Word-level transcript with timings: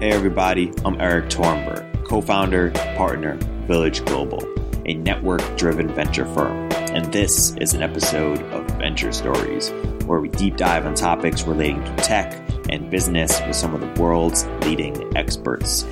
Hey, 0.00 0.12
everybody, 0.12 0.72
I'm 0.84 1.00
Erik 1.00 1.28
Torenberg, 1.28 2.06
co 2.06 2.20
founder, 2.20 2.70
partner, 2.96 3.34
Village 3.66 4.04
Global, 4.04 4.40
a 4.86 4.94
network 4.94 5.40
driven 5.56 5.92
venture 5.92 6.24
firm. 6.24 6.70
And 6.92 7.12
this 7.12 7.56
is 7.56 7.74
an 7.74 7.82
episode 7.82 8.40
of 8.52 8.64
Venture 8.78 9.10
Stories, 9.10 9.70
where 10.04 10.20
we 10.20 10.28
deep 10.28 10.56
dive 10.56 10.86
on 10.86 10.94
topics 10.94 11.42
relating 11.42 11.82
to 11.82 11.96
tech 11.96 12.32
and 12.70 12.88
business 12.88 13.40
with 13.40 13.56
some 13.56 13.74
of 13.74 13.80
the 13.80 14.00
world's 14.00 14.46
leading 14.60 15.16
experts. 15.16 15.82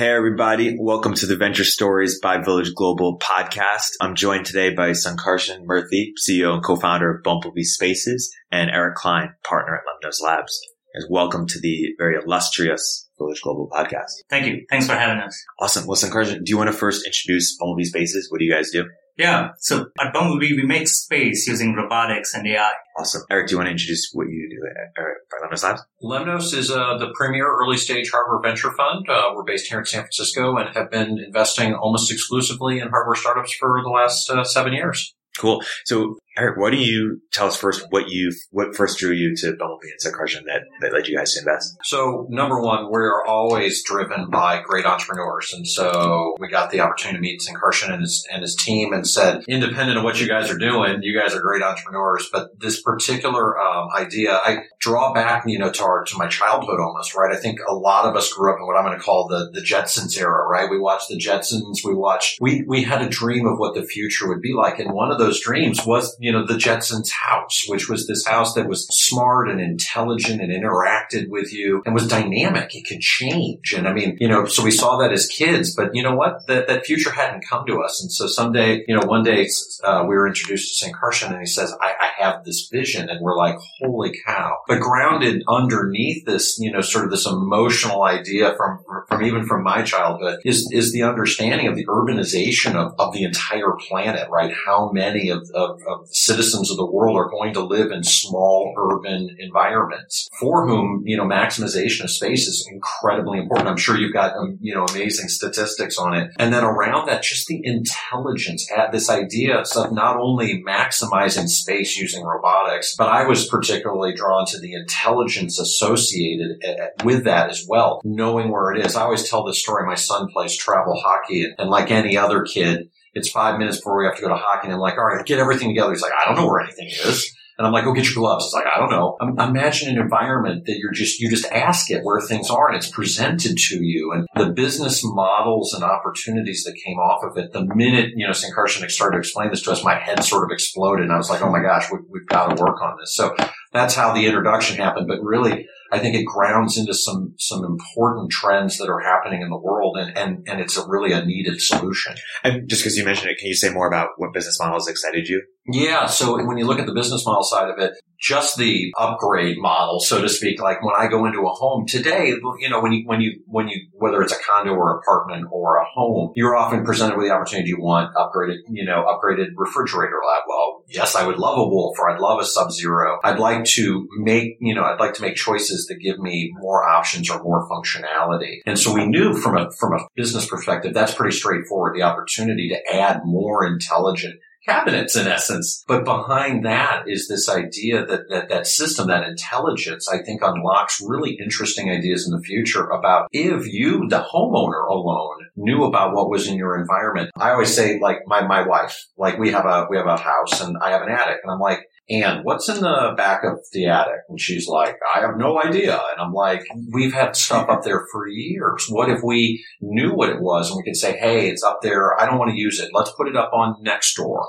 Hey, 0.00 0.08
everybody. 0.08 0.78
Welcome 0.80 1.12
to 1.16 1.26
the 1.26 1.36
Venture 1.36 1.62
Stories 1.62 2.20
by 2.20 2.38
Village 2.38 2.72
Global 2.74 3.18
podcast. 3.18 3.90
I'm 4.00 4.14
joined 4.14 4.46
today 4.46 4.72
by 4.72 4.92
Sankarshan 4.92 5.66
Murthy, 5.66 6.12
CEO 6.26 6.54
and 6.54 6.64
co-founder 6.64 7.16
of 7.16 7.22
Bumblebee 7.22 7.64
Spaces, 7.64 8.34
and 8.50 8.70
Eric 8.70 8.94
Klein, 8.94 9.34
partner 9.44 9.74
at 9.76 9.82
Lemnos 9.82 10.22
Labs. 10.22 10.58
And 10.94 11.04
welcome 11.10 11.46
to 11.48 11.60
the 11.60 11.88
very 11.98 12.16
illustrious 12.16 13.10
Village 13.18 13.42
Global 13.42 13.68
podcast. 13.70 14.24
Thank 14.30 14.46
you. 14.46 14.64
Thanks 14.70 14.86
for 14.86 14.94
having 14.94 15.18
us. 15.18 15.38
Awesome. 15.58 15.86
Well, 15.86 15.98
Sankarshan, 15.98 16.44
do 16.44 16.50
you 16.50 16.56
want 16.56 16.68
to 16.68 16.76
first 16.78 17.04
introduce 17.04 17.58
Bumblebee 17.58 17.84
Spaces? 17.84 18.30
What 18.30 18.38
do 18.38 18.46
you 18.46 18.54
guys 18.54 18.70
do? 18.70 18.86
Yeah. 19.20 19.50
So 19.58 19.86
at 20.00 20.14
Bumblebee, 20.14 20.56
we 20.56 20.64
make 20.64 20.88
space 20.88 21.46
using 21.46 21.74
robotics 21.74 22.32
and 22.32 22.46
AI. 22.48 22.70
Awesome. 22.98 23.20
Eric, 23.30 23.48
do 23.48 23.52
you 23.52 23.58
want 23.58 23.66
to 23.66 23.72
introduce 23.72 24.10
what 24.14 24.28
you 24.28 24.48
do 24.48 24.66
at, 24.66 25.04
at 25.04 25.50
Lemnos 25.50 25.62
Labs? 25.62 25.82
Lemnos 26.02 26.54
is 26.56 26.70
uh, 26.70 26.96
the 26.96 27.12
premier 27.14 27.46
early 27.46 27.76
stage 27.76 28.10
hardware 28.10 28.40
venture 28.40 28.72
fund. 28.72 29.06
Uh, 29.10 29.32
we're 29.34 29.44
based 29.44 29.66
here 29.66 29.78
in 29.78 29.84
San 29.84 30.00
Francisco 30.00 30.56
and 30.56 30.74
have 30.74 30.90
been 30.90 31.18
investing 31.18 31.74
almost 31.74 32.10
exclusively 32.10 32.78
in 32.78 32.88
hardware 32.88 33.14
startups 33.14 33.52
for 33.52 33.82
the 33.82 33.90
last 33.90 34.30
uh, 34.30 34.42
seven 34.42 34.72
years. 34.72 35.14
Cool. 35.36 35.62
So, 35.84 36.16
Eric, 36.38 36.58
why 36.58 36.70
don't 36.70 36.80
you 36.80 37.20
tell 37.32 37.48
us 37.48 37.56
first 37.56 37.84
what 37.90 38.08
you 38.08 38.32
what 38.50 38.74
first 38.76 38.98
drew 38.98 39.12
you 39.12 39.34
to 39.36 39.52
Bumblebee 39.58 39.88
and 39.90 40.00
Sankarshan 40.00 40.44
that, 40.44 40.62
that 40.80 40.92
led 40.92 41.08
you 41.08 41.16
guys 41.16 41.34
to 41.34 41.40
invest? 41.40 41.76
So, 41.82 42.26
number 42.30 42.62
one, 42.62 42.88
we're 42.90 43.24
always 43.26 43.82
driven 43.84 44.30
by 44.30 44.62
great 44.62 44.86
entrepreneurs, 44.86 45.52
and 45.52 45.66
so 45.66 46.36
we 46.38 46.48
got 46.48 46.70
the 46.70 46.80
opportunity 46.80 47.16
to 47.16 47.20
meet 47.20 47.40
Sankarshan 47.40 47.92
and 47.92 48.02
his 48.02 48.26
and 48.32 48.42
his 48.42 48.54
team, 48.54 48.92
and 48.92 49.06
said, 49.06 49.42
independent 49.48 49.98
of 49.98 50.04
what 50.04 50.20
you 50.20 50.28
guys 50.28 50.50
are 50.50 50.58
doing, 50.58 51.02
you 51.02 51.18
guys 51.18 51.34
are 51.34 51.40
great 51.40 51.62
entrepreneurs. 51.62 52.28
But 52.32 52.60
this 52.60 52.80
particular 52.80 53.60
um, 53.60 53.88
idea, 53.98 54.34
I 54.34 54.58
draw 54.78 55.12
back, 55.12 55.42
you 55.46 55.58
know, 55.58 55.72
to 55.72 55.82
our 55.82 56.04
to 56.04 56.16
my 56.16 56.28
childhood 56.28 56.78
almost, 56.78 57.14
right? 57.16 57.36
I 57.36 57.40
think 57.40 57.58
a 57.68 57.74
lot 57.74 58.06
of 58.06 58.14
us 58.14 58.32
grew 58.32 58.52
up 58.52 58.58
in 58.60 58.66
what 58.66 58.76
I'm 58.76 58.84
going 58.84 58.96
to 58.96 59.04
call 59.04 59.26
the 59.26 59.50
the 59.52 59.66
Jetsons 59.66 60.16
era, 60.16 60.46
right? 60.46 60.70
We 60.70 60.78
watched 60.78 61.08
the 61.08 61.18
Jetsons, 61.18 61.84
we 61.84 61.94
watched, 61.94 62.38
we 62.40 62.64
we 62.68 62.84
had 62.84 63.02
a 63.02 63.08
dream 63.08 63.46
of 63.46 63.58
what 63.58 63.74
the 63.74 63.82
future 63.82 64.28
would 64.28 64.40
be 64.40 64.54
like, 64.54 64.78
and 64.78 64.92
one 64.92 65.10
of 65.10 65.18
those 65.18 65.40
dreams 65.40 65.84
was, 65.84 66.16
you 66.20 66.30
know, 66.30 66.46
the 66.46 66.54
Jetsons 66.54 67.10
house, 67.10 67.64
which 67.66 67.88
was 67.88 68.06
this 68.06 68.26
house 68.26 68.52
that 68.52 68.68
was 68.68 68.86
smart 68.88 69.48
and 69.48 69.58
intelligent 69.58 70.42
and 70.42 70.52
interacted 70.52 71.30
with 71.30 71.50
you 71.50 71.82
and 71.86 71.94
was 71.94 72.06
dynamic. 72.06 72.74
It 72.74 72.86
could 72.86 73.00
change. 73.00 73.72
And 73.72 73.88
I 73.88 73.94
mean, 73.94 74.18
you 74.20 74.28
know, 74.28 74.44
so 74.44 74.62
we 74.62 74.70
saw 74.70 74.98
that 74.98 75.12
as 75.12 75.26
kids, 75.26 75.74
but 75.74 75.94
you 75.94 76.02
know 76.02 76.14
what? 76.14 76.46
That, 76.46 76.68
that 76.68 76.84
future 76.84 77.10
hadn't 77.10 77.44
come 77.48 77.64
to 77.66 77.80
us. 77.80 78.02
And 78.02 78.12
so 78.12 78.26
someday, 78.26 78.84
you 78.86 78.94
know, 78.94 79.06
one 79.06 79.22
day 79.22 79.48
uh, 79.82 80.04
we 80.06 80.14
were 80.14 80.28
introduced 80.28 80.68
to 80.68 80.84
St. 80.84 80.94
Sankarshan 80.94 81.30
and 81.30 81.40
he 81.40 81.46
says, 81.46 81.74
I, 81.80 81.94
I 81.98 82.09
have 82.20 82.44
this 82.44 82.68
vision. 82.72 83.08
And 83.08 83.20
we're 83.20 83.36
like, 83.36 83.56
holy 83.80 84.12
cow. 84.26 84.58
But 84.68 84.80
grounded 84.80 85.42
underneath 85.48 86.26
this, 86.26 86.58
you 86.58 86.72
know, 86.72 86.80
sort 86.80 87.04
of 87.04 87.10
this 87.10 87.26
emotional 87.26 88.02
idea 88.04 88.54
from, 88.56 88.84
from 89.08 89.22
even 89.22 89.46
from 89.46 89.62
my 89.62 89.82
childhood 89.82 90.40
is, 90.44 90.68
is 90.72 90.92
the 90.92 91.02
understanding 91.02 91.66
of 91.66 91.76
the 91.76 91.86
urbanization 91.86 92.74
of, 92.74 92.92
of 92.98 93.12
the 93.12 93.24
entire 93.24 93.72
planet, 93.88 94.28
right? 94.30 94.52
How 94.66 94.90
many 94.92 95.30
of, 95.30 95.42
of, 95.54 95.78
of 95.88 96.08
the 96.08 96.14
citizens 96.14 96.70
of 96.70 96.76
the 96.76 96.90
world 96.90 97.16
are 97.16 97.30
going 97.30 97.54
to 97.54 97.64
live 97.64 97.90
in 97.90 98.02
small 98.04 98.74
urban 98.78 99.36
environments 99.38 100.28
for 100.38 100.66
whom, 100.66 101.02
you 101.06 101.16
know, 101.16 101.24
maximization 101.24 102.04
of 102.04 102.10
space 102.10 102.46
is 102.46 102.68
incredibly 102.70 103.38
important. 103.38 103.68
I'm 103.68 103.76
sure 103.76 103.96
you've 103.96 104.12
got, 104.12 104.36
um, 104.36 104.58
you 104.60 104.74
know, 104.74 104.84
amazing 104.84 105.28
statistics 105.28 105.98
on 105.98 106.14
it. 106.14 106.30
And 106.38 106.52
then 106.52 106.64
around 106.64 107.06
that, 107.06 107.22
just 107.22 107.46
the 107.46 107.60
intelligence 107.64 108.70
at 108.76 108.92
this 108.92 109.08
idea 109.10 109.58
of 109.58 109.92
not 109.92 110.16
only 110.16 110.62
maximizing 110.66 111.48
space 111.48 111.96
using 112.10 112.24
robotics, 112.24 112.94
but 112.96 113.08
I 113.08 113.26
was 113.26 113.48
particularly 113.48 114.14
drawn 114.14 114.46
to 114.46 114.58
the 114.58 114.74
intelligence 114.74 115.58
associated 115.58 116.58
eh, 116.62 116.74
eh, 116.78 117.04
with 117.04 117.24
that 117.24 117.50
as 117.50 117.64
well, 117.68 118.00
knowing 118.04 118.50
where 118.50 118.72
it 118.72 118.84
is. 118.84 118.96
I 118.96 119.02
always 119.02 119.28
tell 119.28 119.44
this 119.44 119.60
story. 119.60 119.86
My 119.86 119.94
son 119.94 120.28
plays 120.28 120.56
travel 120.56 120.96
hockey 120.96 121.46
and 121.58 121.70
like 121.70 121.90
any 121.90 122.16
other 122.16 122.42
kid, 122.42 122.90
it's 123.14 123.30
five 123.30 123.58
minutes 123.58 123.78
before 123.78 123.98
we 123.98 124.04
have 124.04 124.16
to 124.16 124.22
go 124.22 124.28
to 124.28 124.36
hockey. 124.36 124.66
And 124.66 124.74
I'm 124.74 124.80
like, 124.80 124.94
all 124.94 125.04
right, 125.04 125.24
get 125.26 125.38
everything 125.38 125.68
together. 125.68 125.90
He's 125.90 126.02
like, 126.02 126.12
I 126.12 126.26
don't 126.26 126.36
know 126.36 126.46
where 126.46 126.60
anything 126.60 126.88
is. 126.88 127.34
And 127.60 127.66
I'm 127.66 127.74
like, 127.74 127.84
go 127.84 127.92
get 127.92 128.06
your 128.06 128.14
gloves. 128.14 128.46
It's 128.46 128.54
like, 128.54 128.64
I 128.64 128.78
don't 128.78 128.88
know. 128.88 129.18
imagine 129.20 129.90
an 129.90 130.00
environment 130.00 130.64
that 130.64 130.78
you're 130.78 130.92
just, 130.92 131.20
you 131.20 131.28
just 131.28 131.44
ask 131.52 131.90
it 131.90 132.02
where 132.02 132.18
things 132.18 132.48
are 132.48 132.68
and 132.68 132.74
it's 132.74 132.90
presented 132.90 133.58
to 133.58 133.84
you. 133.84 134.12
And 134.12 134.26
the 134.34 134.50
business 134.50 135.02
models 135.04 135.74
and 135.74 135.84
opportunities 135.84 136.64
that 136.64 136.80
came 136.82 136.96
off 136.96 137.22
of 137.22 137.36
it, 137.36 137.52
the 137.52 137.66
minute, 137.74 138.12
you 138.16 138.26
know, 138.26 138.32
Sankarshan 138.32 138.90
started 138.90 139.16
to 139.16 139.18
explain 139.18 139.50
this 139.50 139.60
to 139.64 139.72
us, 139.72 139.84
my 139.84 139.94
head 139.94 140.24
sort 140.24 140.44
of 140.44 140.50
exploded. 140.50 141.04
And 141.04 141.12
I 141.12 141.18
was 141.18 141.28
like, 141.28 141.42
oh 141.42 141.50
my 141.50 141.60
gosh, 141.60 141.84
we, 141.92 141.98
we've 142.08 142.26
got 142.26 142.56
to 142.56 142.62
work 142.62 142.80
on 142.80 142.96
this. 142.98 143.14
So 143.14 143.36
that's 143.74 143.94
how 143.94 144.14
the 144.14 144.24
introduction 144.24 144.78
happened. 144.78 145.06
But 145.06 145.20
really, 145.20 145.68
I 145.92 145.98
think 145.98 146.16
it 146.16 146.24
grounds 146.24 146.78
into 146.78 146.94
some 146.94 147.34
some 147.38 147.64
important 147.64 148.30
trends 148.30 148.78
that 148.78 148.88
are 148.88 149.00
happening 149.00 149.42
in 149.42 149.50
the 149.50 149.58
world, 149.58 149.96
and 149.98 150.16
and, 150.16 150.48
and 150.48 150.60
it's 150.60 150.76
a 150.76 150.86
really 150.88 151.12
a 151.12 151.24
needed 151.24 151.60
solution. 151.60 152.14
And 152.44 152.68
just 152.68 152.82
because 152.82 152.96
you 152.96 153.04
mentioned 153.04 153.30
it, 153.30 153.38
can 153.38 153.48
you 153.48 153.54
say 153.54 153.70
more 153.70 153.88
about 153.88 154.10
what 154.16 154.32
business 154.32 154.58
models 154.60 154.88
excited 154.88 155.28
you? 155.28 155.42
Yeah. 155.66 156.06
So 156.06 156.44
when 156.44 156.58
you 156.58 156.66
look 156.66 156.78
at 156.78 156.86
the 156.86 156.94
business 156.94 157.24
model 157.24 157.44
side 157.44 157.70
of 157.70 157.78
it, 157.78 157.92
just 158.18 158.56
the 158.56 158.92
upgrade 158.98 159.56
model, 159.58 160.00
so 160.00 160.20
to 160.20 160.28
speak, 160.28 160.60
like 160.60 160.82
when 160.82 160.94
I 160.96 161.06
go 161.06 161.26
into 161.26 161.40
a 161.40 161.50
home 161.50 161.86
today, 161.86 162.34
you 162.58 162.68
know, 162.68 162.80
when 162.80 162.92
you, 162.92 163.06
when 163.06 163.20
you, 163.20 163.40
when 163.46 163.68
you, 163.68 163.88
whether 163.92 164.20
it's 164.20 164.32
a 164.32 164.38
condo 164.46 164.72
or 164.72 164.98
apartment 164.98 165.46
or 165.50 165.76
a 165.76 165.84
home, 165.94 166.32
you're 166.34 166.56
often 166.56 166.84
presented 166.84 167.16
with 167.16 167.28
the 167.28 167.32
opportunity 167.32 167.68
you 167.68 167.78
want 167.78 168.14
upgraded, 168.14 168.56
you 168.68 168.84
know, 168.84 169.04
upgraded 169.06 169.48
refrigerator. 169.56 170.20
Well, 170.48 170.84
yes, 170.88 171.14
I 171.14 171.26
would 171.26 171.38
love 171.38 171.58
a 171.58 171.68
Wolf 171.68 171.98
or 171.98 172.10
I'd 172.10 172.20
love 172.20 172.40
a 172.40 172.44
Sub-Zero. 172.44 173.20
I'd 173.22 173.38
like 173.38 173.64
to 173.76 174.08
make, 174.18 174.56
you 174.60 174.74
know, 174.74 174.82
I'd 174.82 175.00
like 175.00 175.14
to 175.14 175.22
make 175.22 175.36
choices 175.36 175.79
that 175.86 176.00
give 176.00 176.18
me 176.18 176.52
more 176.56 176.84
options 176.84 177.30
or 177.30 177.42
more 177.42 177.68
functionality. 177.68 178.58
And 178.66 178.78
so 178.78 178.94
we 178.94 179.06
knew 179.06 179.34
from 179.34 179.56
a, 179.56 179.70
from 179.72 179.94
a 179.94 180.06
business 180.14 180.46
perspective, 180.46 180.94
that's 180.94 181.14
pretty 181.14 181.36
straightforward. 181.36 181.94
The 181.94 182.02
opportunity 182.02 182.68
to 182.68 182.94
add 182.94 183.20
more 183.24 183.66
intelligent 183.66 184.40
cabinets 184.66 185.16
in 185.16 185.26
essence. 185.26 185.84
But 185.86 186.04
behind 186.04 186.64
that 186.64 187.04
is 187.06 187.28
this 187.28 187.48
idea 187.48 188.04
that, 188.06 188.28
that 188.30 188.48
that 188.48 188.66
system, 188.66 189.08
that 189.08 189.26
intelligence, 189.26 190.08
I 190.08 190.22
think 190.22 190.42
unlocks 190.42 191.00
really 191.00 191.38
interesting 191.42 191.90
ideas 191.90 192.26
in 192.26 192.36
the 192.36 192.42
future 192.42 192.86
about 192.88 193.28
if 193.32 193.66
you, 193.66 194.06
the 194.08 194.26
homeowner 194.32 194.88
alone, 194.88 195.48
knew 195.56 195.84
about 195.84 196.14
what 196.14 196.30
was 196.30 196.48
in 196.48 196.56
your 196.56 196.78
environment. 196.78 197.30
I 197.36 197.50
always 197.50 197.74
say 197.74 197.98
like 198.00 198.20
my, 198.26 198.46
my 198.46 198.66
wife, 198.66 198.96
like 199.16 199.38
we 199.38 199.50
have 199.52 199.66
a, 199.66 199.86
we 199.90 199.96
have 199.96 200.06
a 200.06 200.16
house 200.16 200.60
and 200.60 200.76
I 200.82 200.90
have 200.90 201.02
an 201.02 201.10
attic 201.10 201.38
and 201.42 201.52
I'm 201.52 201.60
like, 201.60 201.80
and 202.10 202.44
what's 202.44 202.68
in 202.68 202.80
the 202.80 203.14
back 203.16 203.44
of 203.44 203.60
the 203.72 203.86
attic? 203.86 204.22
And 204.28 204.40
she's 204.40 204.66
like, 204.66 204.96
I 205.14 205.20
have 205.20 205.36
no 205.36 205.62
idea. 205.62 205.94
And 205.94 206.20
I'm 206.20 206.32
like, 206.32 206.62
we've 206.92 207.12
had 207.12 207.36
stuff 207.36 207.68
up 207.68 207.84
there 207.84 208.04
for 208.10 208.26
years. 208.26 208.86
What 208.88 209.08
if 209.08 209.20
we 209.22 209.64
knew 209.80 210.12
what 210.12 210.30
it 210.30 210.40
was 210.40 210.70
and 210.70 210.78
we 210.78 210.82
could 210.82 210.96
say, 210.96 211.16
Hey, 211.16 211.48
it's 211.48 211.62
up 211.62 211.78
there. 211.82 212.20
I 212.20 212.26
don't 212.26 212.38
want 212.38 212.50
to 212.50 212.58
use 212.58 212.80
it. 212.80 212.90
Let's 212.92 213.12
put 213.16 213.28
it 213.28 213.36
up 213.36 213.52
on 213.52 213.76
Nextdoor. 213.84 214.44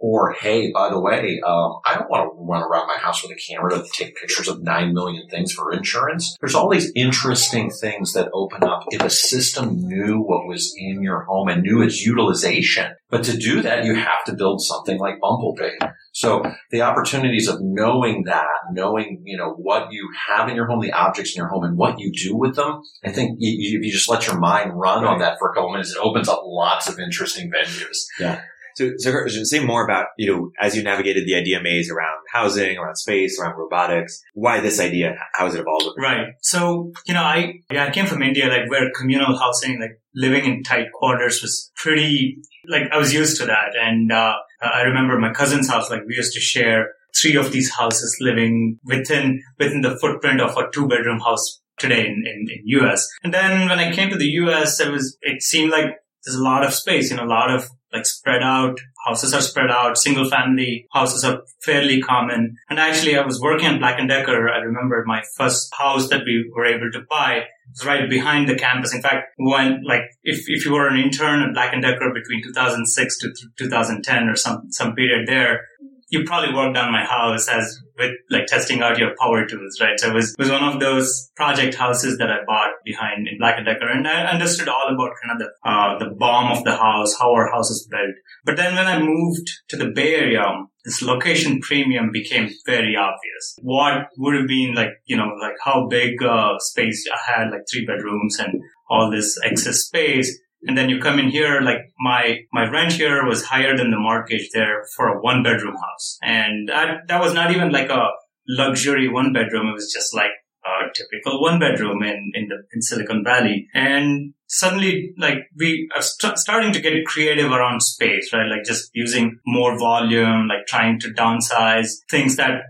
Or, 0.00 0.32
hey, 0.32 0.70
by 0.72 0.90
the 0.90 1.00
way, 1.00 1.40
um, 1.46 1.80
I 1.84 1.96
don't 1.96 2.10
want 2.10 2.24
to 2.24 2.44
run 2.44 2.62
around 2.62 2.86
my 2.86 2.98
house 2.98 3.22
with 3.22 3.32
a 3.32 3.34
camera 3.34 3.70
to 3.70 3.84
take 3.92 4.16
pictures 4.16 4.48
of 4.48 4.62
9 4.62 4.92
million 4.92 5.28
things 5.28 5.52
for 5.52 5.72
insurance. 5.72 6.36
There's 6.40 6.54
all 6.54 6.68
these 6.68 6.92
interesting 6.94 7.70
things 7.70 8.12
that 8.12 8.30
open 8.32 8.64
up 8.64 8.84
if 8.90 9.02
a 9.02 9.10
system 9.10 9.76
knew 9.76 10.20
what 10.20 10.46
was 10.46 10.74
in 10.76 11.02
your 11.02 11.24
home 11.24 11.48
and 11.48 11.62
knew 11.62 11.82
its 11.82 12.04
utilization. 12.04 12.94
But 13.08 13.24
to 13.24 13.36
do 13.36 13.62
that, 13.62 13.84
you 13.84 13.94
have 13.94 14.24
to 14.26 14.34
build 14.34 14.60
something 14.62 14.98
like 14.98 15.20
Bumblebee. 15.20 15.78
So 16.12 16.42
the 16.70 16.82
opportunities 16.82 17.48
of 17.48 17.58
knowing 17.60 18.24
that, 18.24 18.46
knowing, 18.72 19.22
you 19.24 19.36
know, 19.36 19.50
what 19.50 19.92
you 19.92 20.08
have 20.26 20.48
in 20.48 20.56
your 20.56 20.66
home, 20.66 20.80
the 20.80 20.92
objects 20.92 21.34
in 21.34 21.40
your 21.40 21.48
home 21.48 21.64
and 21.64 21.76
what 21.76 21.98
you 21.98 22.10
do 22.10 22.36
with 22.36 22.56
them, 22.56 22.82
I 23.04 23.12
think 23.12 23.38
if 23.38 23.84
you 23.84 23.92
just 23.92 24.08
let 24.08 24.26
your 24.26 24.38
mind 24.38 24.72
run 24.74 25.04
right. 25.04 25.12
on 25.12 25.18
that 25.20 25.38
for 25.38 25.50
a 25.50 25.54
couple 25.54 25.72
minutes, 25.72 25.92
it 25.92 25.98
opens 25.98 26.28
up 26.28 26.40
lots 26.44 26.88
of 26.88 26.98
interesting 26.98 27.50
venues. 27.50 28.06
Yeah. 28.18 28.40
So, 28.76 28.92
so 28.98 29.26
say 29.44 29.64
more 29.64 29.84
about, 29.84 30.08
you 30.18 30.30
know, 30.30 30.50
as 30.60 30.76
you 30.76 30.82
navigated 30.82 31.26
the 31.26 31.34
idea 31.34 31.60
maze 31.62 31.90
around 31.90 32.18
housing, 32.30 32.76
around 32.76 32.96
space, 32.96 33.40
around 33.40 33.56
robotics, 33.56 34.22
why 34.34 34.60
this 34.60 34.78
idea? 34.78 35.16
How 35.32 35.46
has 35.46 35.54
it 35.54 35.60
evolved? 35.60 35.96
Right. 35.98 36.34
So, 36.42 36.92
you 37.06 37.14
know, 37.14 37.22
I, 37.22 37.60
yeah, 37.70 37.86
I 37.86 37.90
came 37.90 38.06
from 38.06 38.22
India, 38.22 38.48
like 38.48 38.70
where 38.70 38.90
communal 38.94 39.36
housing, 39.38 39.80
like 39.80 40.00
living 40.14 40.44
in 40.44 40.62
tight 40.62 40.92
quarters 40.92 41.40
was 41.40 41.72
pretty, 41.76 42.38
like 42.68 42.82
I 42.92 42.98
was 42.98 43.14
used 43.14 43.40
to 43.40 43.46
that. 43.46 43.74
And, 43.80 44.12
uh, 44.12 44.34
I 44.60 44.82
remember 44.82 45.18
my 45.18 45.32
cousin's 45.32 45.68
house, 45.68 45.90
like 45.90 46.02
we 46.06 46.14
used 46.14 46.34
to 46.34 46.40
share 46.40 46.92
three 47.20 47.36
of 47.36 47.52
these 47.52 47.70
houses 47.70 48.14
living 48.20 48.78
within, 48.84 49.42
within 49.58 49.80
the 49.80 49.96
footprint 49.98 50.40
of 50.42 50.56
a 50.56 50.70
two 50.72 50.86
bedroom 50.86 51.20
house 51.20 51.62
today 51.78 52.06
in, 52.06 52.24
in, 52.26 52.46
in 52.50 52.80
US. 52.82 53.08
And 53.22 53.32
then 53.32 53.68
when 53.68 53.78
I 53.78 53.92
came 53.92 54.10
to 54.10 54.16
the 54.16 54.28
US, 54.44 54.80
it 54.80 54.90
was, 54.90 55.16
it 55.22 55.42
seemed 55.42 55.70
like 55.70 55.96
there's 56.24 56.36
a 56.36 56.42
lot 56.42 56.64
of 56.64 56.74
space, 56.74 57.10
know, 57.16 57.24
a 57.24 57.26
lot 57.26 57.54
of 57.54 57.70
like 57.96 58.06
spread 58.06 58.42
out. 58.42 58.78
Houses 59.06 59.32
are 59.34 59.40
spread 59.40 59.70
out. 59.70 59.98
Single 59.98 60.28
family 60.28 60.86
houses 60.92 61.24
are 61.24 61.42
fairly 61.62 62.00
common. 62.00 62.56
And 62.68 62.78
actually, 62.78 63.16
I 63.16 63.24
was 63.24 63.40
working 63.40 63.66
at 63.66 63.78
Black 63.78 63.98
and 63.98 64.08
Decker. 64.08 64.48
I 64.48 64.58
remember 64.58 65.02
my 65.06 65.22
first 65.36 65.72
house 65.76 66.08
that 66.08 66.22
we 66.24 66.50
were 66.54 66.66
able 66.66 66.90
to 66.92 67.00
buy 67.08 67.44
was 67.70 67.86
right 67.86 68.08
behind 68.08 68.48
the 68.48 68.54
campus. 68.56 68.94
In 68.94 69.02
fact, 69.02 69.28
when 69.38 69.82
like 69.84 70.02
if 70.22 70.44
if 70.48 70.64
you 70.64 70.72
were 70.72 70.88
an 70.88 70.98
intern 70.98 71.42
at 71.42 71.54
Black 71.54 71.72
and 71.72 71.82
Decker 71.82 72.12
between 72.12 72.42
2006 72.42 73.18
to 73.20 73.32
2010 73.58 74.28
or 74.28 74.36
some 74.36 74.66
some 74.70 74.94
period 74.94 75.26
there, 75.26 75.62
you 76.08 76.24
probably 76.24 76.54
worked 76.54 76.76
on 76.76 76.92
my 76.92 77.04
house 77.04 77.48
as 77.48 77.82
with 77.98 78.12
like 78.30 78.46
testing 78.46 78.82
out 78.82 78.98
your 78.98 79.14
power 79.20 79.46
tools, 79.46 79.80
right? 79.80 79.98
So 79.98 80.08
it 80.08 80.14
was, 80.14 80.32
it 80.32 80.38
was 80.38 80.50
one 80.50 80.62
of 80.62 80.80
those 80.80 81.30
project 81.34 81.74
houses 81.74 82.18
that 82.18 82.30
I 82.30 82.44
bought 82.46 82.72
behind 82.84 83.26
in 83.26 83.38
Black 83.38 83.56
and 83.56 83.66
Decker 83.66 83.88
and 83.88 84.06
I 84.06 84.24
understood 84.24 84.68
all 84.68 84.94
about 84.94 85.12
kind 85.22 85.40
of 85.40 85.46
the, 85.46 85.68
uh, 85.68 85.98
the 85.98 86.14
BOM 86.14 86.52
of 86.52 86.64
the 86.64 86.76
house, 86.76 87.14
how 87.18 87.32
our 87.32 87.50
house 87.50 87.70
is 87.70 87.88
built. 87.90 88.16
But 88.44 88.56
then 88.56 88.74
when 88.74 88.86
I 88.86 89.00
moved 89.00 89.50
to 89.68 89.76
the 89.76 89.90
Bay 89.90 90.14
Area, 90.14 90.44
this 90.84 91.02
location 91.02 91.60
premium 91.60 92.10
became 92.12 92.50
very 92.66 92.94
obvious. 92.96 93.56
What 93.62 94.08
would 94.18 94.36
have 94.36 94.46
been 94.46 94.74
like, 94.74 94.90
you 95.06 95.16
know, 95.16 95.30
like 95.40 95.56
how 95.64 95.88
big 95.88 96.22
uh, 96.22 96.58
space 96.58 97.04
I 97.12 97.32
had, 97.32 97.50
like 97.50 97.62
three 97.70 97.84
bedrooms 97.84 98.38
and 98.38 98.60
all 98.88 99.10
this 99.10 99.36
excess 99.44 99.78
space 99.78 100.38
and 100.62 100.76
then 100.76 100.88
you 100.88 101.00
come 101.00 101.18
in 101.18 101.28
here, 101.28 101.60
like 101.60 101.92
my, 101.98 102.40
my 102.52 102.68
rent 102.68 102.92
here 102.92 103.24
was 103.24 103.44
higher 103.44 103.76
than 103.76 103.90
the 103.90 103.98
mortgage 103.98 104.50
there 104.52 104.84
for 104.96 105.08
a 105.08 105.20
one 105.20 105.42
bedroom 105.42 105.76
house. 105.76 106.18
And 106.22 106.68
that, 106.68 107.08
that 107.08 107.20
was 107.20 107.34
not 107.34 107.52
even 107.52 107.70
like 107.70 107.90
a 107.90 108.08
luxury 108.48 109.08
one 109.08 109.32
bedroom. 109.32 109.68
It 109.68 109.74
was 109.74 109.92
just 109.92 110.14
like 110.14 110.32
a 110.64 110.92
typical 110.94 111.40
one 111.40 111.60
bedroom 111.60 112.02
in, 112.02 112.32
in 112.34 112.48
the, 112.48 112.56
in 112.72 112.82
Silicon 112.82 113.22
Valley. 113.22 113.68
And 113.74 114.34
suddenly, 114.46 115.12
like 115.18 115.38
we 115.56 115.88
are 115.94 116.02
st- 116.02 116.38
starting 116.38 116.72
to 116.72 116.80
get 116.80 117.04
creative 117.06 117.52
around 117.52 117.80
space, 117.82 118.32
right? 118.32 118.48
Like 118.48 118.64
just 118.64 118.90
using 118.92 119.38
more 119.46 119.78
volume, 119.78 120.48
like 120.48 120.66
trying 120.66 120.98
to 121.00 121.08
downsize 121.10 121.90
things 122.10 122.36
that 122.36 122.62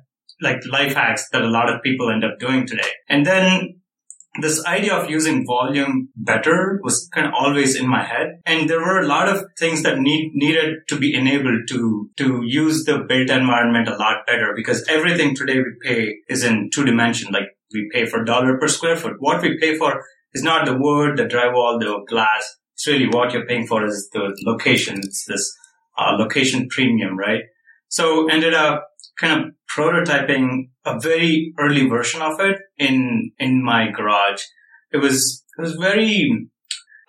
like 0.42 0.58
life 0.70 0.94
hacks 0.94 1.28
that 1.30 1.42
a 1.42 1.48
lot 1.48 1.72
of 1.72 1.82
people 1.82 2.10
end 2.10 2.24
up 2.24 2.38
doing 2.38 2.66
today. 2.66 2.90
And 3.08 3.24
then 3.24 3.80
this 4.42 4.64
idea 4.66 4.94
of 4.94 5.10
using 5.10 5.46
volume 5.46 6.08
better 6.16 6.80
was 6.82 7.08
kind 7.12 7.26
of 7.26 7.32
always 7.34 7.76
in 7.76 7.88
my 7.88 8.04
head. 8.04 8.40
And 8.44 8.68
there 8.68 8.80
were 8.80 9.00
a 9.00 9.06
lot 9.06 9.28
of 9.28 9.44
things 9.58 9.82
that 9.82 9.98
need, 9.98 10.32
needed 10.34 10.86
to 10.88 10.98
be 10.98 11.14
enabled 11.14 11.68
to, 11.68 12.10
to 12.16 12.42
use 12.44 12.84
the 12.84 12.98
built 12.98 13.30
environment 13.30 13.88
a 13.88 13.96
lot 13.96 14.26
better 14.26 14.52
because 14.54 14.86
everything 14.88 15.34
today 15.34 15.58
we 15.58 15.72
pay 15.82 16.14
is 16.28 16.44
in 16.44 16.70
two 16.72 16.84
dimension. 16.84 17.32
Like 17.32 17.56
we 17.72 17.88
pay 17.92 18.06
for 18.06 18.24
dollar 18.24 18.58
per 18.58 18.68
square 18.68 18.96
foot. 18.96 19.14
What 19.18 19.42
we 19.42 19.58
pay 19.58 19.76
for 19.76 20.02
is 20.32 20.42
not 20.42 20.66
the 20.66 20.76
wood, 20.76 21.16
the 21.16 21.24
drywall, 21.24 21.80
the 21.80 22.04
glass. 22.08 22.56
It's 22.74 22.86
really 22.86 23.08
what 23.08 23.32
you're 23.32 23.46
paying 23.46 23.66
for 23.66 23.84
is 23.84 24.10
the 24.12 24.36
location. 24.44 24.98
It's 24.98 25.24
this 25.24 25.56
uh, 25.96 26.12
location 26.18 26.68
premium, 26.68 27.16
right? 27.16 27.42
So 27.88 28.28
ended 28.28 28.52
up 28.52 28.88
kind 29.18 29.40
of 29.40 29.52
prototyping 29.74 30.70
a 30.84 30.98
very 31.00 31.52
early 31.58 31.88
version 31.88 32.22
of 32.22 32.40
it 32.40 32.58
in 32.78 33.32
in 33.38 33.62
my 33.62 33.90
garage. 33.90 34.42
It 34.92 34.98
was 34.98 35.44
it 35.58 35.62
was 35.62 35.74
very 35.74 36.48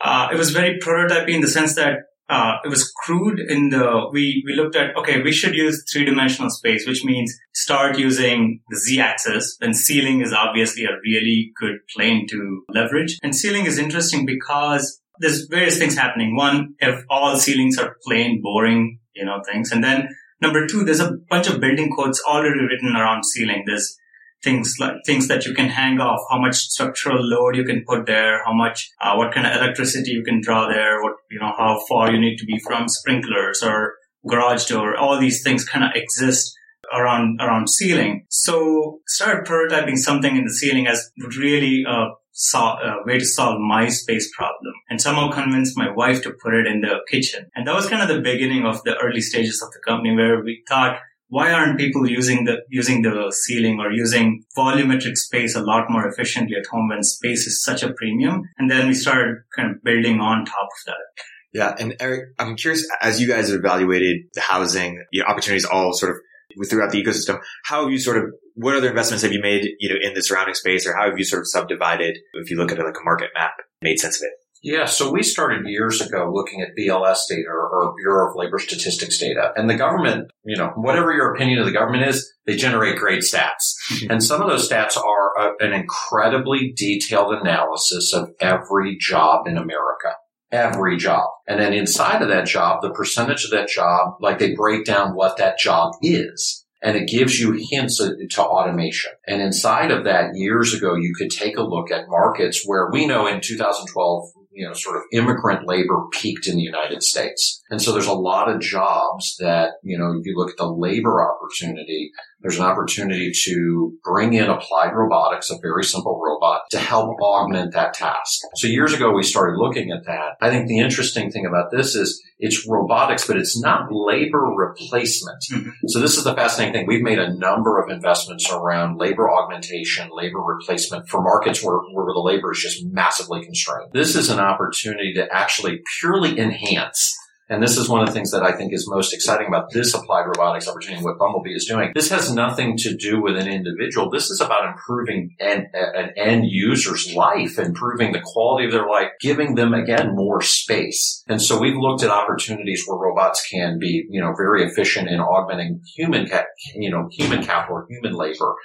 uh, 0.02 0.30
it 0.32 0.38
was 0.38 0.52
very 0.52 0.80
prototyping 0.80 1.36
in 1.36 1.42
the 1.42 1.48
sense 1.48 1.76
that 1.76 1.98
uh, 2.30 2.58
it 2.66 2.68
was 2.68 2.92
crude 3.04 3.40
in 3.40 3.70
the 3.70 4.10
we 4.12 4.44
we 4.46 4.54
looked 4.56 4.76
at 4.76 4.96
okay 4.98 5.22
we 5.22 5.32
should 5.32 5.56
use 5.56 5.84
three 5.92 6.04
dimensional 6.04 6.50
space 6.50 6.86
which 6.86 7.06
means 7.06 7.34
start 7.54 7.98
using 7.98 8.60
the 8.70 8.78
z 8.78 9.00
axis 9.00 9.58
and 9.62 9.76
ceiling 9.76 10.22
is 10.22 10.34
obviously 10.34 10.84
a 10.84 11.00
really 11.06 11.52
good 11.60 11.78
plane 11.96 12.28
to 12.30 12.64
leverage. 12.70 13.18
And 13.24 13.36
ceiling 13.36 13.66
is 13.66 13.78
interesting 13.78 14.26
because 14.26 15.02
there's 15.20 15.46
various 15.46 15.80
things 15.80 15.96
happening. 15.96 16.36
One 16.36 16.76
if 16.80 17.04
all 17.10 17.38
ceilings 17.38 17.78
are 17.78 17.96
plain 18.06 18.42
boring 18.42 19.00
you 19.16 19.26
know 19.26 19.42
things. 19.50 19.72
And 19.72 19.84
then 19.84 20.10
Number 20.42 20.68
two, 20.68 20.84
there's 20.84 21.00
a 21.00 21.14
bunch 21.30 21.48
of 21.48 21.60
building 21.60 21.92
codes 21.96 22.22
already 22.28 22.62
written 22.62 22.96
around 22.96 23.24
ceiling. 23.26 23.64
There's 23.66 23.98
things 24.44 24.76
like 24.80 24.94
things 25.06 25.28
that 25.28 25.46
you 25.46 25.54
can 25.54 25.70
hang 25.70 26.00
off, 26.00 26.22
how 26.30 26.40
much 26.40 26.56
structural 26.56 27.18
load 27.20 27.56
you 27.56 27.64
can 27.64 27.84
put 27.88 28.06
there, 28.06 28.44
how 28.46 28.54
much, 28.54 28.92
uh, 29.02 29.16
what 29.16 29.34
kind 29.34 29.48
of 29.48 29.56
electricity 29.56 30.12
you 30.12 30.24
can 30.24 30.42
draw 30.42 30.68
there, 30.68 31.02
what, 31.02 31.14
you 31.32 31.40
know, 31.40 31.54
how 31.58 31.80
far 31.90 32.12
you 32.12 32.20
need 32.20 32.38
to 32.38 32.46
be 32.46 32.60
from 32.60 32.88
sprinklers 32.88 33.64
or 33.64 33.96
garage 34.28 34.66
door. 34.66 34.96
All 34.96 35.20
these 35.20 35.42
things 35.44 35.66
kind 35.66 35.84
of 35.84 35.92
exist 35.96 36.54
around, 36.94 37.42
around 37.42 37.68
ceiling. 37.70 38.26
So 38.30 39.00
start 39.08 39.48
prototyping 39.48 39.98
something 39.98 40.36
in 40.36 40.44
the 40.44 40.54
ceiling 40.54 40.88
as 40.88 41.10
really, 41.40 41.84
uh, 41.88 42.10
saw 42.40 42.78
a 42.78 43.04
way 43.04 43.18
to 43.18 43.26
solve 43.26 43.60
my 43.60 43.90
space 43.90 44.30
problem 44.38 44.74
and 44.92 45.02
somehow 45.02 45.32
convinced 45.32 45.76
my 45.76 45.90
wife 45.92 46.22
to 46.22 46.32
put 46.40 46.54
it 46.54 46.68
in 46.68 46.82
the 46.82 47.00
kitchen. 47.10 47.50
And 47.56 47.66
that 47.66 47.74
was 47.74 47.90
kind 47.90 48.04
of 48.04 48.08
the 48.08 48.22
beginning 48.22 48.64
of 48.64 48.84
the 48.84 48.96
early 48.98 49.22
stages 49.22 49.60
of 49.60 49.72
the 49.72 49.80
company 49.80 50.16
where 50.16 50.44
we 50.44 50.64
thought, 50.70 51.00
why 51.30 51.52
aren't 51.52 51.80
people 51.80 52.08
using 52.08 52.46
the 52.46 52.60
using 52.70 53.02
the 53.02 53.34
ceiling 53.36 53.80
or 53.80 53.92
using 53.92 54.44
volumetric 54.56 55.18
space 55.18 55.56
a 55.56 55.62
lot 55.62 55.90
more 55.90 56.08
efficiently 56.08 56.56
at 56.56 56.68
home 56.68 56.90
when 56.90 57.02
space 57.02 57.48
is 57.48 57.64
such 57.64 57.82
a 57.82 57.92
premium? 57.94 58.44
And 58.60 58.70
then 58.70 58.88
we 58.88 58.94
started 58.94 59.38
kind 59.56 59.72
of 59.72 59.84
building 59.84 60.20
on 60.20 60.46
top 60.46 60.70
of 60.78 60.86
that. 60.86 61.24
Yeah, 61.54 61.76
and 61.80 61.96
Eric, 62.00 62.36
I'm 62.38 62.56
curious 62.56 62.88
as 63.02 63.20
you 63.20 63.28
guys 63.28 63.50
have 63.50 63.60
evaluated 63.60 64.28
the 64.36 64.42
housing 64.42 65.04
opportunities 65.28 65.66
all 65.66 65.92
sort 65.92 66.12
of 66.12 66.70
throughout 66.70 66.92
the 66.92 67.04
ecosystem. 67.04 67.40
How 67.66 67.82
have 67.82 67.92
you 67.92 68.00
sort 68.00 68.18
of, 68.18 68.26
what 68.58 68.76
other 68.76 68.90
investments 68.90 69.24
have 69.24 69.32
you 69.32 69.42
made, 69.42 69.68
you 69.80 69.90
know, 69.90 69.96
in 70.02 70.14
the 70.14 70.24
surrounding 70.24 70.56
space 70.56 70.86
or 70.88 70.96
how 70.96 71.10
have 71.10 71.18
you 71.18 71.24
sort 71.24 71.42
of 71.42 71.48
subdivided, 71.48 72.18
if 72.34 72.50
you 72.50 72.58
look 72.58 72.72
at 72.72 72.80
it 72.80 72.84
like 72.84 72.98
a 73.00 73.04
market 73.04 73.30
map, 73.36 73.52
made 73.82 74.00
sense 74.00 74.18
of 74.18 74.26
it? 74.26 74.34
Yeah, 74.64 74.86
so 74.86 75.12
we 75.12 75.22
started 75.22 75.68
years 75.68 76.02
ago 76.02 76.32
looking 76.34 76.62
at 76.62 76.70
BLS 76.78 77.20
data 77.30 77.48
or 77.48 77.94
Bureau 78.02 78.30
of 78.30 78.36
Labor 78.36 78.58
Statistics 78.58 79.20
data. 79.20 79.52
And 79.56 79.70
the 79.70 79.76
government, 79.76 80.32
you 80.44 80.58
know, 80.58 80.72
whatever 80.76 81.14
your 81.14 81.34
opinion 81.36 81.60
of 81.60 81.66
the 81.66 81.72
government 81.72 82.08
is, 82.08 82.34
they 82.48 82.56
generate 82.56 82.98
great 82.98 83.22
stats. 83.22 83.76
Mm-hmm. 83.92 84.12
and 84.12 84.24
some 84.24 84.42
of 84.42 84.50
those 84.50 84.68
stats 84.68 84.98
are 84.98 85.38
a, 85.38 85.66
an 85.66 85.74
incredibly 85.74 86.74
detailed 86.76 87.34
analysis 87.36 88.12
of 88.14 88.32
every 88.42 88.98
job 89.00 89.48
in 89.48 89.58
America 89.58 90.16
every 90.52 90.98
job. 90.98 91.28
And 91.48 91.60
then 91.60 91.74
inside 91.74 92.22
of 92.22 92.30
that 92.30 92.46
job, 92.46 92.82
the 92.82 92.92
percentage 92.92 93.44
of 93.44 93.52
that 93.52 93.68
job, 93.68 94.16
like 94.22 94.40
they 94.40 94.56
break 94.56 94.86
down 94.86 95.14
what 95.14 95.38
that 95.38 95.60
job 95.60 95.94
is. 96.02 96.66
And 96.82 96.96
it 96.96 97.08
gives 97.08 97.40
you 97.40 97.58
hints 97.72 97.98
to 97.98 98.44
automation. 98.44 99.12
And 99.28 99.42
inside 99.42 99.92
of 99.92 100.04
that, 100.06 100.36
years 100.36 100.74
ago, 100.74 100.96
you 100.96 101.14
could 101.18 101.32
take 101.32 101.58
a 101.58 101.64
look 101.64 101.92
at 101.92 102.08
markets 102.08 102.64
where 102.66 102.90
we 102.92 103.08
know 103.08 103.26
in 103.28 103.42
2012, 103.42 104.30
you 104.52 104.68
know, 104.68 104.74
sort 104.74 104.98
of 104.98 105.04
immigrant 105.12 105.68
labor 105.68 106.06
peaked 106.12 106.48
in 106.48 106.56
the 106.56 106.62
United 106.64 107.04
States. 107.04 107.62
And 107.70 107.82
so 107.82 107.92
there's 107.92 108.08
a 108.08 108.14
lot 108.14 108.50
of 108.50 108.62
jobs 108.62 109.36
that, 109.40 109.74
you 109.84 109.98
know, 109.98 110.14
if 110.20 110.26
you 110.26 110.36
look 110.36 110.52
at 110.52 110.58
the 110.58 110.72
labor 110.72 111.28
opportunity, 111.28 112.12
there's 112.42 112.60
an 112.60 112.66
opportunity 112.66 113.32
to 113.46 113.98
bring 114.04 114.34
in 114.34 114.50
applied 114.50 114.94
robotics, 114.94 115.50
a 115.50 115.58
very 115.62 115.84
simple 115.84 116.22
robot, 116.24 116.62
to 116.72 116.78
help 116.78 117.18
augment 117.20 117.74
that 117.74 117.94
task. 117.94 118.42
So 118.56 118.68
years 118.68 118.94
ago, 118.94 119.12
we 119.12 119.24
started 119.24 119.58
looking 119.58 119.92
at 119.92 120.06
that. 120.06 120.38
I 120.40 120.50
think 120.50 120.68
the 120.68 120.80
interesting 120.80 121.32
thing 121.32 121.46
about 121.46 121.72
this 121.72 121.96
is 121.96 122.22
it's 122.40 122.68
robotics, 122.68 123.26
but 123.26 123.38
it's 123.38 123.60
not 123.60 123.88
labor 123.92 124.44
replacement. 124.56 125.44
Mm-hmm. 125.52 125.70
So 125.88 126.00
this 126.00 126.18
is 126.18 126.24
the 126.24 126.36
fascinating 126.36 126.74
thing. 126.74 126.88
We've 126.88 127.02
made 127.02 127.20
a 127.20 127.34
number 127.34 127.82
of 127.82 127.90
investments 127.90 128.52
around 128.52 129.00
labor 129.00 129.30
augmentation, 129.30 130.10
labor 130.12 130.40
replacement 130.40 131.10
for 131.10 131.22
markets 131.22 131.64
where, 131.64 131.78
where 131.94 132.14
the 132.14 132.22
labor 132.22 132.52
is 132.52 132.60
just 132.60 132.86
massively 132.86 133.44
constrained. 133.44 133.92
This 133.94 134.16
is 134.16 134.30
an 134.30 134.40
opportunity 134.40 135.14
to 135.16 135.28
actually 135.34 135.82
purely 136.00 136.40
enhance 136.40 137.16
and 137.50 137.64
this 137.64 137.78
is 137.78 137.88
one 137.88 138.02
of 138.02 138.08
the 138.08 138.14
things 138.14 138.32
that 138.32 138.44
I 138.44 138.52
think 138.52 138.74
is 138.74 138.90
most 138.90 139.14
exciting 139.14 139.48
about 139.48 139.72
this 139.72 139.94
applied 139.94 140.26
robotics 140.26 140.68
opportunity, 140.68 141.04
what 141.04 141.18
Bumblebee 141.18 141.54
is 141.54 141.66
doing. 141.66 141.92
This 141.96 142.10
has 142.10 142.34
nothing 142.34 142.78
to 142.78 142.96
do 142.96 143.22
with 143.22 143.38
an 143.38 143.48
individual. 143.48 144.10
This 144.10 144.30
is 144.30 144.42
about 144.42 144.68
improving 144.68 145.36
an, 145.40 145.68
an 145.74 146.12
end 146.18 146.46
user's 146.48 147.14
life, 147.14 147.58
improving 147.58 148.12
the 148.12 148.22
quality 148.22 148.66
of 148.66 148.72
their 148.72 148.88
life, 148.88 149.10
giving 149.22 149.56
them 149.56 149.74
again 149.74 150.16
more 150.16 150.42
space. 150.42 151.24
And 151.28 151.42
so 151.42 151.60
we've 151.60 151.78
looked 151.78 152.04
at 152.04 152.10
opportunities 152.10 152.84
where 152.86 152.98
robots 152.98 153.46
can 153.50 153.80
be, 153.80 154.06
you 154.10 154.22
know, 154.22 154.34
very 154.38 154.64
efficient 154.64 155.08
in 155.08 155.20
augmenting 155.20 155.82
human, 155.96 156.28
you 156.76 156.92
know, 156.92 157.08
human 157.12 157.44
capital 157.44 157.78
or 157.78 157.88
human 157.90 158.14
labor. 158.14 158.56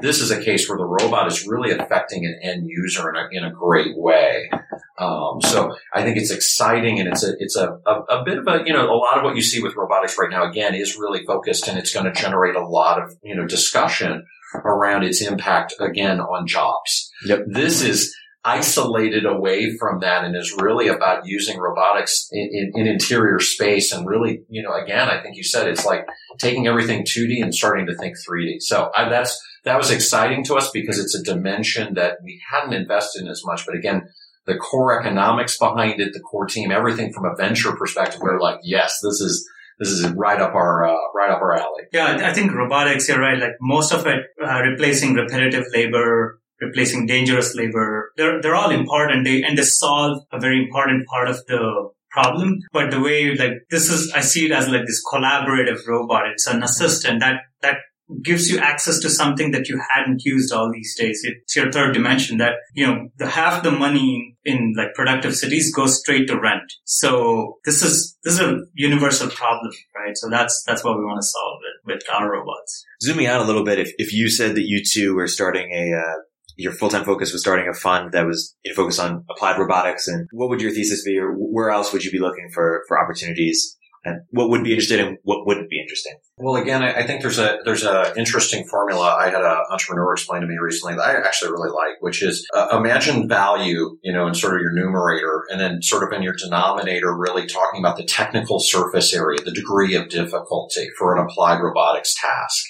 This 0.00 0.20
is 0.20 0.30
a 0.30 0.42
case 0.42 0.68
where 0.68 0.78
the 0.78 0.84
robot 0.84 1.28
is 1.28 1.46
really 1.46 1.70
affecting 1.70 2.24
an 2.24 2.38
end 2.42 2.64
user 2.66 3.08
in 3.10 3.16
a, 3.16 3.28
in 3.30 3.44
a 3.44 3.52
great 3.52 3.96
way. 3.96 4.50
Um, 4.98 5.40
so 5.40 5.74
I 5.94 6.02
think 6.02 6.16
it's 6.16 6.30
exciting 6.30 7.00
and 7.00 7.08
it's 7.08 7.24
a, 7.24 7.32
it's 7.38 7.56
a, 7.56 7.78
a, 7.86 8.00
a, 8.10 8.24
bit 8.24 8.31
of 8.38 8.46
a, 8.46 8.62
you 8.66 8.72
know, 8.72 8.84
a 8.84 8.96
lot 8.96 9.18
of 9.18 9.24
what 9.24 9.36
you 9.36 9.42
see 9.42 9.62
with 9.62 9.76
robotics 9.76 10.16
right 10.18 10.30
now, 10.30 10.48
again, 10.48 10.74
is 10.74 10.96
really 10.96 11.24
focused 11.24 11.68
and 11.68 11.78
it's 11.78 11.92
going 11.92 12.06
to 12.06 12.12
generate 12.12 12.56
a 12.56 12.66
lot 12.66 13.02
of, 13.02 13.14
you 13.22 13.34
know, 13.34 13.46
discussion 13.46 14.24
around 14.54 15.02
its 15.02 15.22
impact 15.22 15.74
again 15.80 16.20
on 16.20 16.46
jobs. 16.46 17.10
Yep. 17.24 17.44
This 17.46 17.82
is 17.82 18.14
isolated 18.44 19.24
away 19.24 19.76
from 19.76 20.00
that 20.00 20.24
and 20.24 20.36
is 20.36 20.52
really 20.60 20.88
about 20.88 21.24
using 21.24 21.58
robotics 21.58 22.28
in, 22.32 22.48
in, 22.52 22.80
in 22.80 22.86
interior 22.92 23.38
space 23.38 23.92
and 23.92 24.06
really, 24.06 24.42
you 24.48 24.62
know, 24.62 24.74
again, 24.74 25.08
I 25.08 25.22
think 25.22 25.36
you 25.36 25.44
said 25.44 25.68
it's 25.68 25.86
like 25.86 26.06
taking 26.38 26.66
everything 26.66 27.04
2D 27.04 27.40
and 27.40 27.54
starting 27.54 27.86
to 27.86 27.96
think 27.96 28.16
3D. 28.16 28.56
So 28.60 28.90
I, 28.96 29.08
that's, 29.08 29.40
that 29.64 29.78
was 29.78 29.92
exciting 29.92 30.42
to 30.44 30.56
us 30.56 30.70
because 30.72 30.98
it's 30.98 31.14
a 31.14 31.22
dimension 31.22 31.94
that 31.94 32.18
we 32.24 32.40
hadn't 32.50 32.74
invested 32.74 33.22
in 33.22 33.28
as 33.28 33.42
much. 33.44 33.64
But 33.64 33.76
again, 33.76 34.08
the 34.46 34.56
core 34.56 34.98
economics 34.98 35.58
behind 35.58 36.00
it, 36.00 36.12
the 36.12 36.20
core 36.20 36.46
team, 36.46 36.70
everything 36.70 37.12
from 37.12 37.24
a 37.24 37.34
venture 37.36 37.74
perspective, 37.76 38.20
we're 38.20 38.40
like, 38.40 38.58
yes, 38.62 38.98
this 39.02 39.20
is 39.20 39.48
this 39.78 39.88
is 39.88 40.06
right 40.12 40.40
up 40.40 40.54
our 40.54 40.86
uh, 40.86 40.96
right 41.14 41.30
up 41.30 41.40
our 41.40 41.56
alley. 41.56 41.84
Yeah, 41.92 42.20
I 42.22 42.32
think 42.32 42.52
robotics. 42.52 43.08
You're 43.08 43.20
right. 43.20 43.38
Like 43.38 43.56
most 43.60 43.92
of 43.92 44.06
it, 44.06 44.26
uh, 44.44 44.60
replacing 44.60 45.14
repetitive 45.14 45.64
labor, 45.72 46.40
replacing 46.60 47.06
dangerous 47.06 47.54
labor. 47.54 48.12
They're 48.16 48.40
they're 48.40 48.54
all 48.54 48.70
important. 48.70 49.24
They 49.24 49.42
and 49.42 49.56
they 49.56 49.62
solve 49.62 50.22
a 50.30 50.38
very 50.38 50.62
important 50.62 51.06
part 51.06 51.28
of 51.28 51.44
the 51.46 51.90
problem. 52.10 52.60
But 52.72 52.90
the 52.90 53.00
way 53.00 53.34
like 53.34 53.66
this 53.70 53.88
is, 53.88 54.12
I 54.12 54.20
see 54.20 54.46
it 54.46 54.52
as 54.52 54.68
like 54.68 54.86
this 54.86 55.02
collaborative 55.12 55.86
robot. 55.88 56.28
It's 56.28 56.46
an 56.46 56.62
assistant 56.62 57.20
that 57.20 57.40
that 57.62 57.78
gives 58.22 58.50
you 58.50 58.58
access 58.58 58.98
to 59.00 59.10
something 59.10 59.50
that 59.52 59.68
you 59.68 59.80
hadn't 59.94 60.22
used 60.24 60.52
all 60.52 60.70
these 60.72 60.94
days. 60.96 61.20
It's 61.24 61.56
your 61.56 61.70
third 61.70 61.94
dimension 61.94 62.38
that, 62.38 62.54
you 62.74 62.86
know, 62.86 63.08
the 63.16 63.28
half 63.28 63.62
the 63.62 63.70
money 63.70 64.36
in 64.44 64.74
like 64.76 64.94
productive 64.94 65.34
cities 65.34 65.74
goes 65.74 65.98
straight 65.98 66.28
to 66.28 66.40
rent. 66.40 66.72
So 66.84 67.58
this 67.64 67.82
is, 67.82 68.18
this 68.24 68.34
is 68.34 68.40
a 68.40 68.60
universal 68.74 69.28
problem, 69.28 69.72
right? 69.94 70.16
So 70.16 70.28
that's, 70.28 70.62
that's 70.66 70.84
what 70.84 70.98
we 70.98 71.04
want 71.04 71.20
to 71.20 71.26
solve 71.26 71.58
with, 71.84 71.96
with 71.96 72.02
our 72.12 72.30
robots. 72.30 72.84
Zooming 73.02 73.26
out 73.26 73.40
a 73.40 73.44
little 73.44 73.64
bit, 73.64 73.78
if, 73.78 73.92
if 73.98 74.12
you 74.12 74.28
said 74.28 74.54
that 74.56 74.64
you 74.66 74.82
two 74.84 75.14
were 75.14 75.28
starting 75.28 75.70
a, 75.72 75.98
uh, 75.98 76.14
your 76.56 76.72
full-time 76.72 77.04
focus 77.04 77.32
was 77.32 77.40
starting 77.40 77.68
a 77.68 77.74
fund 77.74 78.12
that 78.12 78.26
was 78.26 78.54
focused 78.74 79.00
on 79.00 79.24
applied 79.30 79.58
robotics 79.58 80.06
and 80.06 80.28
what 80.32 80.50
would 80.50 80.60
your 80.60 80.70
thesis 80.70 81.04
be 81.04 81.18
or 81.18 81.32
where 81.32 81.70
else 81.70 81.92
would 81.92 82.04
you 82.04 82.10
be 82.10 82.18
looking 82.18 82.50
for, 82.52 82.84
for 82.88 83.02
opportunities 83.02 83.78
and 84.04 84.22
what 84.30 84.50
would 84.50 84.64
be 84.64 84.70
interesting 84.70 85.00
and 85.00 85.18
what 85.22 85.46
wouldn't 85.46 85.70
be 85.70 85.80
interesting? 85.80 86.14
Well, 86.36 86.56
again, 86.56 86.82
I, 86.82 87.06
think 87.06 87.22
there's 87.22 87.38
a 87.38 87.58
there's 87.64 87.84
a 87.84 88.12
interesting 88.16 88.66
formula. 88.66 89.16
I 89.18 89.26
had 89.26 89.42
an 89.42 89.56
entrepreneur 89.70 90.12
explain 90.12 90.40
to 90.40 90.46
me 90.46 90.56
recently 90.60 90.96
that 90.96 91.02
I 91.02 91.14
actually 91.14 91.52
really 91.52 91.70
like, 91.70 92.00
which 92.00 92.22
is 92.22 92.46
uh, 92.54 92.68
imagine 92.72 93.28
value, 93.28 93.96
you 94.02 94.12
know, 94.12 94.26
in 94.26 94.34
sort 94.34 94.54
of 94.54 94.60
your 94.60 94.72
numerator, 94.72 95.44
and 95.50 95.60
then 95.60 95.82
sort 95.82 96.02
of 96.02 96.12
in 96.12 96.22
your 96.22 96.34
denominator, 96.34 97.16
really 97.16 97.46
talking 97.46 97.80
about 97.80 97.96
the 97.96 98.04
technical 98.04 98.58
surface 98.60 99.14
area, 99.14 99.40
the 99.40 99.52
degree 99.52 99.94
of 99.94 100.08
difficulty 100.08 100.88
for 100.98 101.16
an 101.16 101.24
applied 101.24 101.60
robotics 101.60 102.14
task 102.20 102.64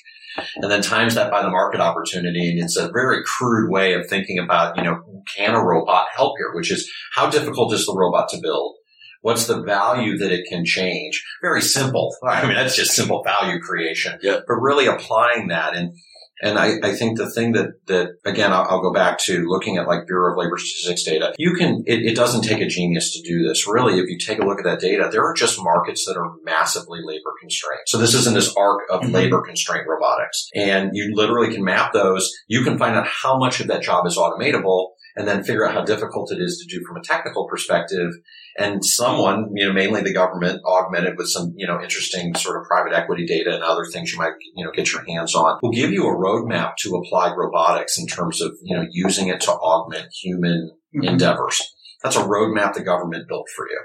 and 0.56 0.70
then 0.70 0.82
times 0.82 1.14
that 1.14 1.30
by 1.30 1.42
the 1.42 1.50
market 1.50 1.80
opportunity. 1.80 2.50
And 2.50 2.60
it's 2.60 2.76
a 2.76 2.90
very 2.90 3.22
crude 3.24 3.70
way 3.70 3.94
of 3.94 4.06
thinking 4.08 4.38
about, 4.38 4.76
you 4.76 4.82
know, 4.82 5.02
can 5.36 5.54
a 5.54 5.64
robot 5.64 6.06
help 6.14 6.34
here, 6.38 6.52
which 6.54 6.70
is 6.70 6.90
how 7.14 7.28
difficult 7.30 7.72
is 7.74 7.86
the 7.86 7.94
robot 7.94 8.28
to 8.30 8.40
build? 8.40 8.76
What's 9.22 9.46
the 9.46 9.62
value 9.62 10.18
that 10.18 10.30
it 10.30 10.46
can 10.48 10.64
change? 10.64 11.24
Very 11.40 11.62
simple. 11.62 12.14
I 12.28 12.46
mean, 12.46 12.54
that's 12.54 12.76
just 12.76 12.92
simple 12.92 13.22
value 13.24 13.60
creation. 13.60 14.18
Yeah. 14.22 14.40
But 14.46 14.54
really 14.54 14.86
applying 14.86 15.48
that 15.48 15.74
and 15.74 15.94
and 16.42 16.58
I, 16.58 16.72
I, 16.82 16.92
think 16.92 17.18
the 17.18 17.30
thing 17.30 17.52
that, 17.52 17.86
that 17.86 18.16
again, 18.24 18.52
I'll, 18.52 18.66
I'll, 18.68 18.82
go 18.82 18.92
back 18.92 19.18
to 19.20 19.46
looking 19.46 19.76
at 19.76 19.86
like 19.86 20.08
Bureau 20.08 20.32
of 20.32 20.38
Labor 20.38 20.58
Statistics 20.58 21.04
data. 21.04 21.32
You 21.38 21.54
can, 21.54 21.84
it, 21.86 22.00
it, 22.04 22.16
doesn't 22.16 22.42
take 22.42 22.60
a 22.60 22.66
genius 22.66 23.12
to 23.12 23.22
do 23.22 23.46
this. 23.46 23.64
Really, 23.68 24.00
if 24.00 24.08
you 24.08 24.18
take 24.18 24.40
a 24.40 24.44
look 24.44 24.58
at 24.58 24.64
that 24.64 24.80
data, 24.80 25.08
there 25.10 25.24
are 25.24 25.34
just 25.34 25.62
markets 25.62 26.04
that 26.04 26.16
are 26.16 26.32
massively 26.42 26.98
labor 27.00 27.30
constrained. 27.40 27.82
So 27.86 27.96
this 27.96 28.14
isn't 28.14 28.34
this 28.34 28.52
arc 28.56 28.80
of 28.90 29.02
mm-hmm. 29.02 29.12
labor 29.12 29.40
constrained 29.40 29.86
robotics. 29.88 30.48
And 30.56 30.90
you 30.94 31.12
literally 31.14 31.54
can 31.54 31.62
map 31.62 31.92
those. 31.92 32.32
You 32.48 32.64
can 32.64 32.76
find 32.76 32.96
out 32.96 33.06
how 33.06 33.38
much 33.38 33.60
of 33.60 33.68
that 33.68 33.82
job 33.82 34.04
is 34.06 34.18
automatable 34.18 34.88
and 35.14 35.28
then 35.28 35.44
figure 35.44 35.66
out 35.66 35.74
how 35.74 35.84
difficult 35.84 36.32
it 36.32 36.40
is 36.40 36.58
to 36.58 36.76
do 36.76 36.84
from 36.84 36.96
a 36.96 37.04
technical 37.04 37.46
perspective 37.46 38.10
and 38.58 38.84
someone, 38.84 39.50
you 39.54 39.66
know, 39.66 39.72
mainly 39.72 40.02
the 40.02 40.12
government 40.12 40.60
augmented 40.64 41.16
with 41.16 41.28
some, 41.28 41.54
you 41.56 41.66
know, 41.66 41.80
interesting 41.80 42.34
sort 42.34 42.60
of 42.60 42.66
private 42.66 42.92
equity 42.92 43.26
data 43.26 43.54
and 43.54 43.62
other 43.62 43.84
things 43.84 44.12
you 44.12 44.18
might, 44.18 44.32
you 44.54 44.64
know, 44.64 44.70
get 44.72 44.92
your 44.92 45.04
hands 45.04 45.34
on 45.34 45.58
will 45.62 45.72
give 45.72 45.90
you 45.90 46.04
a 46.04 46.16
roadmap 46.16 46.74
to 46.78 46.94
applied 46.96 47.34
robotics 47.36 47.98
in 47.98 48.06
terms 48.06 48.40
of, 48.40 48.52
you 48.62 48.76
know, 48.76 48.86
using 48.90 49.28
it 49.28 49.40
to 49.42 49.52
augment 49.52 50.08
human 50.12 50.70
mm-hmm. 50.94 51.08
endeavors. 51.08 51.60
That's 52.02 52.16
a 52.16 52.24
roadmap 52.24 52.74
the 52.74 52.82
government 52.82 53.28
built 53.28 53.46
for 53.54 53.66
you. 53.68 53.80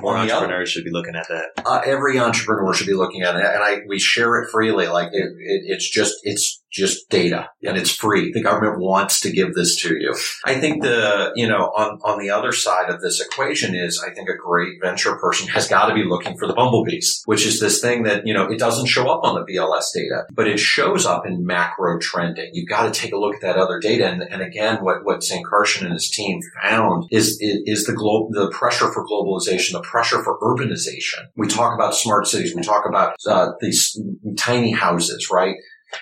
More 0.00 0.16
entrepreneurs 0.16 0.70
should 0.70 0.84
be 0.84 0.90
looking 0.90 1.16
at 1.16 1.28
that. 1.28 1.64
Uh, 1.64 1.80
every 1.84 2.18
entrepreneur 2.18 2.72
should 2.74 2.86
be 2.86 2.94
looking 2.94 3.22
at 3.22 3.36
it, 3.36 3.44
and 3.44 3.62
I 3.62 3.80
we 3.86 3.98
share 3.98 4.42
it 4.42 4.50
freely. 4.50 4.86
Like 4.86 5.08
it, 5.12 5.32
it, 5.38 5.62
it's 5.66 5.88
just 5.88 6.14
it's 6.22 6.62
just 6.74 7.08
data 7.08 7.48
and 7.62 7.78
it's 7.78 7.94
free. 7.94 8.32
The 8.32 8.42
government 8.42 8.80
wants 8.80 9.20
to 9.20 9.30
give 9.30 9.54
this 9.54 9.80
to 9.82 9.94
you. 9.94 10.14
I 10.44 10.58
think 10.58 10.82
the, 10.82 11.32
you 11.36 11.46
know, 11.46 11.72
on, 11.76 12.00
on 12.02 12.18
the 12.18 12.30
other 12.30 12.50
side 12.50 12.90
of 12.90 13.00
this 13.00 13.20
equation 13.20 13.76
is 13.76 14.02
I 14.04 14.12
think 14.12 14.28
a 14.28 14.36
great 14.36 14.80
venture 14.82 15.14
person 15.16 15.46
has 15.48 15.68
got 15.68 15.86
to 15.86 15.94
be 15.94 16.02
looking 16.04 16.36
for 16.36 16.48
the 16.48 16.52
bumblebees, 16.52 17.22
which 17.26 17.46
is 17.46 17.60
this 17.60 17.80
thing 17.80 18.02
that, 18.02 18.26
you 18.26 18.34
know, 18.34 18.50
it 18.50 18.58
doesn't 18.58 18.86
show 18.86 19.08
up 19.08 19.22
on 19.22 19.36
the 19.36 19.52
BLS 19.52 19.92
data, 19.94 20.24
but 20.32 20.48
it 20.48 20.58
shows 20.58 21.06
up 21.06 21.24
in 21.24 21.46
macro 21.46 21.98
trending. 22.00 22.50
You've 22.52 22.68
got 22.68 22.92
to 22.92 23.00
take 23.00 23.12
a 23.12 23.18
look 23.18 23.36
at 23.36 23.42
that 23.42 23.56
other 23.56 23.78
data. 23.78 24.08
And, 24.08 24.22
and 24.22 24.42
again, 24.42 24.82
what, 24.82 25.04
what 25.04 25.20
Sankarshan 25.20 25.84
and 25.84 25.92
his 25.92 26.10
team 26.10 26.40
found 26.60 27.06
is, 27.12 27.38
is 27.40 27.84
the 27.84 27.92
globe, 27.92 28.32
the 28.32 28.50
pressure 28.50 28.92
for 28.92 29.06
globalization, 29.34 29.72
the 29.72 29.80
pressure 29.82 30.22
for 30.22 30.38
urbanization. 30.40 31.26
We 31.36 31.48
talk 31.48 31.74
about 31.74 31.94
smart 31.94 32.26
cities. 32.26 32.54
We 32.54 32.62
talk 32.62 32.84
about 32.88 33.16
uh, 33.26 33.52
these 33.60 33.98
tiny 34.36 34.72
houses, 34.72 35.28
right? 35.30 35.56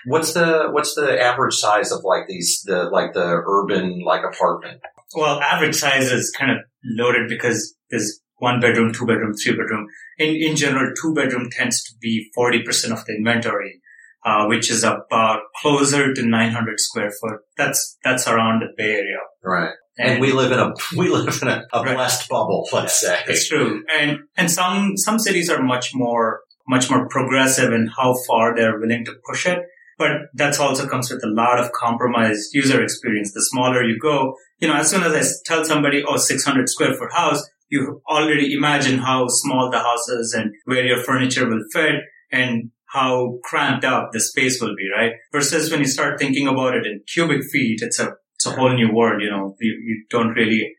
What's 0.06 0.32
the 0.32 0.68
what's 0.70 0.94
the 0.94 1.20
average 1.20 1.54
size 1.54 1.92
of 1.92 2.02
like 2.04 2.26
these 2.26 2.62
the 2.64 2.84
like 2.84 3.12
the 3.12 3.42
urban 3.46 4.02
like 4.04 4.22
apartment? 4.24 4.80
Well, 5.14 5.40
average 5.40 5.74
size 5.74 6.10
is 6.10 6.34
kind 6.36 6.50
of 6.50 6.58
loaded 6.84 7.28
because 7.28 7.74
there's 7.90 8.20
one 8.36 8.60
bedroom, 8.60 8.92
two 8.92 9.06
bedroom, 9.06 9.34
three 9.34 9.52
bedroom. 9.52 9.86
In 10.18 10.34
in 10.34 10.56
general, 10.56 10.92
two 11.00 11.14
bedroom 11.14 11.48
tends 11.50 11.82
to 11.84 11.92
be 12.00 12.30
forty 12.34 12.62
percent 12.62 12.92
of 12.94 13.04
the 13.04 13.16
inventory, 13.16 13.82
uh, 14.24 14.46
which 14.46 14.70
is 14.70 14.82
about 14.82 15.40
closer 15.56 16.14
to 16.14 16.22
nine 16.26 16.52
hundred 16.52 16.80
square 16.80 17.10
foot. 17.20 17.40
That's 17.58 17.98
that's 18.02 18.26
around 18.26 18.60
the 18.60 18.68
Bay 18.76 18.94
Area, 18.94 19.18
right? 19.44 19.74
And, 19.98 20.12
and, 20.12 20.20
we 20.20 20.32
live 20.32 20.52
in 20.52 20.58
a 20.58 20.72
we 20.96 21.10
live 21.10 21.40
in 21.42 21.48
a, 21.48 21.64
a 21.72 21.82
right. 21.82 21.94
blessed 21.94 22.28
bubble, 22.28 22.68
let's 22.72 23.00
say. 23.00 23.20
It's 23.26 23.48
true. 23.48 23.84
And 23.98 24.20
and 24.36 24.50
some 24.50 24.96
some 24.96 25.18
cities 25.18 25.50
are 25.50 25.62
much 25.62 25.90
more 25.94 26.40
much 26.66 26.90
more 26.90 27.08
progressive 27.08 27.72
in 27.72 27.88
how 27.96 28.14
far 28.26 28.54
they're 28.56 28.78
willing 28.78 29.04
to 29.04 29.12
push 29.28 29.46
it. 29.46 29.58
But 29.98 30.12
that 30.34 30.58
also 30.58 30.88
comes 30.88 31.10
with 31.10 31.22
a 31.22 31.28
lot 31.28 31.58
of 31.58 31.70
compromised 31.72 32.54
user 32.54 32.82
experience. 32.82 33.32
The 33.32 33.42
smaller 33.42 33.84
you 33.84 33.98
go, 33.98 34.34
you 34.58 34.66
know, 34.66 34.74
as 34.74 34.90
soon 34.90 35.02
as 35.02 35.12
I 35.12 35.22
tell 35.44 35.64
somebody, 35.64 36.02
oh, 36.06 36.16
600 36.16 36.68
square 36.68 36.94
foot 36.94 37.12
house, 37.12 37.46
you 37.68 38.02
already 38.08 38.52
imagine 38.54 38.98
how 38.98 39.26
small 39.28 39.70
the 39.70 39.78
house 39.78 40.08
is 40.08 40.34
and 40.34 40.52
where 40.64 40.84
your 40.84 41.02
furniture 41.02 41.48
will 41.48 41.64
fit 41.72 41.96
and 42.30 42.70
how 42.86 43.38
cramped 43.42 43.84
up 43.84 44.10
the 44.12 44.20
space 44.20 44.60
will 44.60 44.74
be, 44.76 44.88
right? 44.94 45.12
Versus 45.32 45.70
when 45.70 45.80
you 45.80 45.86
start 45.86 46.18
thinking 46.18 46.46
about 46.46 46.74
it 46.74 46.86
in 46.86 47.02
cubic 47.06 47.42
feet, 47.50 47.80
it's 47.82 47.98
a, 47.98 48.12
it's 48.42 48.52
a 48.54 48.58
whole 48.58 48.74
new 48.74 48.92
world, 48.92 49.22
you 49.22 49.30
know, 49.30 49.54
you, 49.60 49.72
you 49.84 50.04
don't 50.10 50.30
really, 50.30 50.74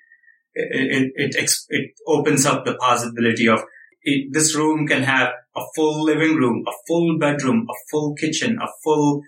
it, 0.54 1.12
it, 1.16 1.36
it, 1.36 1.52
it 1.70 1.92
opens 2.08 2.46
up 2.46 2.66
the 2.66 2.76
possibility 2.76 3.48
of 3.48 3.62
it, 4.02 4.34
this 4.34 4.54
room 4.56 4.86
can 4.86 5.04
have 5.04 5.30
a 5.56 5.62
full 5.76 6.04
living 6.04 6.36
room, 6.36 6.66
a 6.68 6.72
full 6.88 7.18
bedroom, 7.18 7.68
a 7.70 7.74
full 7.90 8.16
kitchen, 8.16 8.60
a 8.62 8.68
full 8.84 9.22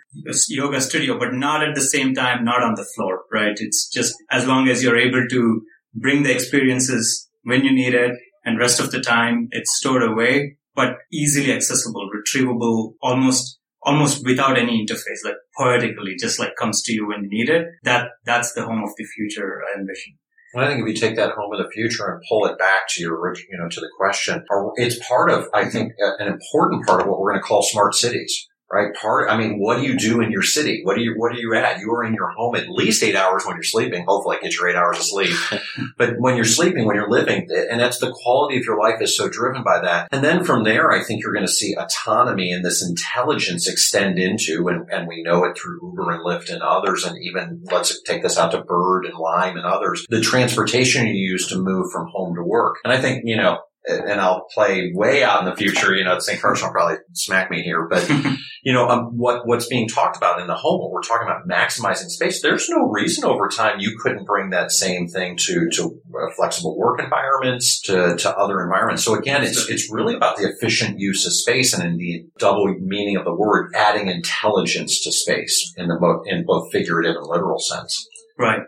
yoga 0.50 0.82
studio, 0.82 1.18
but 1.18 1.34
not 1.34 1.64
at 1.64 1.76
the 1.76 1.82
same 1.82 2.14
time, 2.14 2.44
not 2.44 2.62
on 2.62 2.76
the 2.76 2.86
floor, 2.96 3.24
right? 3.32 3.56
It's 3.56 3.90
just 3.90 4.16
as 4.30 4.46
long 4.46 4.68
as 4.68 4.84
you're 4.84 4.98
able 4.98 5.26
to 5.30 5.62
bring 5.94 6.24
the 6.24 6.34
experiences 6.34 7.30
when 7.44 7.64
you 7.64 7.74
need 7.74 7.94
it 7.94 8.18
and 8.44 8.60
rest 8.60 8.82
of 8.82 8.92
the 8.92 9.00
time 9.00 9.48
it's 9.52 9.78
stored 9.78 10.04
away, 10.04 10.58
but 10.76 10.98
easily 11.12 11.54
accessible, 11.54 12.10
retrievable, 12.14 12.96
almost 13.02 13.60
almost 13.86 14.26
without 14.26 14.58
any 14.58 14.86
interface, 14.86 15.24
like 15.24 15.36
poetically, 15.58 16.16
just 16.20 16.40
like 16.40 16.56
comes 16.60 16.82
to 16.84 16.94
you 16.94 17.08
when 17.08 17.24
you 17.24 17.30
need 17.30 17.50
it. 17.50 17.68
That 17.84 18.10
that's 18.26 18.54
the 18.54 18.66
home 18.66 18.84
of 18.84 18.90
the 18.98 19.06
future 19.16 19.62
I 19.64 19.80
envision. 19.80 20.18
I 20.58 20.68
think 20.68 20.82
if 20.82 20.88
you 20.88 20.96
take 20.96 21.18
that 21.18 21.32
home 21.32 21.54
in 21.54 21.62
the 21.62 21.70
future 21.70 22.08
and 22.08 22.22
pull 22.30 22.46
it 22.46 22.58
back 22.58 22.84
to 22.92 23.02
your, 23.02 23.34
you 23.36 23.58
know, 23.58 23.68
to 23.68 23.80
the 23.82 23.90
question, 23.98 24.42
it's 24.78 25.06
part 25.06 25.30
of, 25.30 25.50
I 25.54 25.66
think, 25.66 25.92
an 26.00 26.28
important 26.28 26.86
part 26.88 27.02
of 27.02 27.08
what 27.08 27.20
we're 27.20 27.32
going 27.32 27.42
to 27.42 27.46
call 27.46 27.62
smart 27.62 27.94
cities 27.94 28.48
right? 28.72 28.94
Part, 28.96 29.30
I 29.30 29.38
mean, 29.38 29.60
what 29.60 29.78
do 29.78 29.84
you 29.84 29.98
do 29.98 30.22
in 30.22 30.32
your 30.32 30.42
city? 30.42 30.82
What 30.84 30.96
do 30.96 31.04
you, 31.04 31.14
what 31.18 31.32
are 31.32 31.40
you 31.40 31.54
at? 31.54 31.80
You 31.80 31.92
are 31.92 32.04
in 32.04 32.14
your 32.14 32.30
home 32.32 32.56
at 32.56 32.70
least 32.70 33.04
eight 33.04 33.16
hours 33.16 33.44
when 33.46 33.56
you're 33.56 33.64
sleeping. 33.64 34.06
Hopefully 34.08 34.38
I 34.38 34.44
get 34.44 34.56
your 34.56 34.68
eight 34.68 34.76
hours 34.76 34.98
of 34.98 35.04
sleep. 35.04 35.36
but 35.98 36.16
when 36.18 36.36
you're 36.36 36.46
sleeping, 36.46 36.86
when 36.86 36.96
you're 36.96 37.10
living, 37.10 37.48
and 37.70 37.80
that's 37.80 38.00
the 38.00 38.12
quality 38.24 38.58
of 38.58 38.66
your 38.66 38.80
life 38.80 39.02
is 39.02 39.16
so 39.16 39.30
driven 39.30 39.64
by 39.64 39.80
that. 39.82 40.10
And 40.12 40.24
then 40.24 40.44
from 40.44 40.64
there, 40.64 40.92
I 40.92 41.04
think 41.04 41.22
you're 41.22 41.34
going 41.34 41.46
to 41.46 41.52
see 41.52 41.76
autonomy 41.76 42.52
and 42.52 42.66
this 42.66 42.84
intelligence 42.84 43.68
extend 43.68 44.18
into, 44.18 44.68
and, 44.68 44.90
and 44.92 45.08
we 45.08 45.22
know 45.22 45.44
it 45.44 45.58
through 45.58 45.80
Uber 45.84 46.12
and 46.12 46.26
Lyft 46.26 46.52
and 46.52 46.62
others. 46.62 47.06
And 47.06 47.18
even 47.24 47.64
let's 47.72 48.02
take 48.02 48.24
this 48.24 48.38
out 48.38 48.52
to 48.52 48.64
Bird 48.64 49.06
and 49.06 49.18
Lime 49.18 49.58
and 49.58 49.66
others, 49.66 50.06
the 50.10 50.22
transportation 50.22 51.08
you 51.08 51.14
use 51.14 51.48
to 51.50 51.58
move 51.58 51.92
from 51.92 52.08
home 52.08 52.36
to 52.36 52.44
work. 52.44 52.78
And 52.84 52.92
I 52.92 53.00
think, 53.00 53.24
you 53.26 53.38
know, 53.38 53.60
and 53.88 54.20
I'll 54.20 54.46
play 54.54 54.92
way 54.94 55.24
out 55.24 55.42
in 55.42 55.46
the 55.46 55.56
future. 55.56 55.94
You 55.96 56.04
know, 56.04 56.18
Sankarshan 56.18 56.64
will 56.64 56.72
probably 56.72 56.98
smack 57.14 57.52
me 57.52 57.62
here, 57.62 57.88
but 57.88 58.10
you 58.66 58.74
know, 58.74 58.88
um, 58.88 59.12
what 59.16 59.46
what's 59.46 59.68
being 59.68 59.88
talked 59.88 60.18
about 60.18 60.42
in 60.42 60.48
the 60.48 60.56
home 60.56 60.82
when 60.82 60.92
we're 60.92 61.04
talking 61.04 61.28
about 61.28 61.48
maximizing 61.48 62.10
space, 62.10 62.42
there's 62.42 62.68
no 62.68 62.90
reason 62.90 63.24
over 63.24 63.48
time 63.48 63.80
you 63.80 63.96
couldn't 64.02 64.26
bring 64.26 64.50
that 64.50 64.72
same 64.72 65.08
thing 65.08 65.38
to 65.42 65.70
to 65.74 65.84
uh, 65.84 66.34
flexible 66.36 66.76
work 66.76 67.00
environments, 67.00 67.80
to 67.84 68.18
to 68.18 68.36
other 68.36 68.64
environments. 68.64 69.04
So 69.04 69.14
again, 69.14 69.44
it's 69.44 69.70
it's 69.70 69.94
really 69.94 70.16
about 70.16 70.38
the 70.38 70.50
efficient 70.50 70.98
use 70.98 71.28
of 71.28 71.34
space, 71.34 71.76
and 71.76 71.84
in 71.88 71.98
the 71.98 72.26
double 72.40 72.66
meaning 72.80 73.18
of 73.18 73.24
the 73.24 73.36
word, 73.36 73.72
adding 73.76 74.08
intelligence 74.10 75.00
to 75.04 75.12
space 75.12 75.72
in 75.78 75.88
the 75.88 75.98
both 76.02 76.24
in 76.26 76.44
both 76.44 76.72
figurative 76.72 77.18
and 77.18 77.28
literal 77.28 77.60
sense. 77.60 78.10
Right. 78.40 78.62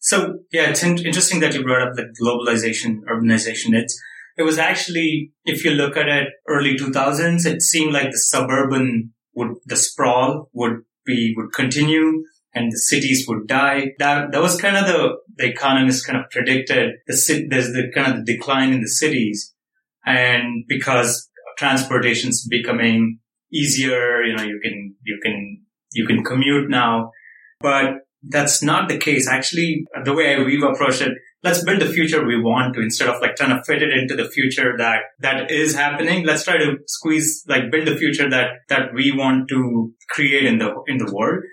So 0.00 0.40
yeah, 0.50 0.68
it's 0.70 0.82
in- 0.82 0.98
interesting 0.98 1.38
that 1.40 1.54
you 1.54 1.62
brought 1.62 1.86
up 1.86 1.94
the 1.94 2.12
globalization, 2.20 3.02
urbanization. 3.08 3.72
It's 3.72 3.96
it 4.36 4.42
was 4.42 4.58
actually, 4.58 5.30
if 5.44 5.64
you 5.64 5.70
look 5.70 5.96
at 5.96 6.08
it, 6.08 6.26
early 6.48 6.74
2000s, 6.76 7.46
it 7.46 7.62
seemed 7.62 7.92
like 7.92 8.10
the 8.10 8.18
suburban 8.18 9.13
would, 9.34 9.56
the 9.66 9.76
sprawl 9.76 10.50
would 10.52 10.82
be, 11.04 11.34
would 11.36 11.52
continue 11.52 12.24
and 12.54 12.70
the 12.70 12.78
cities 12.78 13.26
would 13.28 13.46
die. 13.46 13.92
That, 13.98 14.32
that 14.32 14.40
was 14.40 14.60
kind 14.60 14.76
of 14.76 14.86
the, 14.86 15.16
the 15.36 15.46
economists 15.46 16.04
kind 16.04 16.18
of 16.18 16.30
predicted 16.30 16.92
the, 17.06 17.46
there's 17.50 17.72
the 17.72 17.90
kind 17.94 18.12
of 18.12 18.24
the 18.24 18.32
decline 18.32 18.72
in 18.72 18.80
the 18.80 18.88
cities. 18.88 19.54
And 20.06 20.64
because 20.68 21.28
transportation's 21.58 22.46
becoming 22.46 23.18
easier, 23.52 24.22
you 24.22 24.36
know, 24.36 24.42
you 24.42 24.60
can, 24.62 24.94
you 25.04 25.18
can, 25.22 25.62
you 25.92 26.06
can 26.06 26.22
commute 26.22 26.70
now, 26.70 27.10
but 27.60 28.04
that's 28.28 28.62
not 28.62 28.88
the 28.88 28.98
case. 28.98 29.28
Actually, 29.28 29.84
the 30.04 30.14
way 30.14 30.42
we've 30.42 30.62
approached 30.62 31.02
it, 31.02 31.12
let's 31.44 31.62
build 31.62 31.80
the 31.80 31.92
future 31.92 32.26
we 32.26 32.40
want 32.40 32.74
to 32.74 32.80
instead 32.80 33.08
of 33.08 33.20
like 33.20 33.36
trying 33.36 33.56
to 33.56 33.62
fit 33.64 33.82
it 33.82 33.92
into 33.92 34.16
the 34.16 34.28
future 34.28 34.74
that 34.78 35.00
that 35.20 35.50
is 35.50 35.74
happening. 35.74 36.26
Let's 36.26 36.44
try 36.44 36.56
to 36.56 36.78
squeeze 36.86 37.44
like 37.46 37.70
build 37.70 37.86
the 37.86 37.96
future 37.96 38.28
that 38.30 38.48
that 38.68 38.94
we 38.94 39.12
want 39.16 39.48
to 39.50 39.92
create 40.10 40.46
in 40.46 40.58
the 40.58 40.74
in 40.86 40.98
the 40.98 41.12
world 41.12 41.44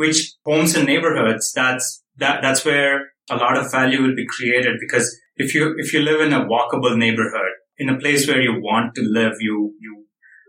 which 0.00 0.32
homes 0.46 0.74
and 0.74 0.86
neighborhoods 0.86 1.52
that's 1.52 2.02
that 2.16 2.40
that's 2.42 2.64
where 2.64 3.10
a 3.30 3.36
lot 3.36 3.56
of 3.56 3.70
value 3.70 4.02
will 4.02 4.14
be 4.14 4.26
created. 4.26 4.76
Because 4.80 5.06
if 5.36 5.54
you 5.54 5.74
if 5.78 5.92
you 5.92 6.00
live 6.00 6.20
in 6.20 6.32
a 6.32 6.46
walkable 6.46 6.96
neighborhood 6.96 7.52
in 7.78 7.88
a 7.88 7.98
place 7.98 8.26
where 8.26 8.40
you 8.40 8.54
want 8.60 8.94
to 8.94 9.02
live 9.02 9.34
you 9.40 9.74
you 9.80 10.04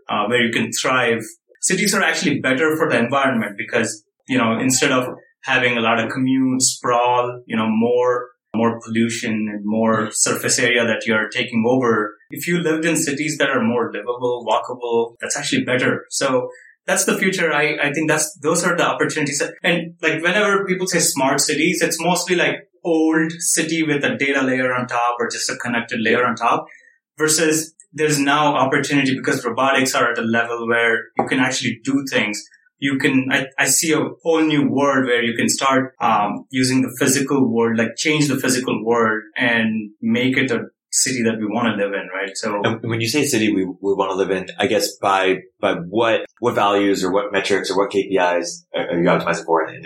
uh, 0.08 0.26
where 0.26 0.44
you 0.44 0.52
can 0.52 0.70
thrive 0.72 1.22
cities 1.60 1.94
are 1.94 2.02
actually 2.02 2.40
better 2.40 2.76
for 2.76 2.88
the 2.90 2.98
environment 2.98 3.56
because 3.56 4.04
you 4.28 4.38
know 4.38 4.58
instead 4.58 4.92
of 4.92 5.06
having 5.44 5.76
a 5.76 5.80
lot 5.80 5.98
of 5.98 6.10
commute 6.10 6.60
sprawl 6.60 7.42
you 7.46 7.56
know 7.56 7.68
more 7.68 8.28
more 8.54 8.80
pollution 8.80 9.48
and 9.50 9.62
more 9.64 10.10
surface 10.12 10.58
area 10.58 10.84
that 10.84 11.06
you're 11.06 11.28
taking 11.28 11.64
over. 11.66 12.16
If 12.30 12.46
you 12.46 12.58
lived 12.58 12.84
in 12.84 12.96
cities 12.96 13.36
that 13.38 13.50
are 13.50 13.62
more 13.62 13.90
livable, 13.92 14.44
walkable, 14.46 15.16
that's 15.20 15.36
actually 15.36 15.64
better. 15.64 16.04
So 16.10 16.48
that's 16.86 17.04
the 17.04 17.16
future. 17.16 17.52
I, 17.52 17.76
I 17.82 17.92
think 17.92 18.10
that's, 18.10 18.36
those 18.42 18.64
are 18.64 18.76
the 18.76 18.86
opportunities. 18.86 19.42
And 19.62 19.94
like 20.02 20.22
whenever 20.22 20.66
people 20.66 20.86
say 20.86 20.98
smart 20.98 21.40
cities, 21.40 21.80
it's 21.82 22.00
mostly 22.00 22.36
like 22.36 22.68
old 22.84 23.32
city 23.38 23.82
with 23.84 24.04
a 24.04 24.16
data 24.16 24.42
layer 24.42 24.74
on 24.74 24.86
top 24.86 25.16
or 25.18 25.30
just 25.30 25.48
a 25.48 25.56
connected 25.56 26.00
layer 26.00 26.24
on 26.24 26.34
top 26.34 26.66
versus 27.16 27.74
there's 27.92 28.18
now 28.18 28.54
opportunity 28.54 29.14
because 29.16 29.44
robotics 29.44 29.94
are 29.94 30.10
at 30.10 30.18
a 30.18 30.22
level 30.22 30.66
where 30.66 31.04
you 31.18 31.26
can 31.28 31.38
actually 31.38 31.78
do 31.84 32.04
things 32.10 32.42
you 32.82 32.98
can, 32.98 33.28
I, 33.30 33.46
I 33.56 33.66
see 33.66 33.92
a 33.92 34.00
whole 34.24 34.42
new 34.42 34.68
world 34.68 35.06
where 35.06 35.22
you 35.22 35.34
can 35.36 35.48
start 35.48 35.94
um, 36.00 36.46
using 36.50 36.82
the 36.82 36.92
physical 36.98 37.48
world, 37.48 37.78
like 37.78 37.94
change 37.96 38.26
the 38.26 38.36
physical 38.36 38.84
world 38.84 39.22
and 39.36 39.92
make 40.00 40.36
it 40.36 40.50
a 40.50 40.64
city 40.90 41.22
that 41.22 41.38
we 41.38 41.46
want 41.46 41.68
to 41.68 41.82
live 41.82 41.94
in, 41.94 42.08
right? 42.12 42.36
So 42.36 42.60
and 42.64 42.82
when 42.82 43.00
you 43.00 43.08
say 43.08 43.24
city 43.24 43.54
we, 43.54 43.64
we 43.64 43.94
want 43.94 44.10
to 44.10 44.16
live 44.16 44.32
in, 44.32 44.48
I 44.58 44.66
guess 44.66 44.96
by 44.96 45.42
by 45.60 45.74
what 45.74 46.26
what 46.40 46.56
values 46.56 47.04
or 47.04 47.12
what 47.12 47.32
metrics 47.32 47.70
or 47.70 47.78
what 47.78 47.92
KPIs 47.92 48.64
are 48.74 49.00
you 49.00 49.08
optimizing 49.08 49.46
for 49.46 49.68
in 49.68 49.84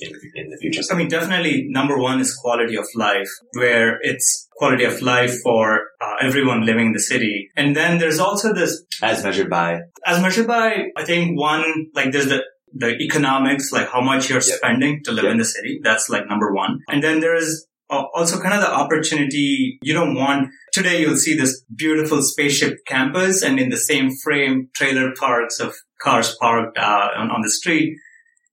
in, 0.00 0.12
in 0.34 0.50
the 0.50 0.56
future? 0.58 0.82
I 0.90 0.94
mean, 0.94 1.08
definitely 1.08 1.66
number 1.68 1.98
one 1.98 2.20
is 2.20 2.34
quality 2.34 2.76
of 2.76 2.86
life, 2.94 3.28
where 3.54 3.98
it's 4.02 4.48
quality 4.56 4.84
of 4.84 5.02
life 5.02 5.40
for 5.42 5.80
uh, 6.00 6.14
everyone 6.20 6.64
living 6.64 6.86
in 6.86 6.92
the 6.92 7.00
city. 7.00 7.48
And 7.56 7.76
then 7.76 7.98
there's 7.98 8.18
also 8.18 8.52
this 8.52 8.82
as 9.02 9.22
measured 9.22 9.50
by 9.50 9.80
as 10.04 10.20
measured 10.22 10.46
by 10.46 10.88
I 10.96 11.04
think 11.04 11.38
one 11.38 11.64
like 11.94 12.12
there's 12.12 12.28
the 12.28 12.42
the 12.72 12.90
economics, 13.00 13.72
like 13.72 13.88
how 13.88 14.00
much 14.00 14.28
you're 14.28 14.42
yep. 14.46 14.58
spending 14.58 15.02
to 15.04 15.12
live 15.12 15.24
yep. 15.24 15.32
in 15.32 15.38
the 15.38 15.44
city. 15.44 15.80
That's 15.82 16.10
like 16.10 16.28
number 16.28 16.52
one. 16.52 16.80
And 16.88 17.02
then 17.02 17.20
there 17.20 17.34
is 17.34 17.66
uh, 17.88 18.02
also 18.14 18.40
kind 18.40 18.54
of 18.54 18.60
the 18.60 18.70
opportunity 18.70 19.78
you 19.80 19.94
don't 19.94 20.16
want 20.16 20.48
today 20.72 21.00
you'll 21.00 21.16
see 21.16 21.36
this 21.36 21.62
beautiful 21.74 22.20
spaceship 22.20 22.78
campus 22.84 23.42
and 23.42 23.60
in 23.60 23.68
the 23.68 23.76
same 23.76 24.10
frame 24.24 24.68
trailer 24.74 25.12
parks 25.16 25.60
of 25.60 25.72
cars 26.02 26.36
parked 26.40 26.76
uh, 26.76 27.08
on, 27.16 27.30
on 27.30 27.42
the 27.42 27.50
street 27.50 27.96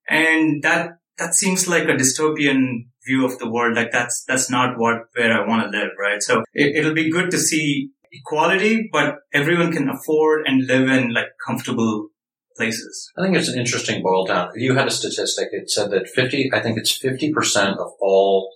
and 0.07 0.61
that 0.61 0.91
that 1.17 1.35
seems 1.35 1.67
like 1.67 1.83
a 1.83 1.95
dystopian 1.95 2.87
view 3.05 3.25
of 3.25 3.37
the 3.39 3.49
world. 3.49 3.75
Like 3.75 3.91
that's, 3.91 4.23
that's 4.27 4.49
not 4.49 4.77
what, 4.77 5.03
where 5.15 5.33
I 5.33 5.47
want 5.47 5.63
to 5.63 5.77
live, 5.77 5.91
right? 5.99 6.21
So 6.21 6.43
it, 6.53 6.75
it'll 6.75 6.93
be 6.93 7.11
good 7.11 7.31
to 7.31 7.37
see 7.37 7.91
equality, 8.11 8.89
but 8.91 9.17
everyone 9.33 9.71
can 9.71 9.89
afford 9.89 10.47
and 10.47 10.65
live 10.65 10.87
in 10.87 11.13
like 11.13 11.27
comfortable 11.45 12.09
places. 12.55 13.11
I 13.17 13.23
think 13.23 13.35
it's 13.35 13.49
an 13.49 13.59
interesting 13.59 14.01
boil 14.01 14.25
down. 14.25 14.51
You 14.55 14.75
had 14.75 14.87
a 14.87 14.91
statistic. 14.91 15.49
It 15.51 15.69
said 15.69 15.91
that 15.91 16.07
50, 16.07 16.51
I 16.53 16.59
think 16.59 16.77
it's 16.77 16.97
50% 16.97 17.77
of 17.77 17.91
all 17.99 18.51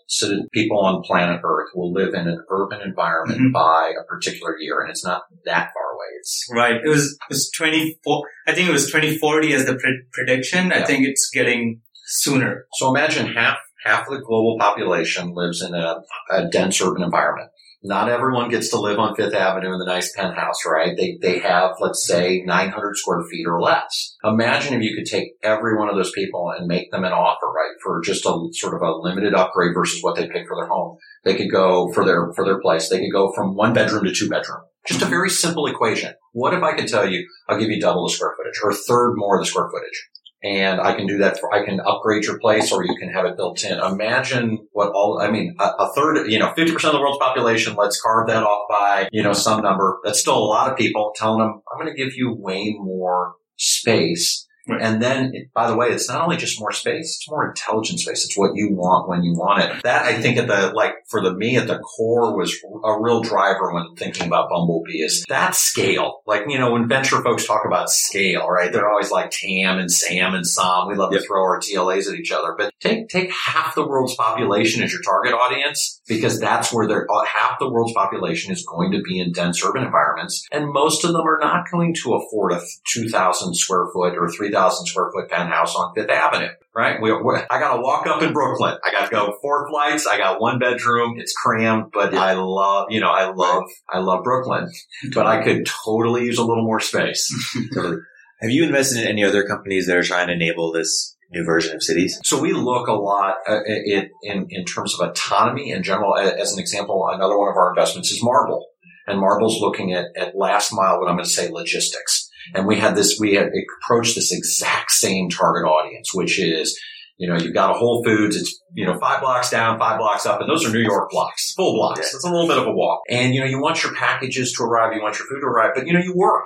people 0.51 0.79
on 0.79 1.01
planet 1.03 1.41
Earth 1.43 1.69
will 1.75 1.91
live 1.91 2.13
in 2.13 2.27
an 2.27 2.43
urban 2.49 2.81
environment 2.81 3.39
mm-hmm. 3.39 3.51
by 3.51 3.93
a 3.99 4.03
particular 4.05 4.57
year. 4.59 4.81
And 4.81 4.89
it's 4.89 5.03
not 5.03 5.23
that 5.45 5.71
far 5.73 5.95
away. 5.95 6.05
It's 6.19 6.47
right. 6.53 6.75
It 6.75 6.87
was, 6.87 7.13
it 7.13 7.33
was 7.33 7.51
24, 7.51 8.23
I 8.47 8.53
think 8.53 8.69
it 8.69 8.73
was 8.73 8.87
2040 8.87 9.53
as 9.53 9.65
the 9.65 9.75
pre- 9.75 10.03
prediction. 10.11 10.67
Yeah. 10.67 10.77
I 10.77 10.83
think 10.83 11.07
it's 11.07 11.29
getting 11.33 11.81
sooner. 12.07 12.65
So 12.73 12.89
imagine 12.89 13.33
half 13.33 13.57
half 13.85 14.07
of 14.07 14.13
the 14.13 14.25
global 14.25 14.57
population 14.59 15.33
lives 15.33 15.61
in 15.61 15.73
a, 15.73 16.01
a, 16.31 16.47
dense 16.49 16.81
urban 16.81 17.03
environment. 17.03 17.49
Not 17.83 18.09
everyone 18.09 18.49
gets 18.49 18.69
to 18.69 18.79
live 18.79 18.97
on 18.97 19.15
Fifth 19.15 19.35
Avenue 19.35 19.71
in 19.71 19.79
the 19.79 19.85
nice 19.85 20.11
penthouse, 20.13 20.65
right? 20.65 20.97
They, 20.97 21.19
they 21.21 21.39
have, 21.39 21.75
let's 21.79 22.05
say, 22.07 22.43
900 22.43 22.97
square 22.97 23.23
feet 23.29 23.45
or 23.47 23.61
less. 23.61 24.15
Imagine 24.23 24.73
if 24.73 24.81
you 24.81 24.95
could 24.95 25.05
take 25.05 25.33
every 25.43 25.77
one 25.77 25.87
of 25.87 25.95
those 25.95 26.11
people 26.11 26.51
and 26.57 26.67
make 26.67 26.91
them 26.91 27.05
an 27.05 27.13
offer, 27.13 27.45
right, 27.45 27.75
for 27.83 28.01
just 28.03 28.25
a 28.25 28.47
sort 28.53 28.73
of 28.73 28.81
a 28.81 28.97
limited 28.97 29.35
upgrade 29.35 29.75
versus 29.75 30.01
what 30.01 30.15
they 30.15 30.27
pay 30.27 30.43
for 30.47 30.57
their 30.57 30.67
home. 30.67 30.97
They 31.23 31.35
could 31.35 31.51
go 31.51 31.91
for 31.93 32.03
their, 32.03 32.33
for 32.33 32.43
their 32.43 32.59
place. 32.59 32.89
They 32.89 32.99
could 32.99 33.13
go 33.13 33.31
from 33.33 33.55
one 33.55 33.73
bedroom 33.73 34.05
to 34.05 34.13
two 34.13 34.27
bedroom. 34.29 34.63
Just 34.87 35.03
a 35.03 35.05
very 35.05 35.29
simple 35.29 35.67
equation. 35.67 36.13
What 36.31 36.53
if 36.53 36.63
I 36.63 36.75
could 36.75 36.87
tell 36.87 37.07
you, 37.07 37.27
I'll 37.47 37.59
give 37.59 37.69
you 37.69 37.79
double 37.79 38.07
the 38.07 38.13
square 38.13 38.33
footage 38.35 38.59
or 38.63 38.71
a 38.71 38.75
third 38.75 39.13
more 39.17 39.37
of 39.37 39.43
the 39.43 39.49
square 39.49 39.69
footage? 39.69 40.09
And 40.43 40.79
I 40.79 40.93
can 40.93 41.07
do 41.07 41.17
that 41.17 41.39
for, 41.39 41.53
I 41.53 41.65
can 41.65 41.79
upgrade 41.79 42.23
your 42.23 42.39
place 42.39 42.71
or 42.71 42.85
you 42.85 42.95
can 42.97 43.09
have 43.11 43.25
it 43.25 43.37
built 43.37 43.63
in. 43.63 43.79
Imagine 43.79 44.67
what 44.71 44.91
all, 44.93 45.19
I 45.19 45.31
mean, 45.31 45.55
a, 45.59 45.63
a 45.63 45.93
third, 45.95 46.29
you 46.29 46.39
know, 46.39 46.53
50% 46.57 46.73
of 46.85 46.93
the 46.93 46.99
world's 46.99 47.19
population, 47.19 47.75
let's 47.75 47.99
carve 48.01 48.27
that 48.27 48.43
off 48.43 48.67
by, 48.69 49.09
you 49.11 49.23
know, 49.23 49.33
some 49.33 49.61
number. 49.61 49.99
That's 50.03 50.19
still 50.19 50.37
a 50.37 50.39
lot 50.39 50.71
of 50.71 50.77
people 50.77 51.13
telling 51.15 51.39
them, 51.39 51.61
I'm 51.71 51.79
going 51.79 51.93
to 51.93 52.01
give 52.01 52.15
you 52.15 52.35
way 52.35 52.75
more 52.79 53.35
space 53.57 54.46
Right. 54.67 54.81
And 54.81 55.01
then, 55.01 55.49
by 55.53 55.69
the 55.69 55.75
way, 55.75 55.87
it's 55.87 56.09
not 56.09 56.21
only 56.21 56.37
just 56.37 56.59
more 56.59 56.71
space, 56.71 57.17
it's 57.17 57.29
more 57.29 57.47
intelligent 57.47 57.99
space. 57.99 58.25
It's 58.25 58.37
what 58.37 58.51
you 58.55 58.69
want 58.73 59.07
when 59.07 59.23
you 59.23 59.33
want 59.33 59.63
it. 59.63 59.83
That 59.83 60.05
I 60.05 60.21
think 60.21 60.37
at 60.37 60.47
the, 60.47 60.73
like, 60.73 60.95
for 61.07 61.21
the 61.21 61.33
me 61.33 61.55
at 61.55 61.67
the 61.67 61.79
core 61.79 62.35
was 62.35 62.53
a 62.83 62.99
real 62.99 63.21
driver 63.21 63.73
when 63.73 63.95
thinking 63.95 64.27
about 64.27 64.49
Bumblebee 64.49 65.01
is 65.01 65.23
that 65.29 65.55
scale. 65.55 66.21
Like, 66.25 66.43
you 66.47 66.57
know, 66.57 66.73
when 66.73 66.87
venture 66.87 67.21
folks 67.21 67.45
talk 67.45 67.65
about 67.65 67.89
scale, 67.89 68.47
right? 68.47 68.71
They're 68.71 68.89
always 68.89 69.11
like 69.11 69.31
TAM 69.31 69.79
and 69.79 69.91
SAM 69.91 70.35
and 70.35 70.45
SOM. 70.45 70.89
We 70.89 70.95
love 70.95 71.13
yep. 71.13 71.21
to 71.21 71.27
throw 71.27 71.41
our 71.41 71.59
TLAs 71.59 72.09
at 72.09 72.19
each 72.19 72.31
other, 72.31 72.53
but 72.57 72.73
take, 72.81 73.07
take 73.07 73.31
half 73.31 73.73
the 73.75 73.87
world's 73.87 74.15
population 74.15 74.83
as 74.83 74.91
your 74.91 75.01
target 75.01 75.33
audience 75.33 76.01
because 76.07 76.39
that's 76.39 76.73
where 76.73 76.87
they're, 76.87 77.07
uh, 77.09 77.23
half 77.25 77.59
the 77.59 77.69
world's 77.69 77.93
population 77.93 78.51
is 78.51 78.65
going 78.65 78.91
to 78.91 79.01
be 79.01 79.19
in 79.19 79.31
dense 79.31 79.63
urban 79.63 79.83
environments. 79.83 80.45
And 80.51 80.71
most 80.71 81.05
of 81.05 81.13
them 81.13 81.25
are 81.25 81.39
not 81.39 81.71
going 81.71 81.93
to 82.03 82.15
afford 82.15 82.51
a 82.51 82.61
2,000 82.93 83.55
square 83.55 83.87
foot 83.93 84.17
or 84.17 84.29
3,000 84.29 84.56
2,000 84.57 84.85
square 84.87 85.11
foot 85.13 85.29
penthouse 85.29 85.75
on 85.75 85.93
Fifth 85.95 86.09
Avenue, 86.09 86.49
right? 86.75 87.01
We, 87.01 87.11
I 87.11 87.59
got 87.59 87.75
to 87.75 87.81
walk 87.81 88.07
up 88.07 88.21
in 88.21 88.33
Brooklyn. 88.33 88.77
I 88.83 88.91
got 88.91 89.05
to 89.05 89.11
go 89.11 89.37
four 89.41 89.69
flights. 89.69 90.07
I 90.07 90.17
got 90.17 90.41
one 90.41 90.59
bedroom. 90.59 91.15
It's 91.17 91.33
crammed, 91.33 91.91
but 91.93 92.13
I 92.13 92.33
love, 92.33 92.87
you 92.89 92.99
know, 92.99 93.09
I 93.09 93.31
love, 93.31 93.63
I 93.89 93.99
love 93.99 94.23
Brooklyn, 94.23 94.69
but 95.13 95.25
I 95.25 95.43
could 95.43 95.65
totally 95.85 96.25
use 96.25 96.37
a 96.37 96.43
little 96.43 96.63
more 96.63 96.79
space. 96.79 97.27
Have 98.41 98.51
you 98.51 98.65
invested 98.65 99.01
in 99.01 99.07
any 99.07 99.23
other 99.23 99.47
companies 99.47 99.87
that 99.87 99.97
are 99.97 100.03
trying 100.03 100.27
to 100.27 100.33
enable 100.33 100.71
this 100.71 101.15
new 101.31 101.43
version 101.43 101.75
of 101.75 101.83
cities? 101.83 102.19
So 102.23 102.39
we 102.39 102.53
look 102.53 102.87
a 102.87 102.93
lot 102.93 103.35
uh, 103.47 103.63
in, 103.65 104.09
in, 104.21 104.47
in 104.49 104.65
terms 104.65 104.93
of 104.93 105.09
autonomy 105.09 105.71
in 105.71 105.81
general. 105.81 106.15
As 106.15 106.53
an 106.53 106.59
example, 106.59 107.07
another 107.11 107.37
one 107.37 107.49
of 107.49 107.57
our 107.57 107.71
investments 107.71 108.11
is 108.11 108.23
Marble. 108.23 108.67
And 109.07 109.21
Marble's 109.21 109.61
looking 109.61 109.93
at, 109.93 110.05
at 110.17 110.35
last 110.35 110.71
mile, 110.73 110.99
what 110.99 111.09
I'm 111.09 111.15
going 111.15 111.23
to 111.23 111.29
say 111.29 111.49
logistics. 111.49 112.26
And 112.53 112.67
we 112.67 112.79
had 112.79 112.95
this, 112.95 113.17
we 113.19 113.33
had 113.35 113.49
approached 113.81 114.15
this 114.15 114.31
exact 114.31 114.91
same 114.91 115.29
target 115.29 115.67
audience, 115.67 116.13
which 116.13 116.39
is, 116.39 116.79
you 117.17 117.27
know, 117.27 117.37
you've 117.37 117.53
got 117.53 117.71
a 117.71 117.73
Whole 117.73 118.03
Foods, 118.03 118.35
it's, 118.35 118.61
you 118.73 118.85
know, 118.85 118.97
five 118.99 119.21
blocks 119.21 119.49
down, 119.49 119.79
five 119.79 119.97
blocks 119.97 120.25
up, 120.25 120.39
and 120.39 120.49
those 120.49 120.65
are 120.65 120.71
New 120.71 120.83
York 120.83 121.09
blocks, 121.09 121.53
full 121.53 121.73
blocks. 121.73 122.13
It's 122.13 122.23
a 122.23 122.29
little 122.29 122.47
bit 122.47 122.59
of 122.59 122.67
a 122.67 122.71
walk. 122.71 123.01
And, 123.09 123.33
you 123.33 123.41
know, 123.41 123.47
you 123.47 123.59
want 123.59 123.83
your 123.83 123.93
packages 123.93 124.53
to 124.53 124.63
arrive, 124.63 124.95
you 124.95 125.01
want 125.01 125.17
your 125.17 125.27
food 125.27 125.41
to 125.41 125.47
arrive, 125.47 125.71
but, 125.75 125.87
you 125.87 125.93
know, 125.93 125.99
you 125.99 126.13
work. 126.15 126.45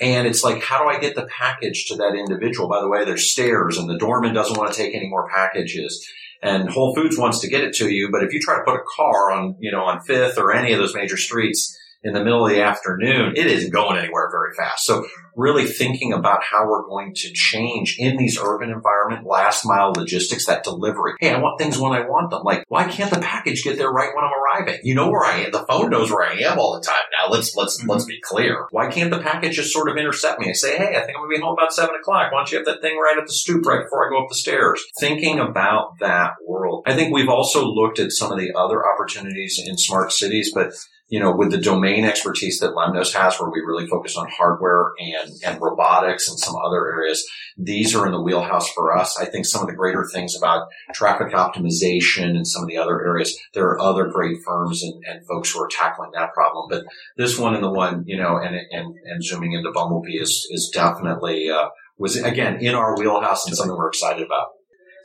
And 0.00 0.26
it's 0.26 0.42
like, 0.42 0.62
how 0.62 0.82
do 0.82 0.88
I 0.88 0.98
get 0.98 1.14
the 1.14 1.26
package 1.26 1.86
to 1.88 1.96
that 1.96 2.14
individual? 2.14 2.68
By 2.68 2.80
the 2.80 2.88
way, 2.88 3.04
there's 3.04 3.30
stairs 3.30 3.76
and 3.76 3.88
the 3.88 3.98
doorman 3.98 4.34
doesn't 4.34 4.56
want 4.56 4.72
to 4.72 4.78
take 4.78 4.94
any 4.94 5.08
more 5.08 5.28
packages 5.28 6.06
and 6.42 6.70
Whole 6.70 6.94
Foods 6.94 7.18
wants 7.18 7.40
to 7.40 7.48
get 7.48 7.64
it 7.64 7.74
to 7.74 7.90
you. 7.90 8.08
But 8.10 8.22
if 8.22 8.32
you 8.32 8.40
try 8.40 8.56
to 8.56 8.64
put 8.64 8.76
a 8.76 8.84
car 8.96 9.30
on, 9.30 9.56
you 9.58 9.70
know, 9.70 9.84
on 9.84 10.00
Fifth 10.00 10.38
or 10.38 10.52
any 10.52 10.72
of 10.72 10.78
those 10.78 10.94
major 10.94 11.16
streets, 11.16 11.76
in 12.02 12.14
the 12.14 12.24
middle 12.24 12.46
of 12.46 12.50
the 12.50 12.62
afternoon, 12.62 13.34
it 13.36 13.46
isn't 13.46 13.72
going 13.72 13.98
anywhere 13.98 14.30
very 14.30 14.54
fast. 14.54 14.86
So 14.86 15.06
really 15.36 15.66
thinking 15.66 16.12
about 16.12 16.42
how 16.42 16.66
we're 16.66 16.86
going 16.86 17.14
to 17.14 17.32
change 17.32 17.96
in 17.98 18.16
these 18.16 18.38
urban 18.38 18.70
environment, 18.70 19.26
last 19.26 19.64
mile 19.66 19.92
logistics, 19.92 20.46
that 20.46 20.64
delivery. 20.64 21.14
Hey, 21.20 21.30
I 21.30 21.38
want 21.38 21.60
things 21.60 21.78
when 21.78 21.92
I 21.92 22.00
want 22.00 22.30
them. 22.30 22.42
Like, 22.42 22.64
why 22.68 22.84
can't 22.84 23.10
the 23.10 23.20
package 23.20 23.62
get 23.62 23.76
there 23.76 23.90
right 23.90 24.10
when 24.14 24.24
I'm 24.24 24.30
arriving? 24.32 24.80
You 24.82 24.94
know 24.94 25.10
where 25.10 25.24
I 25.24 25.40
am. 25.40 25.52
The 25.52 25.66
phone 25.66 25.90
knows 25.90 26.10
where 26.10 26.26
I 26.26 26.38
am 26.38 26.58
all 26.58 26.74
the 26.74 26.84
time. 26.84 26.96
Now 27.20 27.30
let's, 27.30 27.54
let's, 27.56 27.80
mm-hmm. 27.80 27.90
let's 27.90 28.04
be 28.04 28.20
clear. 28.22 28.66
Why 28.70 28.90
can't 28.90 29.10
the 29.10 29.20
package 29.20 29.56
just 29.56 29.72
sort 29.72 29.88
of 29.88 29.96
intercept 29.96 30.40
me 30.40 30.46
and 30.46 30.56
say, 30.56 30.76
Hey, 30.76 30.96
I 30.96 31.00
think 31.00 31.16
I'm 31.16 31.22
going 31.22 31.30
to 31.30 31.36
be 31.36 31.42
home 31.42 31.54
about 31.54 31.72
seven 31.72 31.94
o'clock. 31.94 32.32
Why 32.32 32.38
don't 32.38 32.50
you 32.50 32.58
have 32.58 32.66
that 32.66 32.80
thing 32.80 32.96
right 32.96 33.18
at 33.18 33.26
the 33.26 33.32
stoop 33.32 33.64
right 33.66 33.82
before 33.82 34.06
I 34.06 34.10
go 34.10 34.22
up 34.22 34.28
the 34.28 34.34
stairs? 34.34 34.82
Thinking 34.98 35.38
about 35.38 35.98
that 36.00 36.32
world. 36.46 36.84
I 36.86 36.94
think 36.94 37.12
we've 37.12 37.28
also 37.28 37.64
looked 37.64 37.98
at 37.98 38.12
some 38.12 38.32
of 38.32 38.38
the 38.38 38.52
other 38.56 38.82
opportunities 38.86 39.60
in 39.64 39.76
smart 39.76 40.12
cities, 40.12 40.50
but 40.54 40.72
you 41.10 41.18
know, 41.18 41.34
with 41.34 41.50
the 41.50 41.58
domain 41.58 42.04
expertise 42.04 42.60
that 42.60 42.74
Lemnos 42.74 43.12
has, 43.14 43.38
where 43.38 43.50
we 43.50 43.60
really 43.60 43.88
focus 43.88 44.16
on 44.16 44.28
hardware 44.30 44.92
and, 44.98 45.32
and 45.44 45.60
robotics 45.60 46.28
and 46.28 46.38
some 46.38 46.54
other 46.54 46.86
areas, 46.92 47.28
these 47.58 47.96
are 47.96 48.06
in 48.06 48.12
the 48.12 48.22
wheelhouse 48.22 48.70
for 48.70 48.96
us. 48.96 49.18
I 49.18 49.26
think 49.26 49.44
some 49.44 49.60
of 49.60 49.66
the 49.66 49.74
greater 49.74 50.06
things 50.06 50.36
about 50.36 50.68
traffic 50.94 51.32
optimization 51.32 52.36
and 52.36 52.46
some 52.46 52.62
of 52.62 52.68
the 52.68 52.78
other 52.78 53.04
areas, 53.04 53.36
there 53.54 53.66
are 53.66 53.80
other 53.80 54.06
great 54.06 54.38
firms 54.46 54.84
and, 54.84 55.02
and 55.04 55.26
folks 55.26 55.52
who 55.52 55.60
are 55.60 55.68
tackling 55.68 56.12
that 56.14 56.32
problem. 56.32 56.68
But 56.70 56.84
this 57.16 57.36
one 57.36 57.54
and 57.54 57.64
the 57.64 57.70
one, 57.72 58.04
you 58.06 58.16
know, 58.16 58.36
and, 58.36 58.54
and, 58.70 58.94
and 59.04 59.24
zooming 59.24 59.52
into 59.52 59.72
Bumblebee 59.72 60.16
is, 60.16 60.46
is 60.50 60.70
definitely, 60.72 61.50
uh, 61.50 61.70
was 61.98 62.16
again 62.16 62.60
in 62.60 62.74
our 62.74 62.96
wheelhouse 62.96 63.46
and 63.46 63.56
something 63.56 63.76
we're 63.76 63.88
excited 63.88 64.24
about. 64.24 64.48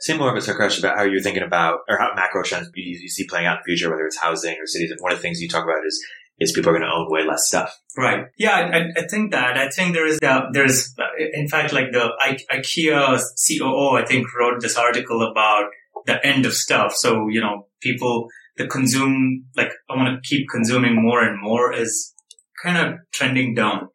Similar 0.00 0.34
with 0.34 0.48
a 0.48 0.54
question 0.54 0.84
about 0.84 0.98
how 0.98 1.04
you're 1.04 1.22
thinking 1.22 1.42
about 1.42 1.80
or 1.88 1.98
how 1.98 2.12
macro 2.14 2.42
trends 2.42 2.70
you, 2.74 2.98
you 3.00 3.08
see 3.08 3.26
playing 3.26 3.46
out 3.46 3.58
in 3.58 3.62
the 3.64 3.72
future, 3.72 3.90
whether 3.90 4.06
it's 4.06 4.18
housing 4.18 4.56
or 4.60 4.66
cities. 4.66 4.90
And 4.90 5.00
one 5.00 5.12
of 5.12 5.18
the 5.18 5.22
things 5.22 5.40
you 5.40 5.48
talk 5.48 5.64
about 5.64 5.86
is 5.86 6.04
is 6.38 6.52
people 6.52 6.70
are 6.70 6.78
going 6.78 6.86
to 6.86 6.94
own 6.94 7.06
way 7.10 7.26
less 7.26 7.46
stuff. 7.46 7.80
Right. 7.96 8.26
Yeah, 8.36 8.56
I, 8.72 9.00
I 9.00 9.06
think 9.06 9.32
that. 9.32 9.56
I 9.56 9.70
think 9.70 9.94
there 9.94 10.06
is, 10.06 10.18
uh, 10.22 10.42
there's, 10.52 10.94
uh, 10.98 11.04
in 11.32 11.48
fact, 11.48 11.72
like 11.72 11.92
the 11.92 12.10
I- 12.20 12.38
IKEA 12.54 13.18
COO, 13.48 13.96
I 13.96 14.04
think 14.04 14.26
wrote 14.38 14.60
this 14.60 14.76
article 14.76 15.22
about 15.22 15.70
the 16.04 16.24
end 16.26 16.44
of 16.44 16.52
stuff. 16.52 16.94
So, 16.94 17.28
you 17.28 17.40
know, 17.40 17.68
people, 17.80 18.28
the 18.58 18.66
consume, 18.66 19.46
like, 19.56 19.70
I 19.88 19.96
want 19.96 20.22
to 20.22 20.28
keep 20.28 20.46
consuming 20.50 21.02
more 21.02 21.22
and 21.22 21.40
more 21.40 21.72
is 21.72 22.14
kind 22.62 22.76
of 22.76 22.98
trending 23.12 23.54
down. 23.54 23.88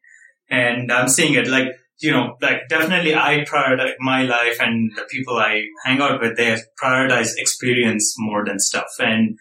And 0.50 0.92
I'm 0.92 1.10
seeing 1.10 1.36
it 1.36 1.48
like, 1.48 1.68
you 2.02 2.12
know, 2.12 2.36
like 2.42 2.68
definitely 2.70 3.16
I 3.16 3.46
prioritize 3.48 3.94
my 4.00 4.24
life 4.24 4.58
and 4.60 4.92
the 4.96 5.06
people 5.10 5.38
I 5.38 5.64
hang 5.86 6.02
out 6.02 6.20
with, 6.22 6.36
they 6.36 6.58
prioritize 6.82 7.34
experience 7.38 8.16
more 8.18 8.44
than 8.46 8.60
stuff. 8.60 8.90
And, 9.00 9.38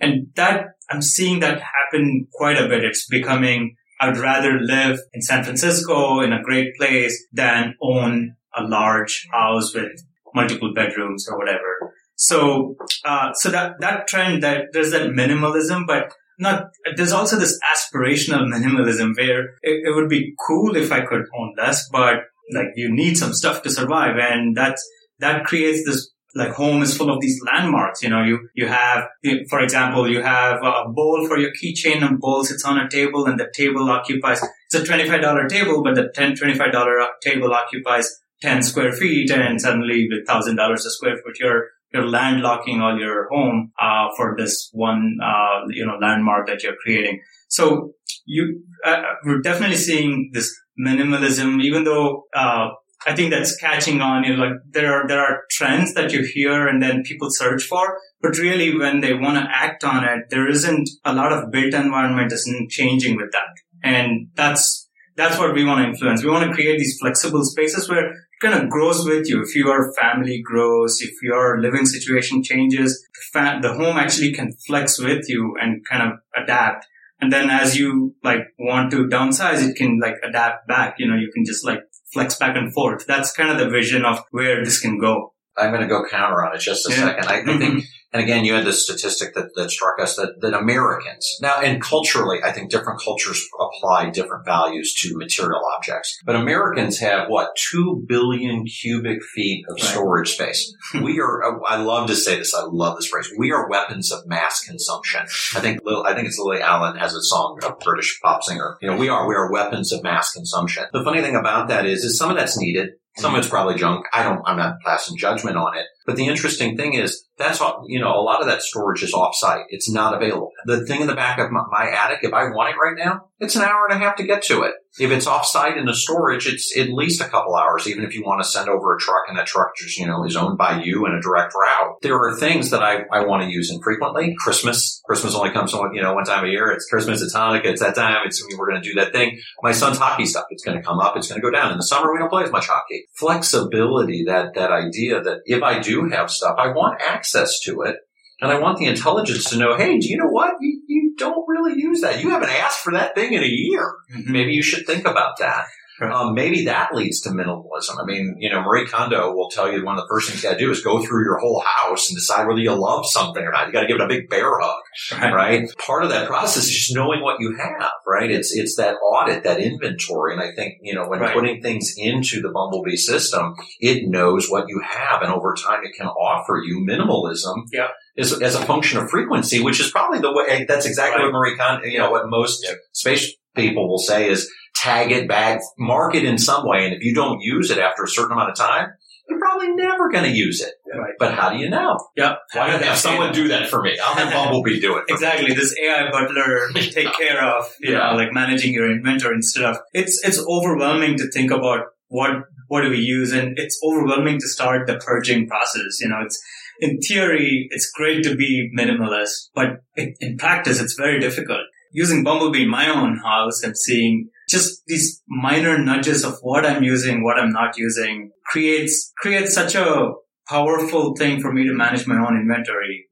and 0.00 0.28
that 0.36 0.66
I'm 0.90 1.02
seeing 1.02 1.40
that 1.40 1.60
happen 1.60 2.28
quite 2.32 2.58
a 2.58 2.68
bit. 2.68 2.84
It's 2.84 3.06
becoming, 3.06 3.76
I'd 4.00 4.16
rather 4.16 4.60
live 4.60 5.00
in 5.12 5.22
San 5.22 5.44
Francisco 5.44 6.20
in 6.20 6.32
a 6.32 6.42
great 6.42 6.76
place 6.76 7.26
than 7.32 7.74
own 7.82 8.36
a 8.56 8.62
large 8.62 9.26
house 9.32 9.74
with 9.74 9.92
multiple 10.34 10.72
bedrooms 10.74 11.28
or 11.28 11.38
whatever. 11.38 11.94
So, 12.16 12.76
uh, 13.04 13.32
so 13.32 13.50
that, 13.50 13.80
that 13.80 14.06
trend 14.06 14.42
that 14.44 14.66
there's 14.72 14.92
that 14.92 15.10
minimalism, 15.10 15.86
but 15.86 16.12
not, 16.38 16.70
there's 16.96 17.12
also 17.12 17.36
this 17.36 17.58
aspirational 17.74 18.46
minimalism 18.52 19.16
where 19.16 19.44
it, 19.62 19.86
it 19.86 19.94
would 19.94 20.08
be 20.08 20.34
cool 20.46 20.76
if 20.76 20.92
I 20.92 21.04
could 21.04 21.26
own 21.38 21.54
less, 21.56 21.88
but 21.90 22.24
like 22.52 22.68
you 22.76 22.92
need 22.92 23.16
some 23.16 23.32
stuff 23.32 23.62
to 23.62 23.70
survive. 23.70 24.16
And 24.18 24.56
that's, 24.56 24.86
that 25.20 25.44
creates 25.44 25.84
this 25.86 26.10
like 26.34 26.52
home 26.52 26.82
is 26.82 26.96
full 26.96 27.10
of 27.10 27.20
these 27.20 27.40
landmarks. 27.46 28.02
You 28.02 28.10
know, 28.10 28.22
you, 28.22 28.48
you 28.54 28.66
have, 28.66 29.08
for 29.48 29.60
example, 29.60 30.10
you 30.10 30.22
have 30.22 30.62
a 30.62 30.88
bowl 30.88 31.26
for 31.28 31.38
your 31.38 31.50
keychain 31.50 32.02
and 32.02 32.18
bowl 32.18 32.44
sits 32.44 32.64
on 32.64 32.78
a 32.78 32.88
table 32.88 33.26
and 33.26 33.38
the 33.38 33.50
table 33.54 33.88
occupies, 33.88 34.42
it's 34.70 34.74
a 34.74 34.92
$25 34.92 35.48
table, 35.48 35.82
but 35.82 35.94
the 35.94 36.12
$10, 36.16 36.36
$25 36.36 37.06
table 37.22 37.52
occupies 37.52 38.20
10 38.42 38.62
square 38.62 38.92
feet 38.92 39.30
and 39.30 39.60
suddenly 39.60 40.08
with 40.10 40.26
$1,000 40.26 40.74
a 40.74 40.78
square 40.78 41.16
foot, 41.16 41.38
you're 41.38 41.68
you're 41.94 42.02
landlocking 42.04 42.80
all 42.80 42.98
your 42.98 43.28
home 43.28 43.72
uh, 43.80 44.08
for 44.16 44.34
this 44.36 44.68
one 44.72 45.16
uh, 45.22 45.60
you 45.68 45.86
know 45.86 45.96
landmark 46.00 46.46
that 46.48 46.62
you're 46.62 46.76
creating. 46.82 47.20
So 47.48 47.92
you 48.26 48.62
uh, 48.84 49.02
we're 49.24 49.40
definitely 49.40 49.76
seeing 49.76 50.30
this 50.32 50.52
minimalism, 50.78 51.62
even 51.62 51.84
though 51.84 52.24
uh, 52.34 52.70
I 53.06 53.14
think 53.14 53.30
that's 53.30 53.56
catching 53.56 54.00
on. 54.00 54.24
You 54.24 54.36
know, 54.36 54.44
like 54.44 54.54
there 54.70 54.92
are 54.92 55.06
there 55.06 55.20
are 55.20 55.42
trends 55.50 55.94
that 55.94 56.12
you 56.12 56.22
hear 56.22 56.66
and 56.66 56.82
then 56.82 57.04
people 57.04 57.28
search 57.30 57.62
for, 57.64 57.98
but 58.20 58.38
really 58.38 58.76
when 58.76 59.00
they 59.00 59.14
want 59.14 59.36
to 59.36 59.48
act 59.48 59.84
on 59.84 60.04
it, 60.04 60.24
there 60.30 60.48
isn't 60.48 60.88
a 61.04 61.14
lot 61.14 61.32
of 61.32 61.50
built 61.52 61.74
environment 61.74 62.32
isn't 62.32 62.70
changing 62.70 63.16
with 63.16 63.30
that, 63.32 63.54
and 63.84 64.28
that's 64.34 64.88
that's 65.16 65.38
what 65.38 65.54
we 65.54 65.64
want 65.64 65.84
to 65.84 65.90
influence. 65.90 66.24
We 66.24 66.30
want 66.30 66.48
to 66.48 66.54
create 66.54 66.78
these 66.78 66.98
flexible 67.00 67.44
spaces 67.44 67.88
where 67.88 68.12
kind 68.44 68.62
of 68.62 68.70
grows 68.70 69.04
with 69.04 69.28
you. 69.28 69.42
If 69.42 69.56
your 69.56 69.92
family 69.94 70.42
grows, 70.42 71.00
if 71.00 71.22
your 71.22 71.60
living 71.60 71.86
situation 71.86 72.42
changes, 72.42 73.06
the, 73.14 73.20
fa- 73.32 73.58
the 73.62 73.72
home 73.72 73.96
actually 73.96 74.32
can 74.32 74.52
flex 74.66 74.98
with 74.98 75.28
you 75.28 75.56
and 75.60 75.84
kind 75.90 76.02
of 76.02 76.18
adapt. 76.40 76.86
And 77.20 77.32
then 77.32 77.48
as 77.48 77.76
you 77.76 78.14
like 78.22 78.40
want 78.58 78.90
to 78.90 79.06
downsize, 79.06 79.66
it 79.66 79.76
can 79.76 79.98
like 80.00 80.16
adapt 80.22 80.68
back. 80.68 80.96
You 80.98 81.08
know, 81.08 81.16
you 81.16 81.30
can 81.32 81.44
just 81.44 81.64
like 81.64 81.80
flex 82.12 82.36
back 82.36 82.56
and 82.56 82.72
forth. 82.72 83.06
That's 83.06 83.32
kind 83.32 83.50
of 83.50 83.58
the 83.58 83.70
vision 83.70 84.04
of 84.04 84.22
where 84.30 84.62
this 84.64 84.80
can 84.80 84.98
go. 84.98 85.32
I'm 85.56 85.70
going 85.70 85.82
to 85.82 85.88
go 85.88 86.04
counter 86.04 86.44
on 86.44 86.54
it 86.54 86.60
just 86.60 86.86
a 86.88 86.90
yeah. 86.90 86.96
second. 86.96 87.26
I, 87.26 87.40
I 87.40 87.44
think 87.44 87.62
mm-hmm. 87.62 87.78
And 88.14 88.22
again, 88.22 88.44
you 88.44 88.54
had 88.54 88.64
this 88.64 88.84
statistic 88.84 89.34
that, 89.34 89.50
that 89.56 89.72
struck 89.72 90.00
us 90.00 90.14
that, 90.14 90.40
that 90.40 90.54
Americans 90.54 91.36
now, 91.42 91.60
and 91.60 91.82
culturally, 91.82 92.38
I 92.44 92.52
think 92.52 92.70
different 92.70 93.00
cultures 93.02 93.44
apply 93.60 94.10
different 94.10 94.44
values 94.44 94.94
to 95.00 95.16
material 95.18 95.60
objects. 95.76 96.16
But 96.24 96.36
Americans 96.36 97.00
have 97.00 97.28
what 97.28 97.56
two 97.56 98.04
billion 98.06 98.66
cubic 98.66 99.22
feet 99.34 99.64
of 99.68 99.80
storage 99.80 100.30
space. 100.30 100.72
we 101.02 101.20
are. 101.20 101.42
Uh, 101.42 101.58
I 101.68 101.82
love 101.82 102.06
to 102.06 102.14
say 102.14 102.36
this. 102.36 102.54
I 102.54 102.62
love 102.70 102.96
this 102.96 103.08
phrase. 103.08 103.28
We 103.36 103.50
are 103.50 103.68
weapons 103.68 104.12
of 104.12 104.26
mass 104.28 104.60
consumption. 104.64 105.22
I 105.56 105.60
think. 105.60 105.80
I 105.84 106.14
think 106.14 106.28
it's 106.28 106.38
Lily 106.38 106.62
Allen 106.62 106.96
has 106.96 107.14
a 107.14 107.22
song, 107.22 107.58
a 107.64 107.72
British 107.72 108.20
pop 108.22 108.44
singer. 108.44 108.76
You 108.80 108.90
know, 108.90 108.96
we 108.96 109.08
are. 109.08 109.26
We 109.26 109.34
are 109.34 109.50
weapons 109.50 109.92
of 109.92 110.04
mass 110.04 110.30
consumption. 110.30 110.84
The 110.92 111.02
funny 111.02 111.20
thing 111.20 111.34
about 111.34 111.66
that 111.68 111.84
is, 111.84 112.04
is 112.04 112.16
some 112.16 112.30
of 112.30 112.36
that's 112.36 112.56
needed. 112.56 112.90
Some 113.16 113.34
of 113.34 113.38
it's 113.38 113.48
probably 113.48 113.76
junk. 113.76 114.06
I 114.12 114.24
don't, 114.24 114.42
I'm 114.44 114.56
not 114.56 114.80
passing 114.84 115.16
judgment 115.16 115.56
on 115.56 115.76
it. 115.76 115.86
But 116.04 116.16
the 116.16 116.26
interesting 116.26 116.76
thing 116.76 116.94
is 116.94 117.26
that's 117.38 117.60
all, 117.60 117.84
you 117.86 118.00
know, 118.00 118.08
a 118.08 118.20
lot 118.20 118.40
of 118.40 118.48
that 118.48 118.62
storage 118.62 119.02
is 119.02 119.12
offsite. 119.12 119.64
It's 119.68 119.90
not 119.90 120.14
available. 120.14 120.50
The 120.66 120.84
thing 120.84 121.00
in 121.00 121.06
the 121.06 121.14
back 121.14 121.38
of 121.38 121.50
my, 121.50 121.62
my, 121.70 121.90
attic, 121.90 122.20
if 122.22 122.32
I 122.32 122.44
want 122.44 122.74
it 122.74 122.78
right 122.82 122.96
now, 122.96 123.26
it's 123.38 123.54
an 123.54 123.62
hour 123.62 123.86
and 123.88 124.00
a 124.00 124.04
half 124.04 124.16
to 124.16 124.26
get 124.26 124.42
to 124.44 124.62
it. 124.62 124.74
If 124.98 125.10
it's 125.10 125.26
offsite 125.26 125.76
in 125.76 125.86
the 125.86 125.94
storage, 125.94 126.46
it's 126.46 126.76
at 126.78 126.88
least 126.90 127.20
a 127.20 127.28
couple 127.28 127.56
hours, 127.56 127.88
even 127.88 128.04
if 128.04 128.14
you 128.14 128.22
want 128.22 128.42
to 128.42 128.48
send 128.48 128.68
over 128.68 128.94
a 128.94 128.98
truck 128.98 129.24
and 129.28 129.36
that 129.36 129.46
truck 129.46 129.76
just, 129.76 129.98
you 129.98 130.06
know, 130.06 130.24
is 130.24 130.36
owned 130.36 130.56
by 130.56 130.82
you 130.82 131.04
in 131.06 131.14
a 131.14 131.20
direct 131.20 131.52
route. 131.54 131.96
There 132.02 132.16
are 132.16 132.36
things 132.36 132.70
that 132.70 132.82
I, 132.82 133.04
I 133.12 133.24
want 133.24 133.42
to 133.42 133.50
use 133.50 133.70
infrequently. 133.70 134.36
Christmas. 134.38 135.02
Christmas 135.04 135.34
only 135.34 135.50
comes 135.50 135.74
one, 135.74 135.94
you 135.94 136.02
know, 136.02 136.14
one 136.14 136.24
time 136.24 136.44
a 136.44 136.48
year. 136.48 136.70
It's 136.70 136.86
Christmas, 136.86 137.22
it's 137.22 137.34
Hanukkah, 137.34 137.66
it's 137.66 137.80
that 137.80 137.96
time. 137.96 138.22
It's, 138.24 138.42
we're 138.56 138.70
going 138.70 138.80
to 138.80 138.88
do 138.88 138.94
that 139.00 139.12
thing. 139.12 139.40
My 139.62 139.72
son's 139.72 139.98
hockey 139.98 140.26
stuff. 140.26 140.44
It's 140.50 140.64
going 140.64 140.76
to 140.76 140.82
come 140.82 141.00
up. 141.00 141.16
It's 141.16 141.28
going 141.28 141.40
to 141.40 141.44
go 141.44 141.50
down. 141.50 141.72
In 141.72 141.78
the 141.78 141.84
summer, 141.84 142.12
we 142.12 142.18
don't 142.18 142.30
play 142.30 142.44
as 142.44 142.52
much 142.52 142.68
hockey. 142.68 143.06
Flexibility, 143.14 144.24
that, 144.26 144.54
that 144.54 144.70
idea 144.70 145.20
that 145.20 145.40
if 145.44 145.62
I 145.62 145.80
do 145.80 146.08
have 146.08 146.30
stuff, 146.30 146.56
I 146.58 146.68
want 146.68 147.00
access 147.02 147.58
to 147.60 147.82
it. 147.82 147.96
And 148.44 148.52
I 148.52 148.60
want 148.60 148.76
the 148.76 148.84
intelligence 148.84 149.48
to 149.50 149.56
know, 149.56 149.74
hey, 149.74 149.98
do 149.98 150.06
you 150.06 150.18
know 150.18 150.28
what? 150.28 150.56
You, 150.60 150.82
you 150.86 151.14
don't 151.16 151.48
really 151.48 151.80
use 151.80 152.02
that. 152.02 152.22
You 152.22 152.28
haven't 152.28 152.50
asked 152.50 152.80
for 152.80 152.92
that 152.92 153.14
thing 153.14 153.32
in 153.32 153.42
a 153.42 153.46
year. 153.46 153.94
Mm-hmm. 154.14 154.30
Maybe 154.30 154.52
you 154.52 154.62
should 154.62 154.86
think 154.86 155.06
about 155.06 155.38
that. 155.38 155.64
Right. 156.00 156.12
Um, 156.12 156.34
maybe 156.34 156.64
that 156.64 156.94
leads 156.94 157.20
to 157.20 157.30
minimalism. 157.30 158.00
I 158.00 158.04
mean, 158.04 158.36
you 158.38 158.50
know, 158.50 158.62
Marie 158.62 158.86
Kondo 158.86 159.32
will 159.32 159.48
tell 159.48 159.70
you 159.70 159.84
one 159.84 159.96
of 159.96 160.02
the 160.02 160.08
first 160.10 160.28
things 160.28 160.42
you 160.42 160.48
got 160.48 160.58
to 160.58 160.64
do 160.64 160.70
is 160.70 160.82
go 160.82 161.00
through 161.04 161.24
your 161.24 161.38
whole 161.38 161.62
house 161.64 162.10
and 162.10 162.16
decide 162.16 162.48
whether 162.48 162.58
you 162.58 162.72
love 162.72 163.06
something 163.06 163.42
or 163.42 163.52
not. 163.52 163.68
You 163.68 163.72
got 163.72 163.82
to 163.82 163.86
give 163.86 163.96
it 163.96 164.02
a 164.02 164.08
big 164.08 164.28
bear 164.28 164.58
hug, 164.58 164.82
right. 165.12 165.32
right? 165.32 165.68
Part 165.78 166.02
of 166.02 166.10
that 166.10 166.26
process 166.26 166.64
is 166.64 166.72
just 166.72 166.94
knowing 166.94 167.22
what 167.22 167.38
you 167.38 167.56
have, 167.56 167.90
right? 168.06 168.30
It's 168.30 168.54
it's 168.54 168.74
that 168.76 168.96
audit, 168.96 169.44
that 169.44 169.60
inventory, 169.60 170.32
and 170.32 170.42
I 170.42 170.52
think 170.56 170.74
you 170.82 170.94
know 170.94 171.08
when 171.08 171.20
right. 171.20 171.32
putting 171.32 171.62
things 171.62 171.94
into 171.96 172.40
the 172.40 172.50
Bumblebee 172.50 172.96
system, 172.96 173.54
it 173.78 174.08
knows 174.08 174.48
what 174.50 174.68
you 174.68 174.82
have, 174.84 175.22
and 175.22 175.32
over 175.32 175.54
time, 175.54 175.84
it 175.84 175.96
can 175.96 176.08
offer 176.08 176.60
you 176.64 176.84
minimalism. 176.88 177.66
Yeah. 177.72 177.88
As, 178.16 178.40
as 178.40 178.54
a 178.54 178.64
function 178.64 178.98
of 178.98 179.10
frequency, 179.10 179.60
which 179.60 179.80
is 179.80 179.90
probably 179.90 180.20
the 180.20 180.32
way, 180.32 180.64
that's 180.68 180.86
exactly 180.86 181.24
what 181.24 181.32
Marie 181.32 181.56
Kondo, 181.56 181.84
you 181.84 181.98
know, 181.98 182.12
what 182.12 182.28
most 182.28 182.64
space 182.92 183.34
people 183.56 183.88
will 183.88 183.98
say 183.98 184.28
is 184.28 184.48
tag 184.84 185.10
it, 185.12 185.28
bag, 185.28 185.60
mark 185.78 186.14
it 186.14 186.24
in 186.24 186.38
some 186.38 186.66
way. 186.66 186.84
And 186.84 186.94
if 186.94 187.02
you 187.02 187.14
don't 187.14 187.40
use 187.40 187.70
it 187.70 187.78
after 187.78 188.04
a 188.04 188.08
certain 188.08 188.32
amount 188.32 188.50
of 188.50 188.56
time, 188.56 188.88
you're 189.28 189.40
probably 189.40 189.74
never 189.74 190.10
going 190.10 190.24
to 190.24 190.30
use 190.30 190.60
it. 190.60 190.74
Right. 190.94 191.14
But 191.18 191.34
how 191.34 191.50
do 191.50 191.56
you 191.56 191.70
know? 191.70 191.98
Yeah. 192.16 192.34
Why 192.52 192.70
don't 192.70 192.82
have 192.82 192.98
someone 192.98 193.32
do 193.32 193.48
that 193.48 193.68
for 193.68 193.82
me? 193.82 193.96
I'll 194.02 194.14
have 194.14 194.32
Bumblebee 194.32 194.80
do 194.80 194.98
it. 194.98 195.04
exactly. 195.08 195.48
Me. 195.48 195.54
This 195.54 195.74
AI 195.82 196.10
butler 196.10 196.68
take 196.74 197.12
care 197.14 197.42
of, 197.42 197.64
you 197.80 197.92
yeah. 197.92 198.10
know, 198.10 198.16
like 198.16 198.32
managing 198.32 198.74
your 198.74 198.90
inventory 198.90 199.36
instead 199.36 199.64
of, 199.64 199.78
it's, 199.94 200.20
it's 200.24 200.44
overwhelming 200.46 201.16
to 201.16 201.30
think 201.30 201.50
about 201.50 201.80
what, 202.08 202.30
what 202.68 202.82
do 202.82 202.90
we 202.90 202.98
use? 202.98 203.32
And 203.32 203.58
it's 203.58 203.80
overwhelming 203.82 204.38
to 204.40 204.48
start 204.48 204.86
the 204.86 204.98
purging 204.98 205.48
process. 205.48 206.00
You 206.00 206.10
know, 206.10 206.20
it's, 206.24 206.40
in 206.80 206.98
theory, 206.98 207.68
it's 207.70 207.90
great 207.90 208.22
to 208.24 208.36
be 208.36 208.70
minimalist, 208.78 209.48
but 209.54 209.84
in 209.96 210.36
practice, 210.36 210.80
it's 210.80 210.94
very 210.94 211.20
difficult 211.20 211.60
using 211.94 212.24
Bumblebee 212.24 212.64
in 212.64 212.68
my 212.68 212.88
own 212.88 213.18
house 213.18 213.62
and 213.62 213.78
seeing 213.78 214.28
just 214.48 214.82
these 214.86 215.22
minor 215.28 215.78
nudges 215.78 216.24
of 216.24 216.38
what 216.42 216.66
I'm 216.66 216.82
using, 216.82 217.24
what 217.24 217.38
I'm 217.38 217.52
not 217.52 217.76
using 217.78 218.30
creates, 218.46 219.12
creates 219.18 219.54
such 219.54 219.74
a 219.74 220.12
powerful 220.48 221.14
thing 221.16 221.40
for 221.40 221.52
me 221.52 221.66
to 221.66 221.72
manage 221.72 222.06
my 222.06 222.16
own 222.16 222.36
inventory. 222.36 223.06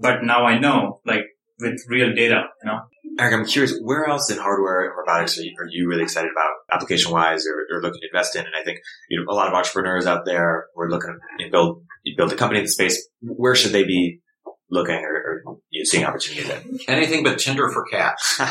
But 0.00 0.22
now 0.22 0.44
I 0.44 0.58
know, 0.58 1.00
like 1.04 1.24
with 1.60 1.80
real 1.88 2.14
data, 2.14 2.44
you 2.62 2.70
know? 2.70 2.80
Eric, 3.18 3.34
I'm 3.34 3.46
curious, 3.46 3.76
where 3.82 4.06
else 4.06 4.30
in 4.30 4.38
hardware 4.38 4.84
and 4.84 4.92
robotics 4.96 5.38
are 5.38 5.42
you, 5.42 5.52
are 5.58 5.66
you 5.68 5.88
really 5.88 6.04
excited 6.04 6.30
about 6.30 6.52
application 6.72 7.10
wise 7.10 7.44
or, 7.46 7.66
or, 7.76 7.82
looking 7.82 8.00
to 8.00 8.06
invest 8.06 8.36
in? 8.36 8.46
And 8.46 8.54
I 8.54 8.62
think, 8.62 8.78
you 9.10 9.18
know, 9.18 9.32
a 9.32 9.34
lot 9.34 9.48
of 9.48 9.54
entrepreneurs 9.54 10.06
out 10.06 10.24
there 10.24 10.66
were 10.76 10.88
looking 10.88 11.18
to 11.40 11.50
build, 11.50 11.82
build 12.16 12.32
a 12.32 12.36
company 12.36 12.60
in 12.60 12.66
the 12.66 12.70
space. 12.70 13.08
Where 13.20 13.56
should 13.56 13.72
they 13.72 13.82
be 13.82 14.20
looking 14.70 14.96
or, 14.96 15.44
or 15.46 15.58
you 15.70 15.80
know, 15.80 15.84
seeing 15.84 16.04
opportunities 16.04 16.50
in? 16.50 16.78
Anything 16.88 17.22
but 17.24 17.38
Tinder 17.38 17.70
for 17.70 17.84
cats. 17.84 18.36
uh, 18.40 18.44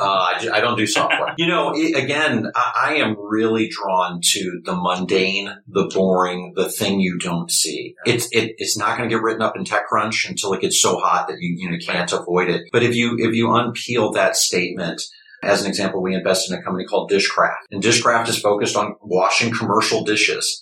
I, 0.00 0.48
I, 0.52 0.60
don't 0.60 0.76
do 0.76 0.86
software. 0.86 1.34
you 1.36 1.46
know, 1.46 1.72
it, 1.74 1.96
again, 1.96 2.50
I, 2.54 2.90
I, 2.90 2.94
am 2.96 3.16
really 3.18 3.68
drawn 3.68 4.20
to 4.22 4.60
the 4.64 4.74
mundane, 4.74 5.54
the 5.66 5.90
boring, 5.92 6.52
the 6.54 6.70
thing 6.70 7.00
you 7.00 7.18
don't 7.18 7.50
see. 7.50 7.94
It's 8.06 8.26
it, 8.32 8.54
it's 8.58 8.76
not 8.76 8.96
going 8.96 9.08
to 9.08 9.14
get 9.14 9.22
written 9.22 9.42
up 9.42 9.56
in 9.56 9.64
TechCrunch 9.64 10.28
until 10.28 10.52
it 10.52 10.60
gets 10.60 10.80
so 10.80 10.98
hot 10.98 11.28
that 11.28 11.38
you 11.40 11.56
you 11.58 11.70
know 11.70 11.78
can't 11.84 12.12
avoid 12.12 12.48
it. 12.48 12.68
But 12.72 12.82
if 12.82 12.94
you 12.94 13.16
if 13.18 13.34
you 13.34 13.48
unpeel 13.48 14.14
that 14.14 14.36
statement 14.36 15.02
as 15.44 15.62
an 15.62 15.68
example, 15.68 16.02
we 16.02 16.14
invest 16.14 16.50
in 16.50 16.58
a 16.58 16.62
company 16.62 16.84
called 16.84 17.10
Dishcraft 17.10 17.64
and 17.70 17.82
Dishcraft 17.82 18.28
is 18.28 18.38
focused 18.38 18.76
on 18.76 18.96
washing 19.02 19.52
commercial 19.52 20.04
dishes. 20.04 20.60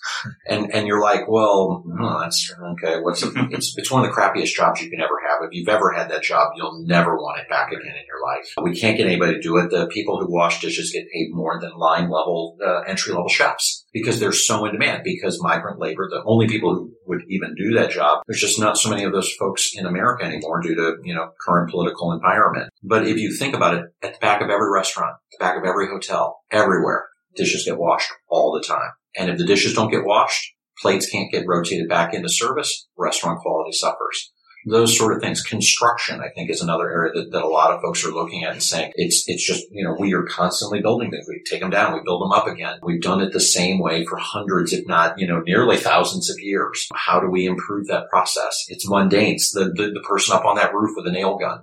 And, 0.48 0.72
and 0.72 0.86
you're 0.86 1.00
like, 1.00 1.28
well, 1.28 1.84
oh, 2.00 2.20
that's 2.20 2.52
okay. 2.60 3.00
What's, 3.00 3.22
a, 3.22 3.30
it's, 3.50 3.76
it's 3.76 3.90
one 3.90 4.04
of 4.04 4.10
the 4.10 4.20
crappiest 4.20 4.54
jobs 4.54 4.80
you 4.80 4.90
can 4.90 5.00
ever 5.00 5.20
have. 5.28 5.42
If 5.42 5.50
you've 5.52 5.68
ever 5.68 5.92
had 5.92 6.10
that 6.10 6.22
job, 6.22 6.52
you'll 6.56 6.84
never 6.86 7.16
want 7.16 7.40
it 7.40 7.48
back 7.48 7.70
again 7.70 7.82
in 7.82 8.06
your 8.06 8.22
life. 8.22 8.54
We 8.62 8.78
can't 8.78 8.96
get 8.96 9.06
anybody 9.06 9.34
to 9.34 9.40
do 9.40 9.56
it. 9.58 9.70
The 9.70 9.86
people 9.88 10.20
who 10.20 10.32
wash 10.32 10.60
dishes 10.60 10.92
get 10.92 11.10
paid 11.12 11.28
more 11.32 11.60
than 11.60 11.72
line 11.76 12.10
level, 12.10 12.56
uh, 12.64 12.80
entry 12.80 13.12
level 13.12 13.28
chefs 13.28 13.81
because 13.92 14.18
they're 14.20 14.32
so 14.32 14.64
in 14.64 14.72
demand 14.72 15.02
because 15.04 15.42
migrant 15.42 15.78
labor, 15.78 16.08
the 16.08 16.22
only 16.24 16.48
people 16.48 16.74
who 16.74 16.92
would 17.06 17.22
even 17.28 17.54
do 17.54 17.74
that 17.74 17.90
job, 17.90 18.22
there's 18.26 18.40
just 18.40 18.58
not 18.58 18.78
so 18.78 18.88
many 18.88 19.04
of 19.04 19.12
those 19.12 19.32
folks 19.32 19.72
in 19.74 19.86
America 19.86 20.24
anymore 20.24 20.60
due 20.60 20.74
to, 20.74 20.96
you 21.02 21.14
know, 21.14 21.30
current 21.40 21.70
political 21.70 22.12
environment. 22.12 22.70
But 22.82 23.06
if 23.06 23.18
you 23.18 23.34
think 23.34 23.54
about 23.54 23.74
it, 23.74 23.84
at 24.02 24.14
the 24.14 24.20
back 24.20 24.40
of 24.40 24.50
every 24.50 24.70
restaurant, 24.72 25.16
the 25.32 25.44
back 25.44 25.56
of 25.56 25.64
every 25.64 25.88
hotel, 25.88 26.40
everywhere, 26.50 27.06
dishes 27.36 27.64
get 27.64 27.78
washed 27.78 28.10
all 28.28 28.52
the 28.52 28.66
time. 28.66 28.90
And 29.16 29.30
if 29.30 29.38
the 29.38 29.46
dishes 29.46 29.74
don't 29.74 29.90
get 29.90 30.04
washed, 30.04 30.52
plates 30.80 31.08
can't 31.08 31.30
get 31.30 31.46
rotated 31.46 31.88
back 31.88 32.14
into 32.14 32.28
service, 32.28 32.88
restaurant 32.96 33.40
quality 33.40 33.72
suffers 33.72 34.32
those 34.66 34.96
sort 34.96 35.14
of 35.14 35.22
things. 35.22 35.42
Construction, 35.42 36.20
I 36.20 36.28
think, 36.28 36.50
is 36.50 36.60
another 36.60 36.90
area 36.90 37.12
that, 37.14 37.32
that 37.32 37.42
a 37.42 37.48
lot 37.48 37.72
of 37.72 37.80
folks 37.80 38.04
are 38.04 38.10
looking 38.10 38.44
at 38.44 38.52
and 38.52 38.62
saying 38.62 38.92
it's 38.94 39.24
it's 39.26 39.46
just 39.46 39.64
you 39.70 39.84
know 39.84 39.96
we 39.98 40.14
are 40.14 40.24
constantly 40.24 40.80
building 40.80 41.10
things. 41.10 41.26
We 41.28 41.42
take 41.48 41.60
them 41.60 41.70
down, 41.70 41.94
we 41.94 42.00
build 42.04 42.22
them 42.22 42.32
up 42.32 42.46
again. 42.46 42.78
We've 42.82 43.02
done 43.02 43.20
it 43.20 43.32
the 43.32 43.40
same 43.40 43.78
way 43.78 44.04
for 44.04 44.16
hundreds, 44.16 44.72
if 44.72 44.86
not 44.86 45.18
you 45.18 45.26
know 45.26 45.40
nearly 45.40 45.76
thousands 45.76 46.30
of 46.30 46.38
years. 46.38 46.88
How 46.94 47.20
do 47.20 47.28
we 47.30 47.46
improve 47.46 47.86
that 47.88 48.08
process? 48.10 48.64
It's 48.68 48.88
mundane. 48.88 49.34
It's 49.34 49.52
the, 49.52 49.64
the, 49.64 49.90
the 49.92 50.04
person 50.08 50.34
up 50.34 50.44
on 50.44 50.56
that 50.56 50.74
roof 50.74 50.90
with 50.96 51.06
a 51.06 51.12
nail 51.12 51.38
gun. 51.38 51.60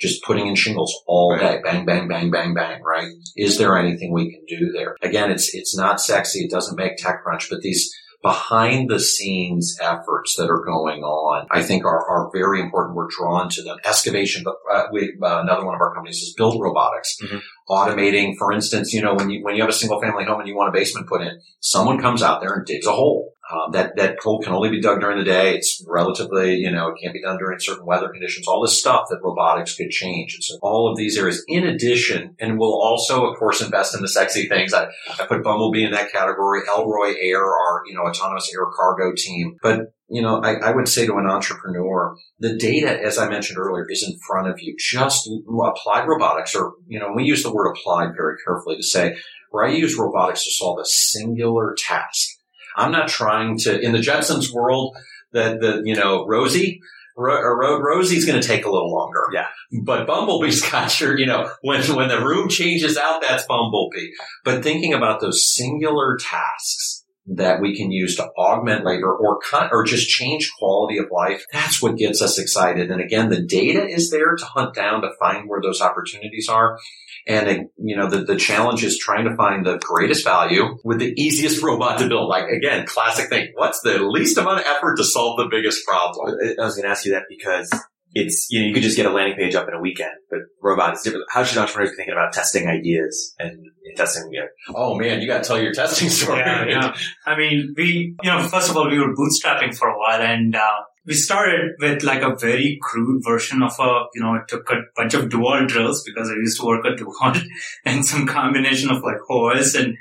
Just 0.00 0.24
putting 0.24 0.48
in 0.48 0.56
shingles 0.56 0.92
all 1.06 1.36
day, 1.38 1.60
bang, 1.62 1.86
bang, 1.86 2.08
bang, 2.08 2.28
bang, 2.30 2.54
bang, 2.54 2.82
right? 2.82 3.08
Is 3.36 3.56
there 3.58 3.78
anything 3.78 4.12
we 4.12 4.32
can 4.32 4.44
do 4.48 4.72
there? 4.72 4.96
Again, 5.00 5.30
it's, 5.30 5.54
it's 5.54 5.76
not 5.76 6.00
sexy. 6.00 6.40
It 6.40 6.50
doesn't 6.50 6.76
make 6.76 6.96
TechCrunch, 6.96 7.48
but 7.48 7.60
these, 7.60 7.94
behind 8.22 8.88
the 8.88 9.00
scenes 9.00 9.76
efforts 9.80 10.36
that 10.36 10.48
are 10.48 10.64
going 10.64 11.02
on, 11.02 11.46
I 11.50 11.62
think 11.62 11.84
are, 11.84 12.08
are 12.08 12.30
very 12.32 12.60
important. 12.60 12.96
We're 12.96 13.08
drawn 13.08 13.48
to 13.50 13.62
them. 13.62 13.78
Excavation, 13.84 14.44
but 14.44 14.56
uh, 14.72 14.86
we, 14.92 15.14
uh, 15.20 15.40
another 15.40 15.64
one 15.64 15.74
of 15.74 15.80
our 15.80 15.92
companies 15.92 16.22
is 16.22 16.34
Built 16.34 16.60
Robotics. 16.60 17.16
Mm-hmm. 17.22 17.38
Automating, 17.68 18.36
for 18.38 18.52
instance, 18.52 18.92
you 18.92 19.02
know, 19.02 19.14
when 19.14 19.30
you, 19.30 19.42
when 19.44 19.56
you 19.56 19.62
have 19.62 19.70
a 19.70 19.74
single 19.74 20.00
family 20.00 20.24
home 20.24 20.40
and 20.40 20.48
you 20.48 20.56
want 20.56 20.68
a 20.68 20.72
basement 20.72 21.08
put 21.08 21.22
in, 21.22 21.40
someone 21.60 22.00
comes 22.00 22.22
out 22.22 22.40
there 22.40 22.54
and 22.54 22.64
digs 22.64 22.86
a 22.86 22.92
hole. 22.92 23.32
Um, 23.52 23.72
that 23.72 23.96
that 23.96 24.16
hole 24.22 24.40
can 24.40 24.52
only 24.52 24.70
be 24.70 24.80
dug 24.80 25.00
during 25.00 25.18
the 25.18 25.24
day. 25.24 25.54
It's 25.54 25.84
relatively, 25.86 26.56
you 26.56 26.70
know, 26.70 26.88
it 26.88 26.96
can't 27.00 27.12
be 27.12 27.20
done 27.20 27.38
during 27.38 27.58
certain 27.60 27.84
weather 27.84 28.08
conditions. 28.08 28.48
All 28.48 28.62
this 28.62 28.78
stuff 28.78 29.06
that 29.10 29.20
robotics 29.22 29.76
could 29.76 29.90
change. 29.90 30.34
And 30.34 30.42
so 30.42 30.58
all 30.62 30.90
of 30.90 30.96
these 30.96 31.18
areas, 31.18 31.44
in 31.48 31.64
addition, 31.64 32.34
and 32.40 32.58
we'll 32.58 32.80
also, 32.80 33.26
of 33.26 33.38
course, 33.38 33.60
invest 33.60 33.94
in 33.94 34.00
the 34.00 34.08
sexy 34.08 34.48
things. 34.48 34.72
I, 34.72 34.86
I 35.20 35.26
put 35.26 35.44
Bumblebee 35.44 35.84
in 35.84 35.92
that 35.92 36.12
category. 36.12 36.62
Elroy 36.66 37.14
Air, 37.20 37.44
our 37.44 37.82
you 37.86 37.94
know 37.94 38.02
autonomous 38.02 38.50
air 38.54 38.66
cargo 38.74 39.12
team. 39.14 39.56
But 39.62 39.92
you 40.08 40.20
know, 40.20 40.42
I, 40.42 40.56
I, 40.56 40.74
would 40.74 40.88
say 40.88 41.06
to 41.06 41.16
an 41.16 41.26
entrepreneur, 41.26 42.14
the 42.38 42.54
data, 42.58 43.02
as 43.02 43.16
I 43.16 43.30
mentioned 43.30 43.58
earlier, 43.58 43.86
is 43.88 44.06
in 44.06 44.18
front 44.26 44.46
of 44.46 44.60
you. 44.60 44.76
Just 44.78 45.26
applied 45.26 46.06
robotics, 46.06 46.54
or, 46.54 46.74
you 46.86 46.98
know, 46.98 47.12
we 47.16 47.24
use 47.24 47.42
the 47.42 47.52
word 47.52 47.72
applied 47.72 48.14
very 48.14 48.36
carefully 48.44 48.76
to 48.76 48.82
say, 48.82 49.16
where 49.50 49.64
I 49.64 49.72
use 49.72 49.96
robotics 49.98 50.44
to 50.44 50.50
solve 50.50 50.78
a 50.80 50.84
singular 50.84 51.74
task. 51.78 52.28
I'm 52.76 52.92
not 52.92 53.08
trying 53.08 53.58
to, 53.58 53.80
in 53.80 53.92
the 53.92 53.98
Jetsons 53.98 54.52
world, 54.52 54.96
that, 55.32 55.60
the, 55.60 55.82
you 55.84 55.94
know, 55.94 56.26
Rosie, 56.26 56.80
Ro- 57.16 57.42
Ro- 57.42 57.80
Rosie's 57.80 58.24
going 58.24 58.40
to 58.40 58.46
take 58.46 58.64
a 58.64 58.70
little 58.70 58.92
longer. 58.92 59.24
Yeah. 59.32 59.46
But 59.84 60.06
Bumblebee's 60.06 60.62
got 60.70 60.98
your, 61.00 61.18
you 61.18 61.26
know, 61.26 61.50
when, 61.62 61.82
when 61.96 62.08
the 62.08 62.24
room 62.24 62.48
changes 62.48 62.96
out, 62.96 63.22
that's 63.22 63.46
Bumblebee. 63.46 64.10
But 64.44 64.62
thinking 64.62 64.92
about 64.94 65.20
those 65.20 65.54
singular 65.54 66.16
tasks 66.18 67.04
that 67.26 67.60
we 67.60 67.76
can 67.76 67.92
use 67.92 68.16
to 68.16 68.28
augment 68.36 68.84
labor 68.84 69.14
or 69.14 69.38
cut 69.38 69.70
or 69.72 69.84
just 69.84 70.08
change 70.08 70.50
quality 70.58 70.98
of 70.98 71.06
life. 71.12 71.44
That's 71.52 71.80
what 71.80 71.96
gets 71.96 72.20
us 72.20 72.38
excited. 72.38 72.90
And 72.90 73.00
again, 73.00 73.28
the 73.28 73.42
data 73.42 73.86
is 73.86 74.10
there 74.10 74.34
to 74.34 74.44
hunt 74.44 74.74
down 74.74 75.02
to 75.02 75.10
find 75.20 75.48
where 75.48 75.60
those 75.62 75.80
opportunities 75.80 76.48
are. 76.48 76.78
And, 77.26 77.68
you 77.76 77.96
know, 77.96 78.10
the, 78.10 78.24
the 78.24 78.36
challenge 78.36 78.82
is 78.82 78.98
trying 78.98 79.26
to 79.26 79.36
find 79.36 79.64
the 79.64 79.78
greatest 79.78 80.24
value 80.24 80.76
with 80.82 80.98
the 80.98 81.12
easiest 81.16 81.62
robot 81.62 82.00
to 82.00 82.08
build. 82.08 82.28
Like, 82.28 82.48
again, 82.48 82.84
classic 82.84 83.28
thing. 83.28 83.52
What's 83.54 83.80
the 83.82 84.02
least 84.02 84.38
amount 84.38 84.60
of 84.60 84.66
effort 84.66 84.96
to 84.96 85.04
solve 85.04 85.36
the 85.38 85.48
biggest 85.48 85.86
problem? 85.86 86.36
I 86.58 86.64
was 86.64 86.74
going 86.74 86.84
to 86.84 86.90
ask 86.90 87.04
you 87.04 87.12
that 87.12 87.24
because 87.28 87.72
it's, 88.12 88.48
you 88.50 88.60
know, 88.60 88.66
you 88.66 88.74
could 88.74 88.82
just 88.82 88.96
get 88.96 89.06
a 89.06 89.10
landing 89.10 89.36
page 89.36 89.54
up 89.54 89.68
in 89.68 89.74
a 89.74 89.80
weekend, 89.80 90.10
but 90.30 90.40
robot 90.60 90.94
is 90.94 91.02
different. 91.02 91.26
How 91.30 91.44
should 91.44 91.58
entrepreneurs 91.58 91.92
be 91.92 91.96
thinking 91.96 92.12
about 92.12 92.32
testing 92.32 92.66
ideas 92.66 93.34
and 93.38 93.58
testing, 93.96 94.28
you 94.32 94.40
know? 94.40 94.48
Oh 94.74 94.98
man, 94.98 95.20
you 95.20 95.28
got 95.28 95.44
to 95.44 95.48
tell 95.48 95.60
your 95.60 95.72
testing 95.72 96.08
story. 96.08 96.40
Yeah, 96.40 96.66
yeah. 96.66 96.94
I 97.24 97.36
mean, 97.36 97.72
we, 97.76 98.16
you 98.22 98.30
know, 98.30 98.42
first 98.48 98.68
of 98.68 98.76
all, 98.76 98.90
we 98.90 98.98
were 98.98 99.14
bootstrapping 99.14 99.76
for 99.76 99.88
a 99.88 99.96
while 99.96 100.20
and, 100.20 100.56
uh, 100.56 100.60
we 101.04 101.14
started 101.14 101.72
with 101.80 102.02
like 102.02 102.22
a 102.22 102.36
very 102.36 102.78
crude 102.80 103.22
version 103.24 103.62
of 103.62 103.72
a, 103.80 104.04
you 104.14 104.22
know, 104.22 104.34
it 104.34 104.42
took 104.48 104.70
a 104.70 104.82
bunch 104.96 105.14
of 105.14 105.28
DeWalt 105.28 105.68
drills 105.68 106.04
because 106.04 106.30
I 106.30 106.34
used 106.34 106.60
to 106.60 106.66
work 106.66 106.86
at 106.86 106.98
DeWalt 106.98 107.42
and 107.84 108.06
some 108.06 108.26
combination 108.26 108.90
of 108.90 109.02
like 109.02 109.18
holes 109.28 109.74
and 109.74 109.96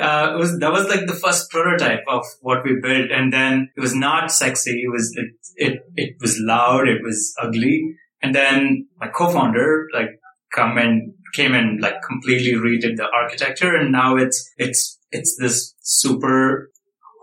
uh, 0.00 0.32
it 0.34 0.38
was 0.38 0.58
that 0.58 0.72
was 0.72 0.88
like 0.88 1.06
the 1.06 1.12
first 1.14 1.50
prototype 1.50 2.04
of 2.08 2.24
what 2.40 2.64
we 2.64 2.80
built, 2.82 3.10
and 3.12 3.32
then 3.32 3.70
it 3.76 3.80
was 3.80 3.94
not 3.94 4.30
sexy. 4.30 4.82
It 4.82 4.90
was 4.90 5.12
it 5.16 5.34
it, 5.56 5.82
it 5.94 6.16
was 6.20 6.38
loud. 6.40 6.88
It 6.88 7.02
was 7.02 7.34
ugly. 7.40 7.94
And 8.22 8.34
then 8.34 8.88
my 8.98 9.08
co-founder 9.08 9.88
like 9.92 10.08
come 10.54 10.78
and 10.78 11.12
came 11.34 11.54
and 11.54 11.80
like 11.80 12.00
completely 12.02 12.52
redid 12.52 12.96
the 12.96 13.08
architecture, 13.14 13.76
and 13.76 13.92
now 13.92 14.16
it's 14.16 14.50
it's 14.56 14.98
it's 15.10 15.36
this 15.38 15.74
super 15.82 16.70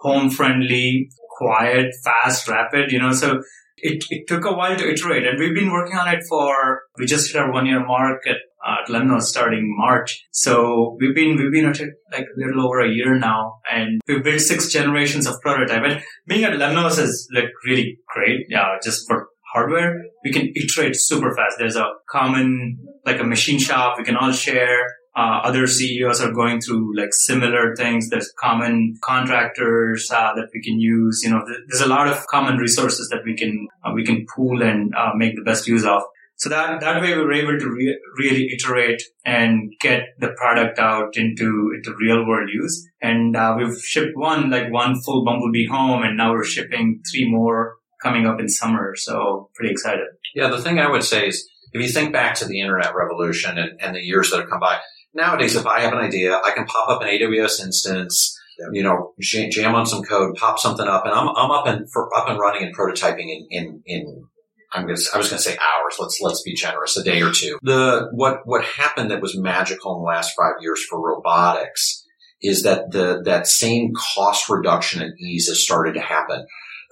home 0.01 0.29
friendly, 0.29 1.09
quiet, 1.41 1.87
fast, 2.03 2.47
rapid. 2.47 2.91
You 2.91 2.99
know, 2.99 3.13
so 3.13 3.41
it, 3.77 4.03
it 4.09 4.27
took 4.27 4.45
a 4.45 4.53
while 4.53 4.77
to 4.77 4.89
iterate 4.89 5.25
and 5.25 5.39
we've 5.39 5.55
been 5.55 5.71
working 5.71 5.97
on 5.97 6.07
it 6.07 6.23
for, 6.29 6.81
we 6.97 7.05
just 7.05 7.31
hit 7.31 7.41
our 7.41 7.51
one 7.51 7.65
year 7.65 7.85
mark 7.85 8.21
at, 8.27 8.37
uh, 8.65 8.83
at 8.83 8.89
Lemnos 8.89 9.23
starting 9.23 9.75
March. 9.77 10.23
So 10.31 10.97
we've 10.99 11.15
been, 11.15 11.35
we've 11.35 11.51
been 11.51 11.65
at 11.65 11.79
it 11.79 11.89
like 12.11 12.25
a 12.25 12.39
little 12.39 12.65
over 12.65 12.81
a 12.81 12.89
year 12.89 13.17
now 13.17 13.59
and 13.71 13.99
we've 14.07 14.23
built 14.23 14.41
six 14.41 14.71
generations 14.71 15.25
of 15.25 15.35
prototype 15.41 15.83
and 15.83 16.03
being 16.27 16.43
at 16.43 16.53
Lemnos 16.53 16.99
is 16.99 17.27
like 17.33 17.49
really 17.65 17.97
great. 18.13 18.41
Yeah. 18.49 18.75
Just 18.83 19.07
for 19.07 19.27
hardware, 19.53 19.97
we 20.23 20.31
can 20.31 20.51
iterate 20.55 20.95
super 20.95 21.33
fast. 21.35 21.55
There's 21.57 21.75
a 21.75 21.89
common, 22.09 22.77
like 23.05 23.19
a 23.19 23.23
machine 23.23 23.59
shop 23.59 23.95
we 23.97 24.03
can 24.03 24.15
all 24.15 24.31
share 24.31 24.85
uh, 25.15 25.41
other 25.43 25.67
CEOs 25.67 26.21
are 26.21 26.31
going 26.31 26.61
through 26.61 26.95
like 26.97 27.13
similar 27.13 27.75
things. 27.75 28.09
There's 28.09 28.31
common 28.39 28.97
contractors 29.03 30.09
uh, 30.09 30.33
that 30.35 30.47
we 30.53 30.61
can 30.61 30.79
use. 30.79 31.21
You 31.23 31.31
know, 31.31 31.45
th- 31.45 31.59
there's 31.67 31.81
a 31.81 31.87
lot 31.87 32.07
of 32.07 32.25
common 32.27 32.57
resources 32.57 33.09
that 33.09 33.23
we 33.25 33.35
can 33.35 33.67
uh, 33.83 33.91
we 33.93 34.05
can 34.05 34.25
pool 34.33 34.61
and 34.63 34.93
uh, 34.95 35.11
make 35.15 35.35
the 35.35 35.43
best 35.43 35.67
use 35.67 35.85
of. 35.85 36.01
So 36.37 36.49
that 36.49 36.79
that 36.79 37.01
way 37.01 37.15
we 37.15 37.23
were 37.23 37.33
able 37.33 37.59
to 37.59 37.69
re- 37.69 37.99
really 38.17 38.49
iterate 38.53 39.03
and 39.25 39.73
get 39.81 40.01
the 40.19 40.33
product 40.37 40.79
out 40.79 41.17
into 41.17 41.71
into 41.75 41.93
real 41.99 42.25
world 42.25 42.49
use. 42.51 42.87
And 43.01 43.35
uh, 43.35 43.55
we've 43.57 43.77
shipped 43.83 44.15
one 44.15 44.49
like 44.49 44.71
one 44.71 44.99
full 45.01 45.25
Bumblebee 45.25 45.67
home, 45.67 46.03
and 46.03 46.15
now 46.15 46.31
we're 46.31 46.45
shipping 46.45 47.01
three 47.11 47.29
more 47.29 47.75
coming 48.01 48.25
up 48.25 48.39
in 48.39 48.47
summer. 48.47 48.95
So 48.95 49.49
pretty 49.55 49.71
excited. 49.71 50.07
Yeah, 50.33 50.47
the 50.47 50.61
thing 50.61 50.79
I 50.79 50.89
would 50.89 51.03
say 51.03 51.27
is 51.27 51.47
if 51.73 51.81
you 51.81 51.89
think 51.89 52.13
back 52.13 52.35
to 52.35 52.45
the 52.45 52.61
internet 52.61 52.95
revolution 52.95 53.57
and, 53.57 53.79
and 53.81 53.95
the 53.95 54.01
years 54.01 54.31
that 54.31 54.39
have 54.39 54.49
come 54.49 54.59
by, 54.59 54.79
nowadays, 55.13 55.55
if 55.55 55.65
I 55.65 55.81
have 55.81 55.93
an 55.93 55.99
idea, 55.99 56.39
I 56.43 56.51
can 56.51 56.65
pop 56.65 56.89
up 56.89 57.01
an 57.01 57.07
AWS 57.07 57.63
instance, 57.63 58.37
you 58.71 58.83
know, 58.83 59.13
jam 59.19 59.75
on 59.75 59.85
some 59.85 60.03
code, 60.03 60.35
pop 60.35 60.59
something 60.59 60.87
up, 60.87 61.05
and 61.05 61.13
I'm, 61.13 61.29
I'm 61.29 61.51
up 61.51 61.67
and 61.67 61.91
for, 61.91 62.15
up 62.15 62.29
and 62.29 62.39
running 62.39 62.63
and 62.63 62.75
prototyping 62.75 63.29
in, 63.29 63.47
in, 63.49 63.81
in 63.85 64.27
I'm 64.73 64.83
gonna, 64.83 64.99
I 65.13 65.17
was 65.17 65.29
going 65.29 65.37
to 65.37 65.49
say 65.49 65.57
hours. 65.57 65.97
Let's 65.99 66.19
let's 66.21 66.43
be 66.43 66.53
generous, 66.53 66.95
a 66.95 67.03
day 67.03 67.21
or 67.21 67.31
two. 67.31 67.57
The 67.61 68.07
what 68.13 68.39
what 68.45 68.63
happened 68.63 69.11
that 69.11 69.21
was 69.21 69.37
magical 69.37 69.95
in 69.95 70.01
the 70.01 70.05
last 70.05 70.33
five 70.37 70.61
years 70.61 70.81
for 70.89 71.01
robotics 71.01 72.05
is 72.41 72.63
that 72.63 72.91
the 72.91 73.21
that 73.25 73.47
same 73.47 73.91
cost 74.15 74.49
reduction 74.49 75.01
and 75.01 75.19
ease 75.19 75.47
has 75.47 75.61
started 75.61 75.93
to 75.95 75.99
happen. 75.99 76.45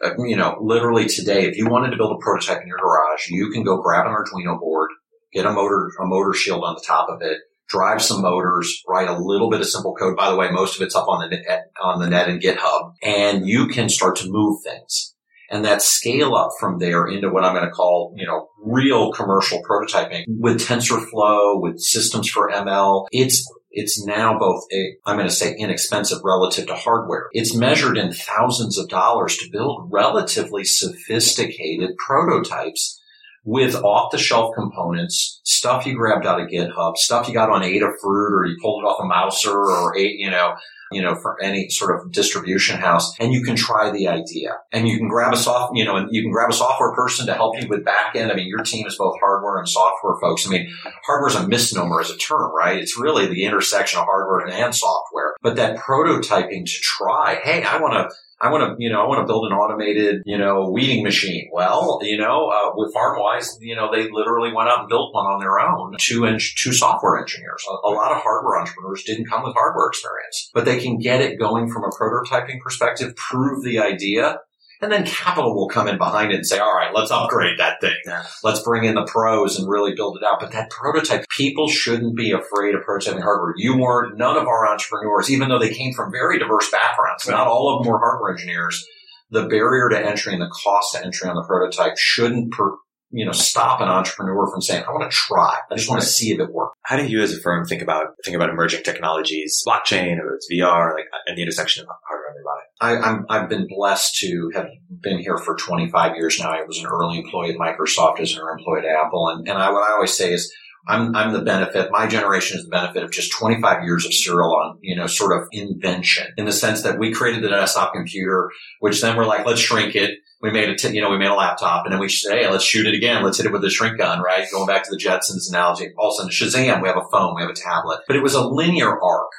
Uh, 0.03 0.11
you 0.19 0.35
know, 0.35 0.57
literally 0.61 1.07
today, 1.07 1.45
if 1.45 1.57
you 1.57 1.69
wanted 1.69 1.91
to 1.91 1.97
build 1.97 2.11
a 2.11 2.23
prototype 2.23 2.61
in 2.61 2.67
your 2.67 2.77
garage, 2.77 3.29
you 3.29 3.49
can 3.49 3.63
go 3.63 3.81
grab 3.81 4.05
an 4.05 4.13
Arduino 4.13 4.59
board, 4.59 4.89
get 5.33 5.45
a 5.45 5.51
motor 5.51 5.89
a 6.01 6.05
motor 6.05 6.33
shield 6.33 6.63
on 6.63 6.75
the 6.75 6.83
top 6.85 7.07
of 7.09 7.21
it, 7.21 7.37
drive 7.69 8.01
some 8.01 8.21
motors, 8.21 8.83
write 8.87 9.07
a 9.07 9.17
little 9.17 9.49
bit 9.49 9.61
of 9.61 9.67
simple 9.67 9.95
code. 9.95 10.17
By 10.17 10.29
the 10.29 10.35
way, 10.35 10.49
most 10.51 10.75
of 10.75 10.81
it's 10.81 10.95
up 10.95 11.07
on 11.07 11.21
the 11.21 11.35
net, 11.35 11.71
on 11.81 11.99
the 11.99 12.09
net 12.09 12.29
in 12.29 12.39
GitHub, 12.39 12.93
and 13.03 13.47
you 13.47 13.67
can 13.67 13.89
start 13.89 14.15
to 14.17 14.29
move 14.29 14.61
things 14.63 15.13
and 15.49 15.65
that 15.65 15.81
scale 15.81 16.35
up 16.35 16.51
from 16.59 16.79
there 16.79 17.07
into 17.07 17.29
what 17.29 17.43
I'm 17.43 17.55
going 17.55 17.65
to 17.65 17.71
call, 17.71 18.13
you 18.15 18.25
know, 18.25 18.49
real 18.63 19.11
commercial 19.11 19.61
prototyping 19.63 20.25
with 20.27 20.61
TensorFlow, 20.61 21.61
with 21.61 21.79
systems 21.79 22.29
for 22.29 22.49
ML. 22.49 23.07
It's 23.11 23.47
it's 23.71 24.03
now 24.03 24.37
both 24.37 24.63
a, 24.73 24.95
I'm 25.05 25.15
going 25.15 25.27
to 25.27 25.33
say 25.33 25.55
inexpensive 25.55 26.19
relative 26.23 26.67
to 26.67 26.75
hardware. 26.75 27.27
It's 27.33 27.55
measured 27.55 27.97
in 27.99 28.11
thousands 28.11 28.79
of 28.79 28.89
dollars 28.89 29.37
to 29.37 29.49
build 29.51 29.89
relatively 29.91 30.63
sophisticated 30.63 31.91
prototypes 31.97 32.98
with 33.43 33.75
off 33.75 34.11
the 34.11 34.17
shelf 34.17 34.53
components, 34.55 35.41
stuff 35.43 35.85
you 35.85 35.95
grabbed 35.95 36.25
out 36.25 36.41
of 36.41 36.47
GitHub, 36.47 36.97
stuff 36.97 37.27
you 37.27 37.33
got 37.33 37.49
on 37.49 37.61
Adafruit 37.61 38.31
or 38.31 38.45
you 38.45 38.57
pulled 38.61 38.83
it 38.83 38.87
off 38.87 38.99
a 39.01 39.05
Mouser 39.05 39.51
or 39.51 39.97
a, 39.97 40.01
you 40.01 40.29
know, 40.29 40.55
you 40.91 41.01
know, 41.01 41.15
for 41.15 41.41
any 41.41 41.69
sort 41.69 41.95
of 41.95 42.11
distribution 42.11 42.77
house 42.77 43.13
and 43.19 43.31
you 43.31 43.43
can 43.43 43.55
try 43.55 43.91
the 43.91 44.07
idea 44.07 44.57
and 44.71 44.87
you 44.87 44.97
can 44.97 45.07
grab 45.07 45.33
a 45.33 45.37
soft, 45.37 45.71
you 45.75 45.85
know, 45.85 45.95
and 45.95 46.09
you 46.11 46.23
can 46.23 46.31
grab 46.31 46.49
a 46.49 46.53
software 46.53 46.93
person 46.93 47.27
to 47.27 47.33
help 47.33 47.61
you 47.61 47.67
with 47.67 47.85
back 47.85 48.15
end. 48.15 48.31
I 48.31 48.35
mean, 48.35 48.47
your 48.47 48.63
team 48.63 48.87
is 48.87 48.97
both 48.97 49.15
hardware 49.19 49.59
and 49.59 49.69
software 49.69 50.15
folks. 50.19 50.47
I 50.47 50.49
mean, 50.49 50.67
hardware 51.05 51.29
is 51.29 51.35
a 51.35 51.47
misnomer 51.47 52.01
as 52.01 52.09
a 52.09 52.17
term, 52.17 52.51
right? 52.55 52.79
It's 52.79 52.99
really 52.99 53.27
the 53.27 53.45
intersection 53.45 53.99
of 53.99 54.05
hardware 54.05 54.47
and 54.47 54.73
software, 54.73 55.35
but 55.41 55.55
that 55.57 55.77
prototyping 55.77 56.65
to 56.65 56.77
try, 56.81 57.39
Hey, 57.43 57.63
I 57.63 57.79
want 57.79 57.93
to, 57.93 58.15
I 58.41 58.49
want 58.51 58.63
to, 58.63 58.75
you 58.81 58.89
know, 58.89 59.01
I 59.03 59.07
want 59.07 59.19
to 59.19 59.27
build 59.27 59.51
an 59.51 59.57
automated, 59.57 60.23
you 60.25 60.37
know, 60.37 60.69
weeding 60.71 61.03
machine. 61.03 61.49
Well, 61.51 61.99
you 62.01 62.17
know, 62.17 62.47
uh, 62.47 62.71
with 62.73 62.93
FarmWise, 62.93 63.57
you 63.59 63.75
know, 63.75 63.91
they 63.91 64.09
literally 64.09 64.53
went 64.53 64.69
out 64.69 64.79
and 64.79 64.89
built 64.89 65.13
one 65.13 65.25
on 65.25 65.39
their 65.39 65.59
own. 65.59 65.95
Two 65.99 66.23
and 66.23 66.39
two 66.57 66.71
software 66.71 67.19
engineers. 67.19 67.65
A, 67.69 67.87
a, 67.87 67.91
lot 67.91 68.13
of 68.13 68.21
hardware 68.23 68.59
entrepreneurs 68.59 69.03
didn't 69.03 69.29
come 69.29 69.43
with 69.43 69.53
hardware 69.55 69.87
experience, 69.87 70.49
but 70.53 70.63
they 70.63 70.79
can 70.79 70.97
get 70.97 71.19
it 71.19 71.37
going 71.37 71.69
from 71.69 71.83
a 71.83 71.89
prototyping 71.89 72.61
perspective, 72.61 73.13
prove 73.17 73.63
the 73.63 73.79
idea, 73.79 74.37
and 74.81 74.91
then 74.91 75.05
capital 75.05 75.55
will 75.55 75.67
come 75.67 75.87
in 75.87 75.97
behind 75.97 76.31
it 76.31 76.35
and 76.35 76.45
say, 76.45 76.59
all 76.59 76.73
right, 76.73 76.93
let's 76.93 77.11
upgrade 77.11 77.59
that 77.59 77.81
thing. 77.81 77.95
Yeah. 78.05 78.23
Let's 78.43 78.61
bring 78.61 78.85
in 78.85 78.95
the 78.95 79.05
pros 79.05 79.59
and 79.59 79.69
really 79.69 79.93
build 79.93 80.17
it 80.17 80.23
out. 80.23 80.39
But 80.39 80.51
that 80.51 80.69
prototype, 80.69 81.25
people 81.35 81.67
shouldn't 81.67 82.15
be 82.15 82.31
afraid 82.31 82.75
of 82.75 82.81
prototyping 82.81 83.21
hardware. 83.21 83.53
You 83.57 83.77
weren't, 83.77 84.17
none 84.17 84.37
of 84.37 84.47
our 84.47 84.71
entrepreneurs, 84.71 85.29
even 85.29 85.49
though 85.49 85.59
they 85.59 85.73
came 85.73 85.93
from 85.93 86.11
very 86.11 86.39
diverse 86.39 86.71
backgrounds, 86.71 87.27
not 87.27 87.47
all 87.47 87.75
of 87.75 87.83
them 87.83 87.91
were 87.91 87.99
hardware 87.99 88.31
engineers. 88.31 88.85
The 89.31 89.47
barrier 89.47 89.89
to 89.89 89.99
entry 89.99 90.33
and 90.33 90.41
the 90.41 90.49
cost 90.49 90.95
to 90.95 91.05
entry 91.05 91.29
on 91.29 91.35
the 91.35 91.43
prototype 91.43 91.97
shouldn't 91.97 92.51
per, 92.51 92.77
you 93.11 93.25
know, 93.25 93.31
stop 93.31 93.81
an 93.81 93.87
entrepreneur 93.87 94.49
from 94.51 94.61
saying, 94.61 94.83
I 94.87 94.91
want 94.91 95.09
to 95.09 95.15
try. 95.15 95.57
I 95.71 95.75
just 95.75 95.89
want 95.89 96.01
to 96.01 96.07
see 96.07 96.31
if 96.31 96.39
it 96.39 96.51
works. 96.51 96.77
How 96.83 96.97
do 96.97 97.05
you 97.05 97.21
as 97.21 97.33
a 97.33 97.39
firm 97.39 97.65
think 97.65 97.81
about, 97.81 98.07
think 98.23 98.35
about 98.35 98.49
emerging 98.49 98.83
technologies, 98.83 99.63
blockchain, 99.67 100.19
or 100.19 100.35
it's 100.35 100.47
VR, 100.51 100.93
like 100.93 101.05
uh, 101.13 101.31
at 101.31 101.35
the 101.35 101.41
intersection 101.41 101.83
of 101.83 101.89
hardware 102.07 102.29
and 102.29 102.37
robotics? 102.37 102.69
I, 102.81 103.09
I'm, 103.09 103.25
I've 103.29 103.49
been 103.49 103.67
blessed 103.67 104.17
to 104.17 104.51
have 104.55 104.67
been 105.01 105.19
here 105.19 105.37
for 105.37 105.55
25 105.55 106.15
years 106.17 106.39
now. 106.39 106.51
I 106.51 106.63
was 106.63 106.79
an 106.79 106.85
early 106.85 107.19
employee 107.19 107.51
at 107.51 107.57
Microsoft 107.57 108.19
as 108.19 108.33
an 108.33 108.39
early 108.39 108.59
employee 108.59 108.87
at 108.87 109.05
Apple. 109.05 109.27
And, 109.29 109.47
and 109.47 109.57
I, 109.57 109.71
what 109.71 109.89
I 109.89 109.93
always 109.93 110.15
say 110.15 110.33
is, 110.33 110.53
I'm, 110.87 111.15
I'm 111.15 111.33
the 111.33 111.41
benefit, 111.41 111.91
my 111.91 112.07
generation 112.07 112.57
is 112.57 112.63
the 112.63 112.71
benefit 112.71 113.03
of 113.03 113.11
just 113.11 113.31
25 113.37 113.83
years 113.83 114.05
of 114.05 114.13
serial 114.13 114.55
on, 114.55 114.77
you 114.81 114.95
know, 114.95 115.07
sort 115.07 115.39
of 115.39 115.47
invention 115.51 116.27
in 116.37 116.45
the 116.45 116.51
sense 116.51 116.83
that 116.83 116.97
we 116.97 117.11
created 117.11 117.43
the 117.43 117.49
desktop 117.49 117.93
computer, 117.93 118.49
which 118.79 119.01
then 119.01 119.17
we're 119.17 119.25
like, 119.25 119.45
let's 119.45 119.59
shrink 119.59 119.95
it. 119.95 120.19
We 120.41 120.51
made 120.51 120.69
a, 120.69 120.75
t- 120.75 120.93
you 120.93 121.01
know, 121.01 121.09
we 121.09 121.17
made 121.17 121.27
a 121.27 121.35
laptop 121.35 121.85
and 121.85 121.93
then 121.93 121.99
we 121.99 122.07
say, 122.07 122.43
hey, 122.43 122.49
let's 122.49 122.63
shoot 122.63 122.87
it 122.87 122.93
again. 122.93 123.23
Let's 123.23 123.37
hit 123.37 123.45
it 123.45 123.51
with 123.51 123.63
a 123.63 123.69
shrink 123.69 123.97
gun, 123.97 124.21
right? 124.21 124.47
Going 124.51 124.67
back 124.67 124.83
to 124.83 124.91
the 124.91 124.97
Jetsons 124.97 125.49
analogy. 125.49 125.91
All 125.97 126.09
of 126.09 126.27
a 126.27 126.31
sudden, 126.31 126.31
Shazam, 126.31 126.81
we 126.81 126.87
have 126.87 126.97
a 126.97 127.09
phone, 127.11 127.35
we 127.35 127.41
have 127.41 127.51
a 127.51 127.53
tablet, 127.53 128.01
but 128.07 128.15
it 128.15 128.23
was 128.23 128.35
a 128.35 128.47
linear 128.47 128.89
arc 129.01 129.31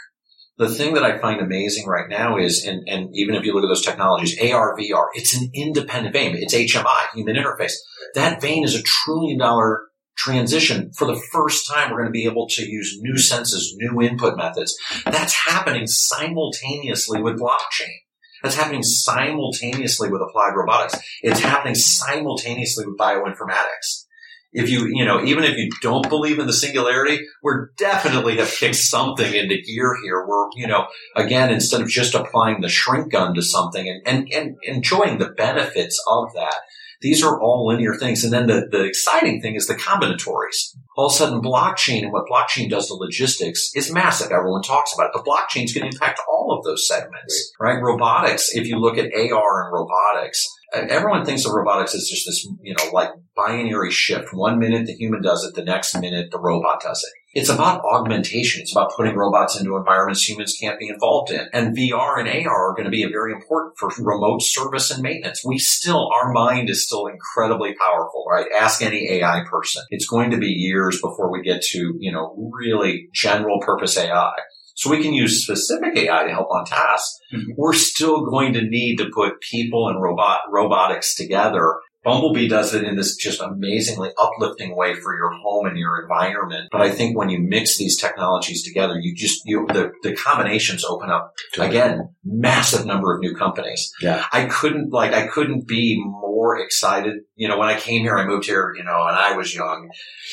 the 0.61 0.69
thing 0.69 0.93
that 0.93 1.03
I 1.03 1.17
find 1.17 1.41
amazing 1.41 1.87
right 1.87 2.07
now 2.07 2.37
is, 2.37 2.67
and, 2.67 2.87
and 2.87 3.09
even 3.15 3.35
if 3.35 3.45
you 3.45 3.55
look 3.55 3.65
at 3.65 3.69
those 3.69 3.85
technologies, 3.85 4.39
AR, 4.39 4.77
VR, 4.77 5.07
it's 5.15 5.35
an 5.35 5.51
independent 5.55 6.13
vein. 6.13 6.37
It's 6.37 6.55
HMI, 6.55 7.07
human 7.15 7.35
interface. 7.35 7.73
That 8.15 8.43
vein 8.43 8.63
is 8.63 8.75
a 8.75 8.83
trillion 8.83 9.39
dollar 9.39 9.85
transition. 10.19 10.93
For 10.93 11.07
the 11.07 11.19
first 11.33 11.67
time, 11.67 11.91
we're 11.91 12.03
going 12.03 12.09
to 12.09 12.13
be 12.13 12.27
able 12.27 12.47
to 12.47 12.69
use 12.69 12.99
new 13.01 13.17
senses, 13.17 13.75
new 13.79 14.03
input 14.03 14.37
methods. 14.37 14.77
That's 15.07 15.33
happening 15.47 15.87
simultaneously 15.87 17.23
with 17.23 17.41
blockchain. 17.41 17.97
That's 18.43 18.57
happening 18.57 18.83
simultaneously 18.83 20.11
with 20.11 20.23
applied 20.23 20.53
robotics. 20.55 20.99
It's 21.23 21.41
happening 21.41 21.75
simultaneously 21.75 22.87
with 22.87 22.99
bioinformatics 22.99 24.07
if 24.53 24.69
you, 24.69 24.87
you 24.87 25.05
know, 25.05 25.23
even 25.23 25.45
if 25.45 25.57
you 25.57 25.71
don't 25.81 26.09
believe 26.09 26.39
in 26.39 26.47
the 26.47 26.53
singularity, 26.53 27.21
we're 27.43 27.71
definitely 27.79 28.37
have 28.39 28.51
kicked 28.51 28.75
something 28.77 29.33
into 29.33 29.61
gear 29.63 29.97
here. 30.03 30.27
We're, 30.27 30.49
you 30.57 30.67
know, 30.67 30.87
again, 31.15 31.51
instead 31.53 31.81
of 31.81 31.89
just 31.89 32.15
applying 32.15 32.61
the 32.61 32.69
shrink 32.69 33.13
gun 33.13 33.35
to 33.35 33.43
something 33.43 33.89
and, 33.89 34.03
and, 34.07 34.29
and 34.33 34.57
enjoying 34.65 35.19
the 35.19 35.31
benefits 35.31 36.03
of 36.09 36.33
that, 36.35 36.57
these 37.01 37.23
are 37.23 37.41
all 37.41 37.67
linear 37.67 37.95
things. 37.95 38.25
And 38.25 38.33
then 38.33 38.47
the, 38.47 38.69
the 38.71 38.85
exciting 38.85 39.41
thing 39.41 39.55
is 39.55 39.67
the 39.67 39.75
combinatorics. 39.75 40.77
All 40.97 41.07
of 41.07 41.13
a 41.13 41.17
sudden, 41.17 41.41
blockchain 41.41 42.03
and 42.03 42.13
what 42.13 42.27
blockchain 42.31 42.69
does 42.69 42.89
to 42.89 42.95
logistics 42.95 43.71
is 43.75 43.93
massive. 43.93 44.31
Everyone 44.31 44.63
talks 44.63 44.93
about 44.93 45.07
it. 45.07 45.13
The 45.15 45.23
blockchain 45.23 45.65
is 45.65 45.73
going 45.73 45.91
to 45.91 45.95
impact 45.95 46.21
all 46.29 46.57
of 46.57 46.65
those 46.65 46.87
segments, 46.87 47.53
right? 47.59 47.81
Robotics, 47.81 48.55
if 48.55 48.67
you 48.67 48.79
look 48.79 48.99
at 48.99 49.13
AR 49.15 49.65
and 49.65 49.73
robotics, 49.73 50.47
everyone 50.73 51.25
thinks 51.25 51.47
of 51.47 51.53
robotics 51.53 51.95
as 51.95 52.09
just 52.09 52.27
this, 52.27 52.47
you 52.63 52.75
know, 52.75 52.91
like 52.93 53.11
binary 53.35 53.91
shift. 53.91 54.29
One 54.33 54.59
minute 54.59 54.87
the 54.87 54.93
human 54.93 55.23
does 55.23 55.45
it, 55.45 55.55
the 55.55 55.65
next 55.65 55.99
minute 55.99 56.31
the 56.31 56.41
robot 56.41 56.83
does 56.83 57.03
it. 57.03 57.20
It's 57.33 57.49
about 57.49 57.85
augmentation. 57.85 58.61
It's 58.61 58.73
about 58.73 58.93
putting 58.97 59.15
robots 59.15 59.59
into 59.59 59.77
environments 59.77 60.29
humans 60.29 60.57
can't 60.61 60.81
be 60.81 60.89
involved 60.89 61.31
in. 61.31 61.47
And 61.53 61.77
VR 61.77 62.19
and 62.19 62.29
AR 62.29 62.71
are 62.71 62.75
going 62.75 62.87
to 62.87 62.91
be 62.91 63.05
very 63.05 63.33
important 63.33 63.75
for 63.79 63.89
remote 64.01 64.43
service 64.43 64.91
and 64.91 65.03
maintenance. 65.03 65.45
We 65.45 65.59
still, 65.59 66.11
our 66.13 66.33
mind 66.33 66.69
is 66.69 66.85
still 66.85 67.07
incredibly 67.07 67.75
powerful, 67.75 68.25
right? 68.29 68.47
Ask 68.59 68.83
any 68.83 69.09
AI 69.11 69.45
person. 69.49 69.85
It's 69.91 70.07
going 70.07 70.33
to 70.33 70.39
be 70.39 70.49
years 70.49 71.01
before 71.01 71.31
we 71.31 71.43
get 71.43 71.63
to, 71.63 71.95
you 72.01 72.11
know, 72.11 72.35
really 72.53 73.09
general 73.15 73.61
purpose 73.61 73.97
AI. 73.97 74.33
So 74.75 74.91
we 74.91 75.03
can 75.03 75.13
use 75.13 75.45
specific 75.45 75.97
AI 75.97 76.25
to 76.25 76.31
help 76.31 76.49
on 76.51 76.65
tasks. 76.65 77.19
Mm-hmm. 77.35 77.53
We're 77.57 77.75
still 77.75 78.25
going 78.25 78.55
to 78.55 78.63
need 78.63 78.97
to 78.97 79.11
put 79.15 79.41
people 79.41 79.89
and 79.89 80.03
robot 80.03 80.41
robotics 80.51 81.15
together. 81.15 81.77
Bumblebee 82.03 82.49
does 82.49 82.75
it 82.75 82.85
in 82.85 82.97
this 82.97 83.17
just 83.17 83.41
amazingly 83.41 84.11
uplifting 84.19 84.75
way 84.75 84.95
for 84.95 85.15
your 85.15 85.31
home 85.31 85.67
and 85.67 85.77
your 85.77 86.01
environment. 86.03 86.69
But 86.73 86.81
I 86.81 86.91
think 86.91 87.17
when 87.17 87.29
you 87.29 87.39
mix 87.39 87.77
these 87.77 88.01
technologies 88.01 88.63
together, 88.63 88.99
you 88.99 89.15
just, 89.15 89.43
you, 89.45 89.67
the, 89.69 89.93
the 90.03 90.15
combinations 90.15 90.85
open 90.85 91.11
up 91.11 91.35
again, 91.59 92.15
massive 92.25 92.87
number 92.87 93.15
of 93.15 93.21
new 93.21 93.35
companies. 93.35 93.93
Yeah. 94.01 94.25
I 94.33 94.47
couldn't 94.47 94.93
like, 94.93 95.13
I 95.13 95.27
couldn't 95.27 95.69
be 95.69 96.03
more 96.03 96.59
excited. 96.59 97.17
You 97.37 97.49
know, 97.49 97.59
when 97.59 97.69
I 97.69 97.79
came 97.79 98.03
here, 98.03 98.17
I 98.17 98.27
moved 98.27 98.47
here, 98.47 98.73
you 98.77 98.85
know, 98.85 99.07
and 99.07 99.17
I 99.17 99.37
was 99.37 99.55
young 99.55 99.91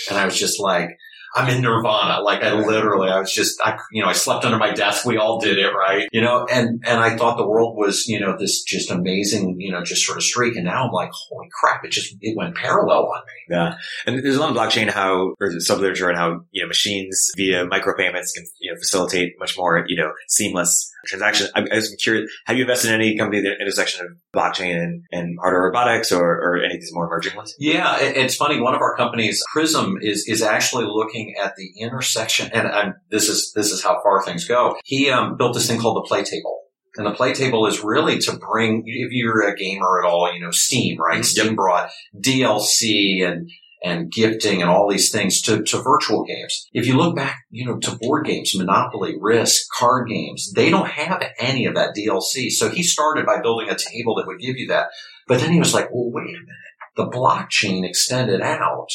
and 0.10 0.17
I 0.17 0.25
was 0.25 0.39
just 0.39 0.60
like, 0.60 0.97
I'm 1.36 1.50
in 1.50 1.62
nirvana. 1.62 2.22
Like 2.22 2.44
I 2.44 2.54
literally, 2.54 3.10
I 3.10 3.20
was 3.20 3.32
just, 3.32 3.60
I, 3.63 3.78
you 3.92 4.02
know, 4.02 4.10
I 4.10 4.13
slept 4.13 4.46
under 4.46 4.58
my 4.58 4.72
desk. 4.72 5.06
We 5.06 5.18
all 5.18 5.40
did 5.40 5.58
it, 5.58 5.70
right? 5.70 6.08
You 6.12 6.22
know, 6.22 6.46
and, 6.52 6.84
and 6.86 7.00
I 7.00 7.16
thought 7.18 7.38
the 7.38 7.48
world 7.48 7.78
was, 7.78 8.08
you 8.08 8.20
know, 8.20 8.36
this 8.38 8.63
just 8.63 8.92
amazing, 8.92 9.60
you 9.60 9.72
know, 9.72 9.84
just 9.84 10.06
sort 10.06 10.18
of 10.18 10.24
streak. 10.24 10.56
And 10.56 10.66
now 10.66 10.86
I'm 10.86 10.92
like, 10.92 11.10
holy 11.12 11.48
crap, 11.52 11.86
it 11.86 11.92
just, 11.92 12.16
it 12.22 12.36
went 12.38 12.56
parallel 12.56 13.06
on 13.06 13.22
me. 13.26 13.56
Yeah. 13.56 13.76
And 14.06 14.24
there's 14.24 14.38
a 14.38 14.40
lot 14.40 14.50
of 14.50 14.58
blockchain 14.58 14.90
how, 14.90 15.36
or 15.40 15.60
sub 15.60 15.80
literature 15.80 16.10
on 16.10 16.16
how, 16.16 16.42
you 16.52 16.62
know, 16.62 16.68
machines 16.68 17.32
via 17.36 17.66
micropayments 17.68 18.34
can, 18.34 18.46
you 18.60 18.72
know, 18.72 18.78
facilitate 18.78 19.34
much 19.40 19.58
more, 19.58 19.86
you 19.88 19.98
know, 19.98 20.12
seamless 20.28 20.92
transaction. 21.08 21.48
I, 21.56 21.62
I 21.72 21.76
was 21.76 21.96
curious, 22.02 22.32
have 22.46 22.58
you 22.58 22.63
invested 22.63 22.89
in 22.89 22.96
any 22.96 23.17
company 23.17 23.41
the 23.41 23.56
intersection 23.60 24.06
of 24.06 24.12
blockchain 24.36 24.76
and, 24.76 25.04
and 25.12 25.38
hardware 25.39 25.63
robotics 25.63 26.12
or, 26.12 26.24
or 26.24 26.63
any 26.63 26.76
of 26.76 26.82
these 26.82 26.93
more 26.93 27.06
emerging 27.06 27.36
ones? 27.36 27.56
Yeah, 27.60 28.00
it, 28.00 28.17
it's 28.17 28.36
funny. 28.36 28.60
One 28.60 28.76
of 28.76 28.82
our 28.82 28.96
companies, 28.96 29.43
Prism, 29.52 29.98
is 30.02 30.28
is 30.28 30.41
actually 30.41 30.86
looking 30.86 31.36
at 31.41 31.56
the 31.56 31.72
intersection, 31.80 32.50
and 32.54 32.67
I'm, 32.67 32.93
this 33.10 33.30
is 33.30 33.52
this 33.56 33.72
is 33.72 33.84
how 33.84 34.02
far 34.04 34.24
things 34.24 34.48
go. 34.48 34.75
He 34.84 35.10
um, 35.10 35.38
built 35.38 35.54
this 35.54 35.67
thing 35.67 35.79
called 35.79 35.98
the 35.98 36.08
Play 36.08 36.23
Table. 36.23 36.62
And 36.98 37.06
the 37.06 37.12
play 37.12 37.31
table 37.31 37.67
is 37.67 37.84
really 37.84 38.17
to 38.19 38.38
bring, 38.38 38.81
if 38.88 39.12
you're 39.12 39.48
a 39.48 39.56
gamer 39.56 40.00
at 40.00 40.10
all, 40.10 40.34
you 40.34 40.42
know, 40.42 40.50
Steam, 40.50 40.98
right? 41.00 41.23
Steam 41.23 41.48
yep. 41.48 41.56
brought 41.56 41.92
DLC 42.19 43.23
and 43.23 43.48
and 43.84 44.12
gifting 44.12 44.62
and 44.62 44.69
all 44.69 44.90
these 44.90 45.12
things 45.12 45.42
to, 45.42 45.63
to 45.63 45.82
virtual 45.82 46.23
games. 46.23 46.67
If 46.73 46.88
you 46.88 46.98
look 46.98 47.15
back, 47.15 47.44
you 47.50 47.65
know, 47.65 47.78
to 47.80 47.96
board 47.96 48.25
games, 48.25 48.54
Monopoly, 48.56 49.15
Risk, 49.19 49.67
card 49.78 50.10
games, 50.10 50.52
they 50.56 50.69
don't 50.69 50.90
have 50.90 51.23
any 51.40 51.65
of 51.65 51.75
that 51.75 51.96
DLC. 51.96 52.50
So 52.50 52.69
he 52.69 52.84
started 52.84 53.25
by 53.25 53.42
building 53.42 53.69
a 53.69 53.78
table 53.78 54.15
that 54.15 54.28
would 54.28 54.40
give 54.40 54.58
you 54.58 54.67
that. 54.67 54.88
But 55.28 55.40
then 55.40 55.52
he 55.52 55.60
was 55.60 55.73
like, 55.73 55.90
well, 55.92 56.10
wait 56.12 56.30
a 56.30 56.40
minute. 56.40 56.48
The 56.96 57.08
blockchain 57.08 57.88
extended 57.88 58.42
out 58.42 58.90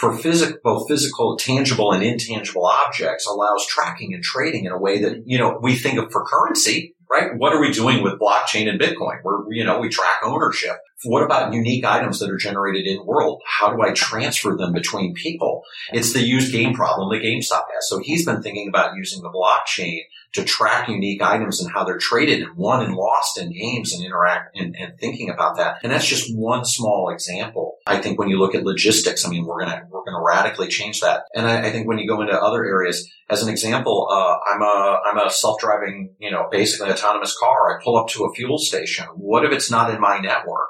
for 0.00 0.16
physic, 0.16 0.62
both 0.62 0.88
physical, 0.88 1.36
tangible 1.36 1.92
and 1.92 2.02
intangible 2.02 2.64
objects 2.64 3.26
allows 3.26 3.66
tracking 3.66 4.14
and 4.14 4.22
trading 4.22 4.64
in 4.64 4.72
a 4.72 4.78
way 4.78 4.98
that, 5.02 5.24
you 5.26 5.36
know, 5.36 5.58
we 5.62 5.76
think 5.76 5.98
of 5.98 6.10
for 6.10 6.24
currency, 6.24 6.96
right? 7.10 7.32
What 7.36 7.52
are 7.52 7.60
we 7.60 7.70
doing 7.70 8.02
with 8.02 8.18
blockchain 8.18 8.66
and 8.66 8.80
Bitcoin? 8.80 9.18
We're, 9.22 9.52
you 9.52 9.62
know, 9.62 9.78
we 9.78 9.90
track 9.90 10.20
ownership. 10.24 10.78
What 11.04 11.22
about 11.22 11.54
unique 11.54 11.84
items 11.84 12.18
that 12.18 12.30
are 12.30 12.36
generated 12.36 12.86
in 12.86 13.06
world? 13.06 13.42
How 13.46 13.74
do 13.74 13.80
I 13.82 13.92
transfer 13.92 14.54
them 14.56 14.72
between 14.72 15.14
people? 15.14 15.62
It's 15.92 16.12
the 16.12 16.22
used 16.22 16.52
game 16.52 16.74
problem 16.74 17.10
that 17.10 17.24
GameStop 17.24 17.64
has. 17.72 17.88
So 17.88 18.00
he's 18.00 18.26
been 18.26 18.42
thinking 18.42 18.68
about 18.68 18.96
using 18.96 19.22
the 19.22 19.30
blockchain 19.30 20.00
to 20.32 20.44
track 20.44 20.88
unique 20.88 21.22
items 21.22 21.60
and 21.60 21.72
how 21.72 21.84
they're 21.84 21.98
traded 21.98 22.42
and 22.42 22.56
won 22.56 22.84
and 22.84 22.94
lost 22.94 23.38
in 23.38 23.52
games 23.52 23.92
and 23.92 24.04
interact 24.04 24.56
and, 24.56 24.76
and 24.76 24.98
thinking 24.98 25.30
about 25.30 25.56
that. 25.56 25.78
And 25.82 25.90
that's 25.90 26.06
just 26.06 26.36
one 26.36 26.64
small 26.64 27.10
example. 27.10 27.78
I 27.86 27.98
think 27.98 28.18
when 28.18 28.28
you 28.28 28.38
look 28.38 28.54
at 28.54 28.62
logistics, 28.62 29.24
I 29.24 29.30
mean, 29.30 29.46
we're 29.46 29.64
going 29.64 29.72
to, 29.72 29.82
we're 29.90 30.04
going 30.04 30.16
to 30.16 30.24
radically 30.24 30.68
change 30.68 31.00
that. 31.00 31.24
And 31.34 31.46
I, 31.46 31.68
I, 31.68 31.70
think 31.72 31.88
when 31.88 31.98
you 31.98 32.06
go 32.06 32.20
into 32.20 32.34
other 32.34 32.64
areas, 32.64 33.08
as 33.28 33.42
an 33.42 33.48
example, 33.48 34.08
uh, 34.10 34.36
I'm 34.52 34.62
a, 34.62 35.00
I'm 35.06 35.26
a 35.26 35.30
self-driving, 35.30 36.14
you 36.20 36.30
know, 36.30 36.46
basically 36.50 36.92
autonomous 36.92 37.36
car. 37.36 37.74
I 37.76 37.82
pull 37.82 37.96
up 37.96 38.08
to 38.08 38.24
a 38.24 38.34
fuel 38.34 38.58
station. 38.58 39.06
What 39.16 39.44
if 39.44 39.52
it's 39.52 39.70
not 39.70 39.92
in 39.92 40.00
my 40.00 40.18
network? 40.18 40.68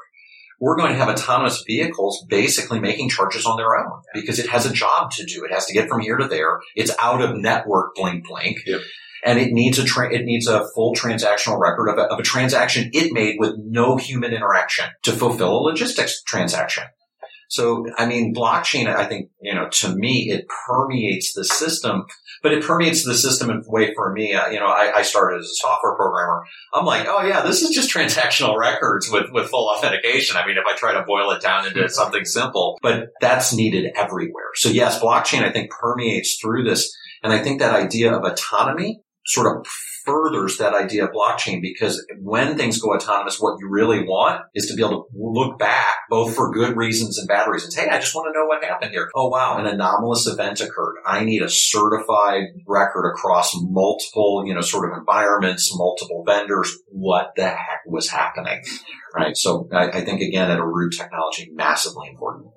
We're 0.60 0.76
going 0.76 0.92
to 0.92 0.98
have 0.98 1.08
autonomous 1.08 1.64
vehicles 1.66 2.24
basically 2.28 2.78
making 2.78 3.08
charges 3.08 3.46
on 3.46 3.56
their 3.56 3.76
own 3.76 4.02
because 4.14 4.38
it 4.38 4.48
has 4.50 4.66
a 4.66 4.72
job 4.72 5.10
to 5.12 5.24
do. 5.24 5.44
It 5.44 5.52
has 5.52 5.66
to 5.66 5.72
get 5.72 5.88
from 5.88 6.00
here 6.00 6.16
to 6.16 6.28
there. 6.28 6.60
It's 6.76 6.92
out 7.00 7.22
of 7.22 7.36
network 7.36 7.94
blink 7.94 8.26
blink. 8.26 8.58
Yep 8.66 8.80
and 9.24 9.38
it 9.38 9.52
needs 9.52 9.78
a 9.78 9.84
tra- 9.84 10.12
it 10.12 10.24
needs 10.24 10.46
a 10.46 10.66
full 10.74 10.94
transactional 10.94 11.58
record 11.58 11.88
of 11.88 11.98
a, 11.98 12.02
of 12.02 12.18
a 12.18 12.22
transaction 12.22 12.90
it 12.92 13.12
made 13.12 13.36
with 13.38 13.54
no 13.58 13.96
human 13.96 14.32
interaction 14.32 14.86
to 15.02 15.12
fulfill 15.12 15.58
a 15.58 15.60
logistics 15.60 16.22
transaction. 16.22 16.84
So, 17.50 17.84
I 17.98 18.06
mean, 18.06 18.32
blockchain, 18.32 18.86
I 18.86 19.06
think, 19.06 19.30
you 19.42 19.52
know, 19.52 19.68
to 19.68 19.94
me, 19.96 20.30
it 20.30 20.46
permeates 20.66 21.34
the 21.34 21.44
system, 21.44 22.04
but 22.44 22.52
it 22.52 22.62
permeates 22.62 23.04
the 23.04 23.14
system 23.14 23.50
in 23.50 23.56
a 23.56 23.70
way 23.70 23.92
for 23.92 24.12
me. 24.12 24.34
Uh, 24.34 24.48
you 24.50 24.60
know, 24.60 24.68
I, 24.68 24.92
I, 24.98 25.02
started 25.02 25.40
as 25.40 25.46
a 25.46 25.56
software 25.56 25.96
programmer. 25.96 26.44
I'm 26.72 26.84
like, 26.84 27.06
oh 27.08 27.26
yeah, 27.26 27.42
this 27.42 27.62
is 27.62 27.74
just 27.74 27.92
transactional 27.92 28.56
records 28.56 29.10
with, 29.10 29.32
with 29.32 29.48
full 29.48 29.68
authentication. 29.68 30.36
I 30.36 30.46
mean, 30.46 30.58
if 30.58 30.64
I 30.64 30.76
try 30.76 30.94
to 30.94 31.02
boil 31.02 31.32
it 31.32 31.42
down 31.42 31.66
into 31.66 31.88
something 31.88 32.24
simple, 32.24 32.78
but 32.82 33.08
that's 33.20 33.52
needed 33.52 33.92
everywhere. 33.96 34.52
So 34.54 34.68
yes, 34.68 35.00
blockchain, 35.00 35.42
I 35.42 35.50
think 35.50 35.72
permeates 35.72 36.38
through 36.40 36.62
this. 36.62 36.96
And 37.24 37.32
I 37.32 37.42
think 37.42 37.58
that 37.58 37.74
idea 37.74 38.14
of 38.14 38.22
autonomy 38.24 39.02
sort 39.26 39.56
of 39.56 39.66
furthers 40.10 40.58
that 40.58 40.74
idea 40.74 41.04
of 41.04 41.10
blockchain 41.10 41.62
because 41.62 42.04
when 42.20 42.56
things 42.56 42.80
go 42.80 42.94
autonomous, 42.94 43.38
what 43.38 43.56
you 43.60 43.68
really 43.68 44.00
want 44.00 44.42
is 44.54 44.66
to 44.66 44.74
be 44.74 44.82
able 44.82 45.04
to 45.04 45.08
look 45.14 45.58
back 45.58 45.96
both 46.08 46.34
for 46.34 46.50
good 46.50 46.76
reasons 46.76 47.18
and 47.18 47.28
bad 47.28 47.48
reasons. 47.48 47.74
Hey, 47.74 47.88
I 47.88 47.98
just 47.98 48.14
want 48.14 48.26
to 48.28 48.38
know 48.38 48.46
what 48.46 48.64
happened 48.64 48.92
here. 48.92 49.08
Oh 49.14 49.28
wow, 49.28 49.58
an 49.58 49.66
anomalous 49.66 50.26
event 50.26 50.60
occurred. 50.60 50.96
I 51.06 51.24
need 51.24 51.42
a 51.42 51.48
certified 51.48 52.44
record 52.66 53.10
across 53.10 53.52
multiple, 53.54 54.44
you 54.46 54.54
know, 54.54 54.60
sort 54.60 54.90
of 54.90 54.98
environments, 54.98 55.70
multiple 55.76 56.24
vendors. 56.26 56.76
What 56.88 57.32
the 57.36 57.48
heck 57.48 57.82
was 57.86 58.08
happening? 58.08 58.62
Right. 59.14 59.36
So 59.36 59.68
I, 59.72 59.88
I 59.90 60.04
think 60.04 60.20
again, 60.20 60.50
at 60.50 60.58
a 60.58 60.66
root 60.66 60.94
technology, 60.96 61.50
massively 61.52 62.08
important. 62.08 62.52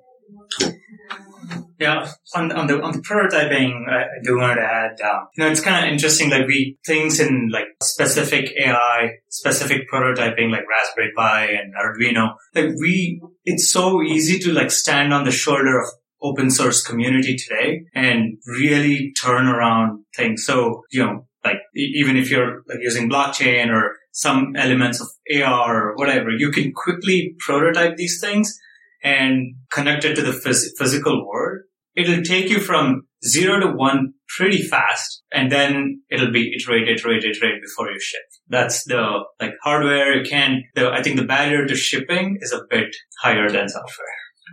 Yeah, 1.78 2.10
on, 2.34 2.52
on 2.52 2.66
the 2.66 2.80
on 2.80 2.92
the 2.92 3.00
prototyping, 3.00 3.88
I, 3.88 4.02
I 4.02 4.22
do 4.22 4.36
want 4.38 4.58
to 4.58 4.62
add. 4.62 5.00
Uh, 5.00 5.24
you 5.36 5.44
know, 5.44 5.50
it's 5.50 5.60
kind 5.60 5.84
of 5.84 5.92
interesting. 5.92 6.30
Like 6.30 6.46
we 6.46 6.78
things 6.86 7.20
in 7.20 7.50
like 7.52 7.66
specific 7.82 8.52
AI, 8.58 9.10
specific 9.28 9.90
prototyping, 9.92 10.50
like 10.50 10.62
Raspberry 10.68 11.12
Pi 11.16 11.46
and 11.46 11.74
Arduino. 11.74 12.34
Like 12.54 12.70
we, 12.80 13.20
it's 13.44 13.70
so 13.70 14.02
easy 14.02 14.38
to 14.40 14.52
like 14.52 14.70
stand 14.70 15.12
on 15.12 15.24
the 15.24 15.32
shoulder 15.32 15.80
of 15.80 15.86
open 16.22 16.50
source 16.50 16.82
community 16.82 17.36
today 17.36 17.82
and 17.94 18.38
really 18.46 19.12
turn 19.20 19.46
around 19.46 20.04
things. 20.16 20.46
So 20.46 20.84
you 20.92 21.04
know, 21.04 21.26
like 21.44 21.58
even 21.74 22.16
if 22.16 22.30
you're 22.30 22.62
like 22.68 22.78
using 22.80 23.10
blockchain 23.10 23.68
or 23.68 23.96
some 24.12 24.54
elements 24.56 25.00
of 25.00 25.08
AR 25.42 25.90
or 25.90 25.96
whatever, 25.96 26.30
you 26.30 26.52
can 26.52 26.72
quickly 26.72 27.34
prototype 27.40 27.96
these 27.96 28.20
things 28.20 28.58
and 29.04 29.54
connect 29.70 30.04
it 30.04 30.14
to 30.16 30.22
the 30.22 30.32
phys- 30.32 30.76
physical 30.78 31.24
world, 31.28 31.60
it'll 31.94 32.22
take 32.22 32.48
you 32.48 32.58
from 32.58 33.06
zero 33.24 33.60
to 33.60 33.68
one 33.68 34.14
pretty 34.36 34.62
fast. 34.62 35.22
And 35.32 35.52
then 35.52 36.02
it'll 36.10 36.32
be 36.32 36.54
iterate, 36.56 36.88
iterate, 36.88 37.24
iterate 37.24 37.62
before 37.62 37.90
you 37.90 38.00
ship. 38.00 38.22
That's 38.48 38.84
the 38.84 39.20
like 39.40 39.52
hardware. 39.62 40.16
You 40.16 40.28
can, 40.28 40.64
the, 40.74 40.90
I 40.90 41.02
think 41.02 41.16
the 41.16 41.24
barrier 41.24 41.66
to 41.66 41.76
shipping 41.76 42.38
is 42.40 42.52
a 42.52 42.62
bit 42.68 42.96
higher 43.22 43.48
than 43.48 43.68
software. 43.68 44.06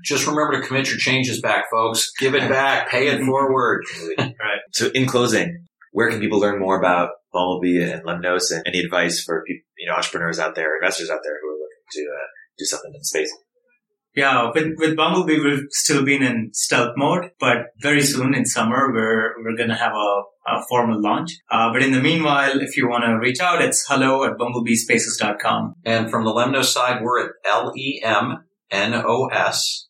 Just 0.04 0.26
remember 0.26 0.60
to 0.60 0.68
commit 0.68 0.90
your 0.90 0.98
changes 0.98 1.42
back, 1.42 1.66
folks. 1.72 2.12
Give 2.20 2.36
it 2.36 2.50
back. 2.50 2.90
Pay 2.92 3.08
it 3.08 3.24
forward. 3.24 3.84
right. 4.18 4.60
So 4.72 4.90
in 4.92 5.06
closing, 5.06 5.66
where 5.92 6.10
can 6.10 6.20
people 6.20 6.40
learn 6.40 6.60
more 6.60 6.80
about 6.80 7.12
Bumblebee 7.34 7.82
and 7.82 8.04
Lemnos 8.04 8.52
and 8.52 8.64
any 8.66 8.80
advice 8.80 9.22
for 9.24 9.44
people, 9.46 9.64
you 9.78 9.88
know, 9.88 9.94
entrepreneurs 9.94 10.40
out 10.40 10.56
there, 10.56 10.76
investors 10.76 11.10
out 11.10 11.20
there 11.24 11.38
who 11.42 11.50
are 11.50 11.54
looking 11.54 11.86
to 11.92 12.02
uh, 12.02 12.28
do 12.58 12.66
something 12.66 12.92
in 12.96 13.04
space? 13.04 13.32
Yeah, 14.14 14.52
with, 14.54 14.74
with 14.78 14.98
Bumblebee, 14.98 15.40
we've 15.40 15.68
still 15.70 16.04
been 16.04 16.22
in 16.22 16.50
stealth 16.52 16.96
mode, 16.98 17.32
but 17.40 17.68
very 17.80 18.02
soon 18.02 18.36
in 18.36 18.46
summer, 18.46 18.92
we're, 18.92 19.42
we're 19.42 19.56
going 19.56 19.70
to 19.70 19.76
have 19.76 19.94
a, 19.94 20.24
a, 20.48 20.62
formal 20.68 21.02
launch. 21.02 21.32
Uh, 21.50 21.72
but 21.72 21.82
in 21.82 21.94
the 21.94 22.02
meanwhile, 22.02 22.60
if 22.60 22.76
you 22.76 22.90
want 22.90 23.06
to 23.06 23.18
reach 23.18 23.40
out, 23.40 23.62
it's 23.62 23.86
hello 23.88 24.26
at 24.26 24.38
bumblebeespaces.com. 24.38 25.76
And 25.86 26.12
from 26.12 26.26
the 26.26 26.34
Lemnos 26.34 26.66
side, 26.66 27.02
we're 27.02 27.24
at 27.24 27.32
L-E-M-N-O-S 27.54 28.48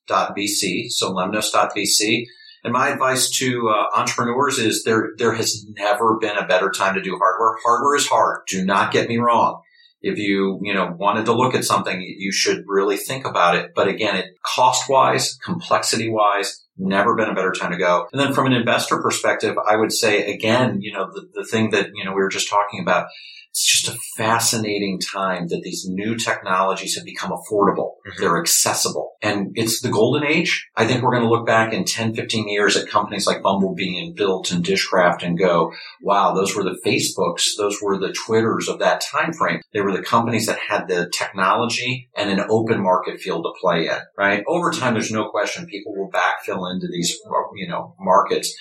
dot 0.08 0.38
VC. 0.38 0.90
So 0.90 1.12
lemnos 1.12 1.52
dot 1.52 1.74
VC. 1.76 2.26
And 2.64 2.74
my 2.74 2.90
advice 2.90 3.28
to 3.40 3.70
uh, 3.70 3.88
entrepreneurs 3.98 4.60
is 4.60 4.84
there, 4.84 5.14
there 5.18 5.34
has 5.34 5.66
never 5.76 6.20
been 6.20 6.38
a 6.38 6.46
better 6.46 6.70
time 6.70 6.94
to 6.94 7.02
do 7.02 7.18
hardware. 7.18 7.58
Hardware 7.66 7.96
is 7.96 8.06
hard. 8.06 8.42
Do 8.48 8.64
not 8.64 8.92
get 8.92 9.10
me 9.10 9.18
wrong 9.18 9.64
if 10.02 10.18
you, 10.18 10.60
you 10.64 10.74
know, 10.74 10.96
wanted 10.98 11.26
to 11.26 11.34
look 11.34 11.54
at 11.54 11.64
something, 11.64 12.02
you 12.02 12.32
should 12.32 12.64
really 12.68 12.98
think 12.98 13.26
about 13.26 13.56
it. 13.56 13.72
But 13.76 13.88
again, 13.88 14.16
it 14.16 14.26
cost 14.44 14.90
wise, 14.90 15.38
complexity 15.44 16.10
wise, 16.10 16.66
never 16.82 17.16
been 17.16 17.30
a 17.30 17.36
better 17.36 17.52
time 17.52 17.72
to 17.72 17.78
go. 17.78 18.08
And 18.12 18.20
then 18.20 18.34
from 18.34 18.48
an 18.48 18.54
investor 18.54 19.02
perspective, 19.02 19.56
I 19.70 19.76
would 19.76 19.92
say 19.92 20.34
again, 20.34 20.82
you 20.82 20.92
know, 20.92 21.10
the, 21.12 21.28
the 21.34 21.46
thing 21.46 21.70
that, 21.72 21.92
you 21.94 22.04
know, 22.04 22.12
we 22.12 22.22
were 22.22 22.30
just 22.30 22.50
talking 22.50 22.80
about, 22.80 23.08
it's 23.52 23.66
just 23.66 23.94
a 23.94 24.00
fascinating 24.16 25.00
time 25.00 25.48
that 25.50 25.62
these 25.64 25.86
new 25.88 26.16
technologies 26.16 26.96
have 26.96 27.06
become 27.06 27.32
affordable. 27.32 27.96
Mm-hmm. 28.08 28.22
They're 28.22 28.40
accessible 28.40 29.12
and 29.22 29.52
it's 29.56 29.82
the 29.82 29.90
golden 29.90 30.24
age. 30.24 30.70
I 30.76 30.88
think 30.88 31.02
we're 31.04 31.12
going 31.12 31.24
to 31.24 31.30
look 31.30 31.46
back 31.46 31.74
in 31.74 31.86
10, 31.86 32.16
15 32.16 32.48
years 32.48 32.76
at 32.76 32.90
companies 32.90 33.28
like 33.28 33.44
Bumblebee 33.44 34.00
and 34.00 34.16
Built 34.16 34.52
and 34.52 34.66
Dishcraft 34.66 35.24
and 35.24 35.38
go, 35.38 35.72
wow, 36.02 36.34
those 36.34 36.56
were 36.56 36.64
the 36.64 36.80
Facebooks. 36.86 37.50
Those 37.58 37.78
were 37.82 38.00
the 38.00 38.14
Twitters 38.14 38.68
of 38.68 38.80
that 38.80 39.02
time 39.02 39.34
frame. 39.34 39.62
They 39.74 39.82
were 39.82 39.96
the 39.96 40.02
companies 40.02 40.48
that 40.48 40.60
had 40.60 40.88
the 40.88 41.12
technology 41.16 42.10
and 42.16 42.32
an 42.32 42.46
open 42.50 42.82
market 42.82 43.20
field 43.20 43.44
to 43.44 43.62
play 43.62 43.88
in, 43.88 44.00
right? 44.18 44.44
Over 44.48 44.72
time, 44.72 44.94
there's 44.94 45.12
no 45.12 45.30
question 45.30 45.68
people 45.68 45.94
will 45.96 46.10
backfill 46.10 46.71
into 46.72 46.88
these, 46.88 47.16
you 47.56 47.68
know, 47.68 47.96
markets, 48.00 48.54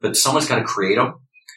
but 0.00 0.16
someone's 0.16 0.48
got 0.48 0.58
to 0.58 0.64
create 0.64 0.96
them 0.96 1.14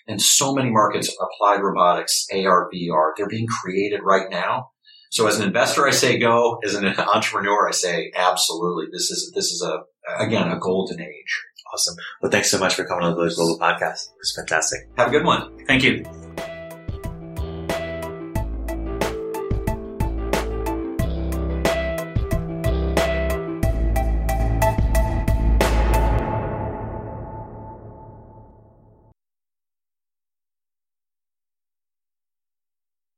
and 0.08 0.22
so 0.22 0.54
many 0.54 0.70
markets, 0.70 1.16
applied 1.20 1.62
robotics, 1.62 2.28
AR, 2.34 2.70
VR, 2.74 3.12
they're 3.16 3.28
being 3.28 3.48
created 3.62 4.02
right 4.04 4.30
now. 4.30 4.72
So 5.10 5.28
as 5.28 5.40
an 5.40 5.48
investor, 5.48 5.88
I 5.88 5.92
say 5.92 6.18
go. 6.18 6.60
As 6.66 6.74
an 6.74 6.86
entrepreneur, 7.00 7.68
I 7.68 7.72
say 7.72 8.12
absolutely. 8.16 8.86
This 8.92 9.12
is, 9.12 9.32
this 9.36 9.46
is 9.46 9.62
a, 9.62 9.80
again, 10.24 10.50
a 10.50 10.60
golden 10.60 11.02
age. 11.02 11.42
Awesome. 11.74 11.96
Well, 12.22 12.32
thanks 12.32 12.52
so 12.52 12.60
much 12.60 12.76
for 12.76 12.86
coming 12.86 13.06
on 13.06 13.16
the 13.16 13.34
Global 13.34 13.58
Podcast. 13.60 14.10
It 14.10 14.20
was 14.20 14.34
fantastic. 14.36 14.80
Have 14.98 15.08
a 15.08 15.12
good 15.12 15.26
one. 15.26 15.66
Thank 15.66 15.84
you. 15.84 16.04